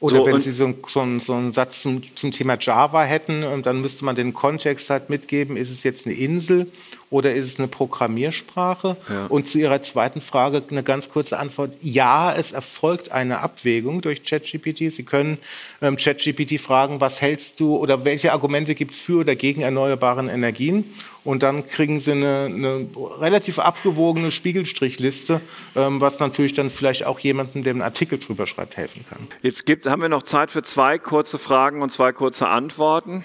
Oder 0.00 0.16
so, 0.16 0.26
wenn 0.26 0.40
Sie 0.40 0.52
so, 0.52 0.74
so, 0.88 1.18
so, 1.18 1.34
einen 1.34 1.52
Satz 1.52 1.82
zum, 1.82 2.02
zum 2.16 2.32
Thema 2.32 2.56
Java 2.58 3.02
hätten, 3.02 3.62
dann 3.62 3.82
müsste 3.82 4.04
man 4.06 4.16
den 4.16 4.32
Kontext 4.32 4.88
halt 4.88 5.10
mitgeben, 5.10 5.58
ist 5.58 5.70
es 5.70 5.82
jetzt 5.82 6.06
eine 6.06 6.16
Insel 6.16 6.72
oder 7.10 7.34
ist 7.34 7.44
es 7.44 7.58
eine 7.58 7.66
Programmiersprache? 7.66 8.96
Ja. 9.08 9.26
Und 9.26 9.48
zu 9.48 9.58
Ihrer 9.58 9.82
zweiten 9.82 10.20
Frage 10.20 10.62
eine 10.70 10.84
ganz 10.84 11.08
kurze 11.08 11.38
Antwort. 11.38 11.72
Ja, 11.82 12.32
es 12.32 12.52
erfolgt 12.52 13.10
eine 13.10 13.40
Abwägung 13.40 14.00
durch 14.00 14.24
ChatGPT. 14.24 14.92
Sie 14.92 15.02
können 15.02 15.38
ähm, 15.82 15.96
ChatGPT 15.96 16.60
fragen, 16.60 17.00
was 17.00 17.20
hältst 17.20 17.58
du 17.58 17.76
oder 17.76 18.04
welche 18.04 18.32
Argumente 18.32 18.76
gibt 18.76 18.94
es 18.94 19.00
für 19.00 19.20
oder 19.20 19.34
gegen 19.34 19.60
erneuerbaren 19.62 20.28
Energien? 20.28 20.84
Und 21.24 21.42
dann 21.42 21.66
kriegen 21.66 22.00
Sie 22.00 22.12
eine, 22.12 22.44
eine 22.46 22.86
relativ 23.18 23.58
abgewogene 23.58 24.30
Spiegelstrichliste, 24.30 25.40
ähm, 25.74 26.00
was 26.00 26.20
natürlich 26.20 26.54
dann 26.54 26.70
vielleicht 26.70 27.04
auch 27.04 27.18
jemandem, 27.18 27.64
der 27.64 27.72
einen 27.72 27.82
Artikel 27.82 28.18
drüber 28.18 28.46
schreibt, 28.46 28.76
helfen 28.76 29.04
kann. 29.08 29.26
Jetzt 29.42 29.66
gibt, 29.66 29.86
haben 29.86 30.00
wir 30.00 30.08
noch 30.08 30.22
Zeit 30.22 30.50
für 30.52 30.62
zwei 30.62 30.98
kurze 30.98 31.38
Fragen 31.38 31.82
und 31.82 31.90
zwei 31.90 32.12
kurze 32.12 32.48
Antworten. 32.48 33.24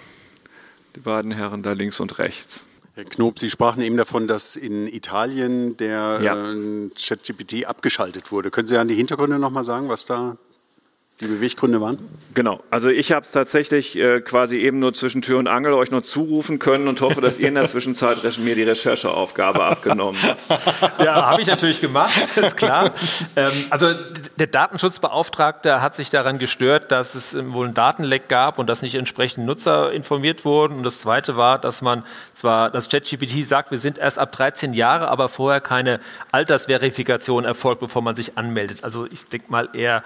Die 0.95 1.01
beiden 1.01 1.31
Herren 1.31 1.61
da 1.61 1.73
links 1.73 1.99
und 1.99 2.17
rechts. 2.19 2.67
Herr 2.95 3.03
Knob, 3.03 3.39
Sie 3.39 3.49
sprachen 3.49 3.81
eben 3.81 3.97
davon, 3.97 4.25
dass 4.25 4.55
in 4.55 4.87
Italien 4.87 5.75
der 5.75 6.19
ja. 6.23 6.53
äh, 6.53 6.89
ChatGPT 6.95 7.65
abgeschaltet 7.65 8.31
wurde. 8.31 8.51
Können 8.51 8.67
Sie 8.67 8.77
an 8.77 8.87
die 8.87 8.95
Hintergründe 8.95 9.37
noch 9.37 9.51
mal 9.51 9.65
sagen, 9.65 9.89
was 9.89 10.05
da 10.05 10.37
die 11.21 11.27
Beweggründe 11.27 11.79
waren? 11.79 11.97
Genau, 12.33 12.61
also 12.69 12.89
ich 12.89 13.13
habe 13.13 13.25
es 13.25 13.31
tatsächlich 13.31 13.95
äh, 13.95 14.19
quasi 14.19 14.57
eben 14.57 14.79
nur 14.79 14.93
zwischen 14.93 15.21
Tür 15.21 15.39
und 15.39 15.47
Angel 15.47 15.71
euch 15.73 15.89
nur 15.89 16.03
zurufen 16.03 16.59
können 16.59 16.89
und 16.89 16.99
hoffe, 16.99 17.21
dass 17.21 17.39
ihr 17.39 17.47
in 17.47 17.55
der 17.55 17.67
Zwischenzeit 17.67 18.17
mir 18.37 18.55
die 18.55 18.63
Rechercheaufgabe 18.63 19.63
abgenommen 19.63 20.19
habt. 20.21 20.99
Ja, 20.99 21.27
habe 21.27 21.41
ich 21.41 21.47
natürlich 21.47 21.79
gemacht, 21.79 22.11
ist 22.35 22.57
klar. 22.57 22.91
Ähm, 23.37 23.51
also 23.69 23.93
der 24.35 24.47
Datenschutzbeauftragte 24.47 25.81
hat 25.81 25.95
sich 25.95 26.09
daran 26.09 26.37
gestört, 26.37 26.91
dass 26.91 27.15
es 27.15 27.33
wohl 27.53 27.67
einen 27.67 27.73
Datenleck 27.73 28.27
gab 28.27 28.59
und 28.59 28.67
dass 28.67 28.81
nicht 28.81 28.95
entsprechend 28.95 29.45
Nutzer 29.45 29.93
informiert 29.93 30.43
wurden. 30.43 30.79
Und 30.79 30.83
das 30.83 30.99
Zweite 30.99 31.37
war, 31.37 31.59
dass 31.59 31.81
man 31.81 32.03
zwar, 32.33 32.69
das 32.69 32.89
ChatGPT 32.89 33.45
sagt, 33.45 33.71
wir 33.71 33.79
sind 33.79 33.97
erst 33.97 34.19
ab 34.19 34.33
13 34.33 34.73
Jahre, 34.73 35.07
aber 35.07 35.29
vorher 35.29 35.61
keine 35.61 36.01
Altersverifikation 36.33 37.45
erfolgt, 37.45 37.79
bevor 37.79 38.01
man 38.01 38.17
sich 38.17 38.37
anmeldet. 38.37 38.83
Also 38.83 39.07
ich 39.09 39.29
denke 39.29 39.49
mal 39.49 39.69
eher 39.71 40.03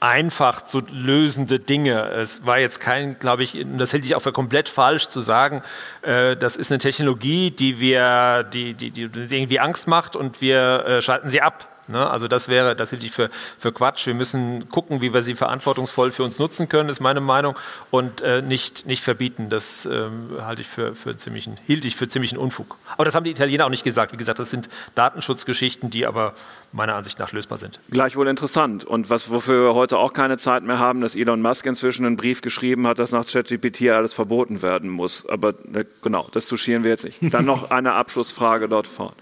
einfach 0.00 0.62
zu 0.62 0.80
lösende 0.90 1.58
Dinge. 1.58 2.10
Es 2.10 2.46
war 2.46 2.58
jetzt 2.58 2.80
kein, 2.80 3.18
glaube 3.18 3.42
ich, 3.42 3.64
das 3.76 3.92
hält 3.92 4.06
ich 4.06 4.14
auch 4.14 4.22
für 4.22 4.32
komplett 4.32 4.70
falsch 4.70 5.08
zu 5.08 5.20
sagen, 5.20 5.62
äh, 6.02 6.36
das 6.36 6.56
ist 6.56 6.72
eine 6.72 6.78
Technologie, 6.78 7.50
die 7.50 7.78
wir, 7.78 8.44
die, 8.44 8.72
die, 8.72 8.90
die 8.90 9.02
irgendwie 9.02 9.60
Angst 9.60 9.86
macht 9.86 10.16
und 10.16 10.40
wir 10.40 10.84
äh, 10.86 11.02
schalten 11.02 11.28
sie 11.28 11.42
ab. 11.42 11.68
Ne? 11.90 12.08
Also 12.08 12.28
das 12.28 12.48
wäre, 12.48 12.76
das 12.76 12.90
hielt 12.90 13.04
ich 13.04 13.12
für, 13.12 13.30
für 13.58 13.72
Quatsch. 13.72 14.06
Wir 14.06 14.14
müssen 14.14 14.68
gucken, 14.68 15.00
wie 15.00 15.12
wir 15.12 15.22
sie 15.22 15.34
verantwortungsvoll 15.34 16.12
für 16.12 16.24
uns 16.24 16.38
nutzen 16.38 16.68
können, 16.68 16.88
ist 16.88 17.00
meine 17.00 17.20
Meinung, 17.20 17.56
und 17.90 18.20
äh, 18.20 18.42
nicht, 18.42 18.86
nicht 18.86 19.02
verbieten. 19.02 19.50
Das 19.50 19.86
ähm, 19.86 20.30
halte 20.40 20.62
ich 20.62 20.68
für, 20.68 20.94
für 20.94 21.16
ziemlichen, 21.16 21.58
hielt 21.66 21.84
ich 21.84 21.96
für 21.96 22.08
ziemlichen 22.08 22.38
Unfug. 22.38 22.76
Aber 22.94 23.04
das 23.04 23.14
haben 23.14 23.24
die 23.24 23.30
Italiener 23.30 23.66
auch 23.66 23.70
nicht 23.70 23.84
gesagt. 23.84 24.12
Wie 24.12 24.16
gesagt, 24.16 24.38
das 24.38 24.50
sind 24.50 24.68
Datenschutzgeschichten, 24.94 25.90
die 25.90 26.06
aber 26.06 26.34
meiner 26.72 26.94
Ansicht 26.94 27.18
nach 27.18 27.32
lösbar 27.32 27.58
sind. 27.58 27.80
Gleichwohl 27.90 28.28
interessant. 28.28 28.84
Und 28.84 29.10
was, 29.10 29.30
wofür 29.30 29.68
wir 29.68 29.74
heute 29.74 29.98
auch 29.98 30.12
keine 30.12 30.38
Zeit 30.38 30.62
mehr 30.62 30.78
haben, 30.78 31.00
dass 31.00 31.16
Elon 31.16 31.42
Musk 31.42 31.66
inzwischen 31.66 32.06
einen 32.06 32.16
Brief 32.16 32.42
geschrieben 32.42 32.86
hat, 32.86 32.98
dass 32.98 33.10
nach 33.10 33.26
ChatGPT 33.26 33.88
alles 33.88 34.14
verboten 34.14 34.62
werden 34.62 34.88
muss. 34.88 35.26
Aber 35.28 35.50
äh, 35.72 35.84
genau, 36.02 36.28
das 36.32 36.46
touchieren 36.46 36.84
wir 36.84 36.90
jetzt 36.90 37.04
nicht. 37.04 37.18
Dann 37.34 37.44
noch 37.44 37.70
eine 37.70 37.94
Abschlussfrage 37.94 38.68
dort 38.68 38.86
vorne. 38.86 39.16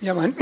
Ja, 0.00 0.12
mein, 0.12 0.34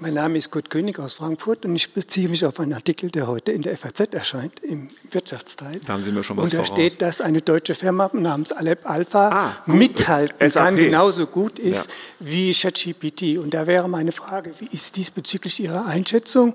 mein, 0.00 0.14
Name 0.14 0.38
ist 0.38 0.50
Kurt 0.50 0.68
König 0.68 0.98
aus 0.98 1.14
Frankfurt 1.14 1.64
und 1.64 1.76
ich 1.76 1.92
beziehe 1.92 2.28
mich 2.28 2.44
auf 2.44 2.58
einen 2.58 2.72
Artikel, 2.72 3.10
der 3.10 3.28
heute 3.28 3.52
in 3.52 3.62
der 3.62 3.76
FAZ 3.76 4.12
erscheint, 4.12 4.58
im 4.60 4.90
Wirtschaftsteil. 5.10 5.80
Da 5.86 5.92
haben 5.92 6.02
Sie 6.02 6.10
mir 6.10 6.24
schon 6.24 6.36
was 6.36 6.44
Und 6.44 6.54
da 6.54 6.64
voraus. 6.64 6.72
steht, 6.72 7.02
dass 7.02 7.20
eine 7.20 7.40
deutsche 7.40 7.74
Firma 7.74 8.10
namens 8.12 8.52
Alep 8.52 8.88
Alpha 8.88 9.28
ah, 9.28 9.52
mithalten 9.66 10.50
SAP. 10.50 10.62
kann, 10.62 10.76
genauso 10.76 11.26
gut 11.26 11.58
ist 11.58 11.88
ja. 11.88 12.26
wie 12.26 12.52
ChatGPT. 12.52 13.38
Und 13.38 13.54
da 13.54 13.66
wäre 13.66 13.88
meine 13.88 14.12
Frage, 14.12 14.52
wie 14.58 14.68
ist 14.72 14.96
diesbezüglich 14.96 15.60
Ihre 15.60 15.86
Einschätzung? 15.86 16.54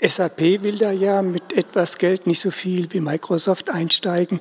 SAP 0.00 0.62
will 0.62 0.78
da 0.78 0.92
ja 0.92 1.22
mit 1.22 1.52
etwas 1.52 1.98
Geld 1.98 2.26
nicht 2.28 2.40
so 2.40 2.52
viel 2.52 2.92
wie 2.92 3.00
Microsoft 3.00 3.70
einsteigen. 3.70 4.40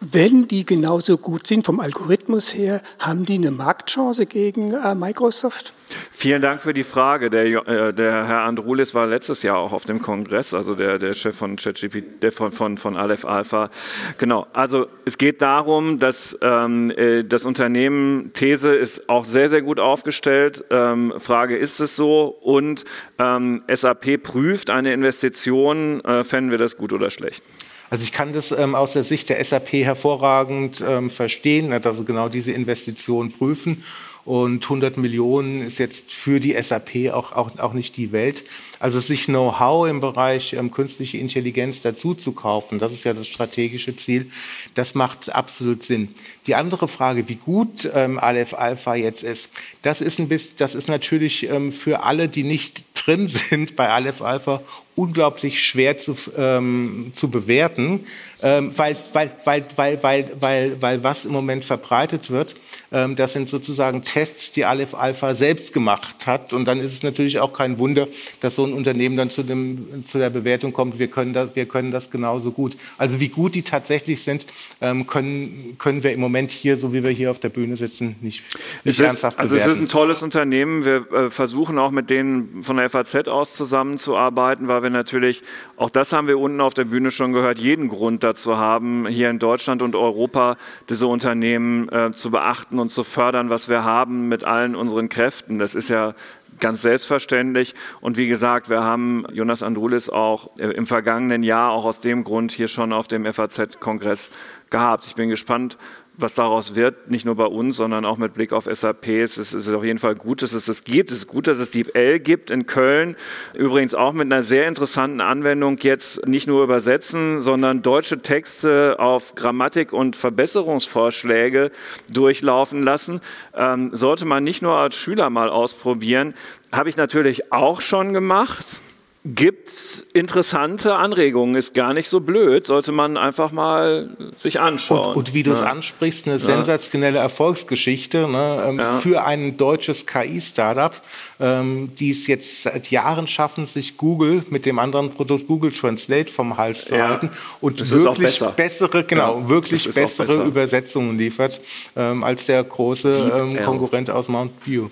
Wenn 0.00 0.48
die 0.48 0.64
genauso 0.64 1.18
gut 1.18 1.46
sind 1.46 1.66
vom 1.66 1.78
Algorithmus 1.78 2.54
her, 2.54 2.80
haben 2.98 3.26
die 3.26 3.34
eine 3.34 3.50
Marktchance 3.50 4.24
gegen 4.24 4.72
äh, 4.72 4.94
Microsoft? 4.94 5.74
Vielen 6.10 6.40
Dank 6.40 6.62
für 6.62 6.72
die 6.72 6.84
Frage. 6.84 7.28
Der, 7.28 7.44
äh, 7.44 7.92
der, 7.92 8.26
Herr 8.26 8.40
Androulis 8.44 8.94
war 8.94 9.06
letztes 9.06 9.42
Jahr 9.42 9.58
auch 9.58 9.72
auf 9.72 9.84
dem 9.84 10.00
Kongress, 10.00 10.54
also 10.54 10.74
der, 10.74 10.98
der 10.98 11.12
Chef 11.12 11.36
von 11.36 11.56
ChatGPT, 11.56 12.22
der 12.22 12.32
von, 12.32 12.50
von, 12.50 12.78
von 12.78 12.96
Aleph 12.96 13.26
Alpha. 13.26 13.68
Genau. 14.16 14.46
Also 14.54 14.86
es 15.04 15.18
geht 15.18 15.42
darum, 15.42 15.98
dass 15.98 16.34
ähm, 16.40 16.90
äh, 16.92 17.22
das 17.22 17.44
Unternehmen 17.44 18.32
These 18.32 18.74
ist 18.74 19.06
auch 19.10 19.26
sehr, 19.26 19.50
sehr 19.50 19.60
gut 19.60 19.80
aufgestellt. 19.80 20.64
Ähm, 20.70 21.12
Frage, 21.18 21.58
ist 21.58 21.78
es 21.78 21.94
so? 21.94 22.24
Und 22.40 22.84
ähm, 23.18 23.64
SAP 23.70 24.22
prüft 24.22 24.70
eine 24.70 24.94
Investition. 24.94 26.02
Äh, 26.04 26.24
fänden 26.24 26.50
wir 26.50 26.58
das 26.58 26.78
gut 26.78 26.94
oder 26.94 27.10
schlecht? 27.10 27.42
Also 27.90 28.04
ich 28.04 28.12
kann 28.12 28.32
das 28.32 28.52
ähm, 28.52 28.76
aus 28.76 28.92
der 28.92 29.02
Sicht 29.02 29.28
der 29.28 29.44
SAP 29.44 29.72
hervorragend 29.72 30.82
ähm, 30.86 31.10
verstehen, 31.10 31.72
also 31.72 32.04
genau 32.04 32.28
diese 32.28 32.52
Investition 32.52 33.32
prüfen. 33.32 33.82
Und 34.24 34.62
100 34.62 34.96
Millionen 34.96 35.62
ist 35.62 35.78
jetzt 35.78 36.12
für 36.12 36.38
die 36.38 36.60
SAP 36.60 37.12
auch, 37.12 37.32
auch, 37.32 37.58
auch 37.58 37.72
nicht 37.72 37.96
die 37.96 38.12
Welt. 38.12 38.44
Also 38.80 38.98
sich 38.98 39.26
Know-how 39.26 39.86
im 39.86 40.00
Bereich 40.00 40.54
ähm, 40.54 40.70
künstliche 40.70 41.18
Intelligenz 41.18 41.82
dazu 41.82 42.14
zu 42.14 42.32
kaufen, 42.32 42.78
das 42.78 42.92
ist 42.92 43.04
ja 43.04 43.12
das 43.12 43.28
strategische 43.28 43.94
Ziel, 43.94 44.30
das 44.74 44.94
macht 44.94 45.32
absolut 45.34 45.82
Sinn. 45.82 46.14
Die 46.46 46.54
andere 46.54 46.88
Frage, 46.88 47.28
wie 47.28 47.34
gut 47.34 47.88
ähm, 47.94 48.18
Aleph 48.18 48.54
Alpha 48.54 48.94
jetzt 48.94 49.22
ist, 49.22 49.50
das 49.82 50.00
ist, 50.00 50.18
ein 50.18 50.28
bisschen, 50.28 50.56
das 50.56 50.74
ist 50.74 50.88
natürlich 50.88 51.48
ähm, 51.48 51.72
für 51.72 52.02
alle, 52.02 52.28
die 52.28 52.42
nicht 52.42 52.84
drin 52.94 53.26
sind 53.28 53.76
bei 53.76 53.88
Aleph 53.88 54.22
Alpha, 54.22 54.62
unglaublich 54.96 55.62
schwer 55.62 55.96
zu, 55.96 56.14
ähm, 56.36 57.10
zu 57.14 57.30
bewerten, 57.30 58.00
ähm, 58.42 58.76
weil, 58.76 58.96
weil, 59.12 59.30
weil, 59.44 59.64
weil, 59.74 60.02
weil, 60.02 60.30
weil, 60.40 60.82
weil 60.82 61.02
was 61.02 61.24
im 61.24 61.32
Moment 61.32 61.64
verbreitet 61.64 62.30
wird, 62.30 62.56
ähm, 62.92 63.16
das 63.16 63.32
sind 63.32 63.48
sozusagen 63.48 64.02
Tests, 64.02 64.52
die 64.52 64.64
Aleph 64.64 64.94
Alpha 64.94 65.34
selbst 65.34 65.72
gemacht 65.72 66.26
hat. 66.26 66.52
Und 66.52 66.66
dann 66.66 66.80
ist 66.80 66.92
es 66.92 67.02
natürlich 67.02 67.38
auch 67.38 67.52
kein 67.52 67.78
Wunder, 67.78 68.08
dass 68.40 68.56
so 68.56 68.64
ein 68.64 68.69
Unternehmen 68.72 69.16
dann 69.16 69.30
zu, 69.30 69.42
dem, 69.42 70.02
zu 70.02 70.18
der 70.18 70.30
Bewertung 70.30 70.72
kommt, 70.72 70.98
wir 70.98 71.08
können, 71.08 71.32
das, 71.32 71.54
wir 71.54 71.66
können 71.66 71.90
das 71.90 72.10
genauso 72.10 72.52
gut. 72.52 72.76
Also 72.98 73.20
wie 73.20 73.28
gut 73.28 73.54
die 73.54 73.62
tatsächlich 73.62 74.22
sind, 74.22 74.46
ähm, 74.80 75.06
können, 75.06 75.76
können 75.78 76.02
wir 76.02 76.12
im 76.12 76.20
Moment 76.20 76.50
hier, 76.50 76.76
so 76.76 76.92
wie 76.92 77.02
wir 77.02 77.10
hier 77.10 77.30
auf 77.30 77.38
der 77.38 77.48
Bühne 77.48 77.76
sitzen, 77.76 78.16
nicht, 78.20 78.42
nicht 78.84 78.98
ist, 78.98 79.04
ernsthaft 79.04 79.36
bewerten. 79.36 79.54
Also 79.54 79.70
es 79.70 79.76
ist 79.76 79.82
ein 79.82 79.88
tolles 79.88 80.22
Unternehmen. 80.22 80.84
Wir 80.84 81.10
äh, 81.12 81.30
versuchen 81.30 81.78
auch 81.78 81.90
mit 81.90 82.10
denen 82.10 82.62
von 82.62 82.76
der 82.76 82.88
FAZ 82.88 83.28
aus 83.28 83.54
zusammenzuarbeiten, 83.54 84.68
weil 84.68 84.82
wir 84.82 84.90
natürlich, 84.90 85.42
auch 85.76 85.90
das 85.90 86.12
haben 86.12 86.28
wir 86.28 86.38
unten 86.38 86.60
auf 86.60 86.74
der 86.74 86.84
Bühne 86.84 87.10
schon 87.10 87.32
gehört, 87.32 87.58
jeden 87.58 87.88
Grund 87.88 88.24
dazu 88.24 88.56
haben, 88.56 89.06
hier 89.06 89.30
in 89.30 89.38
Deutschland 89.38 89.82
und 89.82 89.94
Europa 89.94 90.56
diese 90.88 91.06
Unternehmen 91.06 91.88
äh, 91.88 92.12
zu 92.12 92.30
beachten 92.30 92.78
und 92.78 92.90
zu 92.90 93.04
fördern, 93.04 93.50
was 93.50 93.68
wir 93.68 93.84
haben 93.84 94.28
mit 94.28 94.44
allen 94.44 94.74
unseren 94.74 95.08
Kräften. 95.08 95.58
Das 95.58 95.74
ist 95.74 95.88
ja 95.88 96.14
ganz 96.58 96.82
selbstverständlich. 96.82 97.74
Und 98.00 98.16
wie 98.16 98.26
gesagt, 98.26 98.68
wir 98.68 98.82
haben 98.82 99.24
Jonas 99.32 99.62
Andrulis 99.62 100.08
auch 100.08 100.56
äh, 100.58 100.70
im 100.70 100.86
vergangenen 100.86 101.42
Jahr 101.42 101.70
auch 101.70 101.84
aus 101.84 102.00
dem 102.00 102.24
Grund 102.24 102.52
hier 102.52 102.68
schon 102.68 102.92
auf 102.92 103.08
dem 103.08 103.24
FAZ-Kongress 103.24 104.30
gehabt. 104.70 105.06
Ich 105.06 105.14
bin 105.14 105.28
gespannt, 105.28 105.76
was 106.22 106.34
daraus 106.34 106.74
wird, 106.74 107.10
nicht 107.10 107.24
nur 107.24 107.34
bei 107.34 107.46
uns, 107.46 107.76
sondern 107.76 108.04
auch 108.04 108.16
mit 108.16 108.34
Blick 108.34 108.52
auf 108.52 108.68
SAP. 108.70 109.08
Es 109.08 109.38
ist, 109.38 109.52
es 109.52 109.66
ist 109.66 109.74
auf 109.74 109.84
jeden 109.84 109.98
Fall 109.98 110.14
gut, 110.14 110.42
dass 110.42 110.52
es 110.52 110.66
das 110.66 110.84
gibt. 110.84 111.10
Es 111.10 111.18
ist 111.18 111.26
gut, 111.26 111.46
dass 111.46 111.58
es 111.58 111.70
die 111.70 111.94
L 111.94 112.20
gibt 112.20 112.50
in 112.50 112.66
Köln. 112.66 113.16
Übrigens 113.54 113.94
auch 113.94 114.12
mit 114.12 114.32
einer 114.32 114.42
sehr 114.42 114.68
interessanten 114.68 115.20
Anwendung 115.20 115.78
jetzt 115.78 116.26
nicht 116.26 116.46
nur 116.46 116.62
übersetzen, 116.62 117.40
sondern 117.40 117.82
deutsche 117.82 118.20
Texte 118.20 118.96
auf 118.98 119.34
Grammatik 119.34 119.92
und 119.92 120.16
Verbesserungsvorschläge 120.16 121.70
durchlaufen 122.08 122.82
lassen. 122.82 123.20
Ähm, 123.54 123.90
sollte 123.92 124.24
man 124.24 124.44
nicht 124.44 124.62
nur 124.62 124.74
als 124.74 124.96
Schüler 124.96 125.30
mal 125.30 125.48
ausprobieren. 125.48 126.34
Habe 126.72 126.88
ich 126.88 126.96
natürlich 126.96 127.52
auch 127.52 127.80
schon 127.80 128.12
gemacht 128.12 128.80
gibt 129.24 130.06
interessante 130.14 130.94
Anregungen, 130.94 131.54
ist 131.54 131.74
gar 131.74 131.92
nicht 131.92 132.08
so 132.08 132.20
blöd, 132.20 132.66
sollte 132.66 132.90
man 132.90 133.18
einfach 133.18 133.52
mal 133.52 134.16
sich 134.38 134.60
anschauen. 134.60 135.10
Und, 135.10 135.16
und 135.16 135.34
wie 135.34 135.42
du 135.42 135.50
es 135.50 135.60
ja. 135.60 135.66
ansprichst, 135.66 136.26
eine 136.26 136.38
ja. 136.38 136.42
sensationelle 136.42 137.18
Erfolgsgeschichte 137.18 138.28
ne, 138.28 138.64
ähm, 138.66 138.78
ja. 138.78 138.98
für 139.00 139.22
ein 139.24 139.58
deutsches 139.58 140.06
KI-Startup, 140.06 140.92
ähm, 141.38 141.92
die 141.98 142.10
es 142.10 142.26
jetzt 142.28 142.62
seit 142.62 142.90
Jahren 142.90 143.26
schaffen, 143.26 143.66
sich 143.66 143.98
Google 143.98 144.42
mit 144.48 144.64
dem 144.64 144.78
anderen 144.78 145.12
Produkt 145.12 145.46
Google 145.46 145.72
Translate 145.72 146.32
vom 146.32 146.56
Hals 146.56 146.86
zu 146.86 146.96
halten 146.96 147.30
und 147.60 147.80
das 147.80 147.90
wirklich 147.90 148.40
bessere, 148.56 149.04
genau, 149.04 149.48
wirklich 149.50 149.92
bessere 149.92 150.44
Übersetzungen 150.44 151.18
liefert 151.18 151.60
ähm, 151.94 152.24
als 152.24 152.46
der 152.46 152.64
große 152.64 153.32
ähm, 153.34 153.64
Konkurrent 153.64 154.08
aus 154.08 154.28
Mount 154.28 154.52
View. 154.64 154.88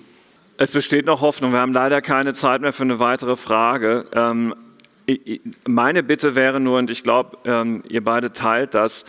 Es 0.60 0.72
besteht 0.72 1.06
noch 1.06 1.20
Hoffnung. 1.20 1.52
Wir 1.52 1.60
haben 1.60 1.72
leider 1.72 2.02
keine 2.02 2.34
Zeit 2.34 2.62
mehr 2.62 2.72
für 2.72 2.82
eine 2.82 2.98
weitere 2.98 3.36
Frage. 3.36 4.06
Ähm, 4.12 4.56
meine 5.64 6.02
Bitte 6.02 6.34
wäre 6.34 6.58
nur, 6.58 6.78
und 6.80 6.90
ich 6.90 7.04
glaube, 7.04 7.38
ähm, 7.44 7.84
ihr 7.88 8.02
beide 8.02 8.32
teilt 8.32 8.74
das, 8.74 9.04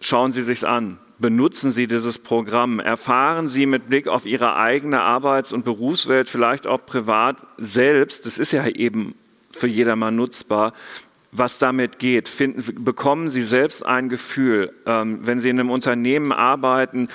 schauen 0.00 0.32
Sie 0.32 0.42
sich's 0.42 0.64
an. 0.64 0.98
Benutzen 1.20 1.70
Sie 1.70 1.86
dieses 1.86 2.18
Programm. 2.18 2.80
Erfahren 2.80 3.48
Sie 3.48 3.66
mit 3.66 3.88
Blick 3.88 4.08
auf 4.08 4.26
Ihre 4.26 4.56
eigene 4.56 5.00
Arbeits- 5.00 5.52
und 5.52 5.64
Berufswelt, 5.64 6.28
vielleicht 6.28 6.66
auch 6.66 6.84
privat 6.84 7.36
selbst, 7.56 8.26
das 8.26 8.38
ist 8.38 8.50
ja 8.50 8.66
eben 8.66 9.14
für 9.52 9.68
jedermann 9.68 10.16
nutzbar, 10.16 10.72
was 11.38 11.58
damit 11.58 11.98
geht. 11.98 12.28
Finden, 12.28 12.84
bekommen 12.84 13.28
Sie 13.28 13.42
selbst 13.42 13.84
ein 13.84 14.08
Gefühl, 14.08 14.72
ähm, 14.86 15.20
wenn 15.22 15.40
Sie 15.40 15.48
in 15.48 15.60
einem 15.60 15.70
Unternehmen 15.70 16.32
arbeiten, 16.32 17.08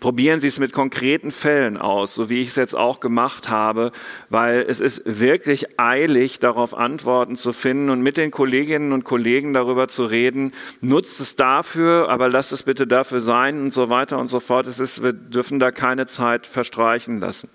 probieren 0.00 0.40
Sie 0.40 0.48
es 0.48 0.58
mit 0.58 0.72
konkreten 0.72 1.30
Fällen 1.30 1.76
aus, 1.76 2.14
so 2.14 2.28
wie 2.28 2.40
ich 2.40 2.48
es 2.48 2.56
jetzt 2.56 2.74
auch 2.74 3.00
gemacht 3.00 3.48
habe, 3.48 3.92
weil 4.28 4.64
es 4.68 4.80
ist 4.80 5.02
wirklich 5.04 5.78
eilig, 5.78 6.38
darauf 6.38 6.76
Antworten 6.76 7.36
zu 7.36 7.52
finden 7.52 7.90
und 7.90 8.02
mit 8.02 8.16
den 8.16 8.30
Kolleginnen 8.30 8.92
und 8.92 9.04
Kollegen 9.04 9.52
darüber 9.52 9.88
zu 9.88 10.04
reden. 10.04 10.52
Nutzt 10.80 11.20
es 11.20 11.36
dafür, 11.36 12.08
aber 12.08 12.28
lasst 12.28 12.52
es 12.52 12.62
bitte 12.62 12.86
dafür 12.86 13.20
sein 13.20 13.60
und 13.60 13.72
so 13.72 13.88
weiter 13.88 14.18
und 14.18 14.28
so 14.28 14.40
fort. 14.40 14.66
Es 14.66 14.80
ist, 14.80 15.02
wir 15.02 15.12
dürfen 15.12 15.58
da 15.58 15.70
keine 15.70 16.06
Zeit 16.06 16.46
verstreichen 16.46 17.20
lassen. 17.20 17.48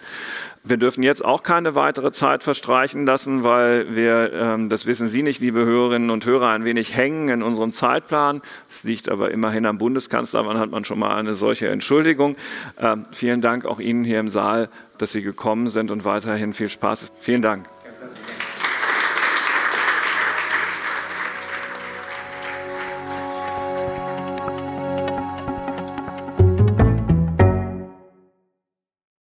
Wir 0.63 0.77
dürfen 0.77 1.01
jetzt 1.01 1.25
auch 1.25 1.41
keine 1.41 1.73
weitere 1.73 2.11
Zeit 2.11 2.43
verstreichen 2.43 3.05
lassen, 3.05 3.43
weil 3.43 3.95
wir, 3.95 4.31
ähm, 4.31 4.69
das 4.69 4.85
wissen 4.85 5.07
Sie 5.07 5.23
nicht, 5.23 5.41
liebe 5.41 5.65
Hörerinnen 5.65 6.11
und 6.11 6.25
Hörer, 6.25 6.49
ein 6.49 6.65
wenig 6.65 6.95
hängen 6.95 7.29
in 7.29 7.41
unserem 7.41 7.71
Zeitplan. 7.71 8.41
Es 8.69 8.83
liegt 8.83 9.09
aber 9.09 9.31
immerhin 9.31 9.65
am 9.65 9.79
Bundeskanzler, 9.79 10.45
wann 10.45 10.59
hat 10.59 10.69
man 10.69 10.85
schon 10.85 10.99
mal 10.99 11.15
eine 11.15 11.33
solche 11.33 11.67
Entschuldigung. 11.69 12.35
Ähm, 12.79 13.07
vielen 13.11 13.41
Dank 13.41 13.65
auch 13.65 13.79
Ihnen 13.79 14.03
hier 14.03 14.19
im 14.19 14.29
Saal, 14.29 14.69
dass 14.99 15.11
Sie 15.11 15.23
gekommen 15.23 15.67
sind 15.67 15.89
und 15.89 16.05
weiterhin 16.05 16.53
viel 16.53 16.69
Spaß. 16.69 17.11
Vielen 17.19 17.41
Dank. 17.41 17.67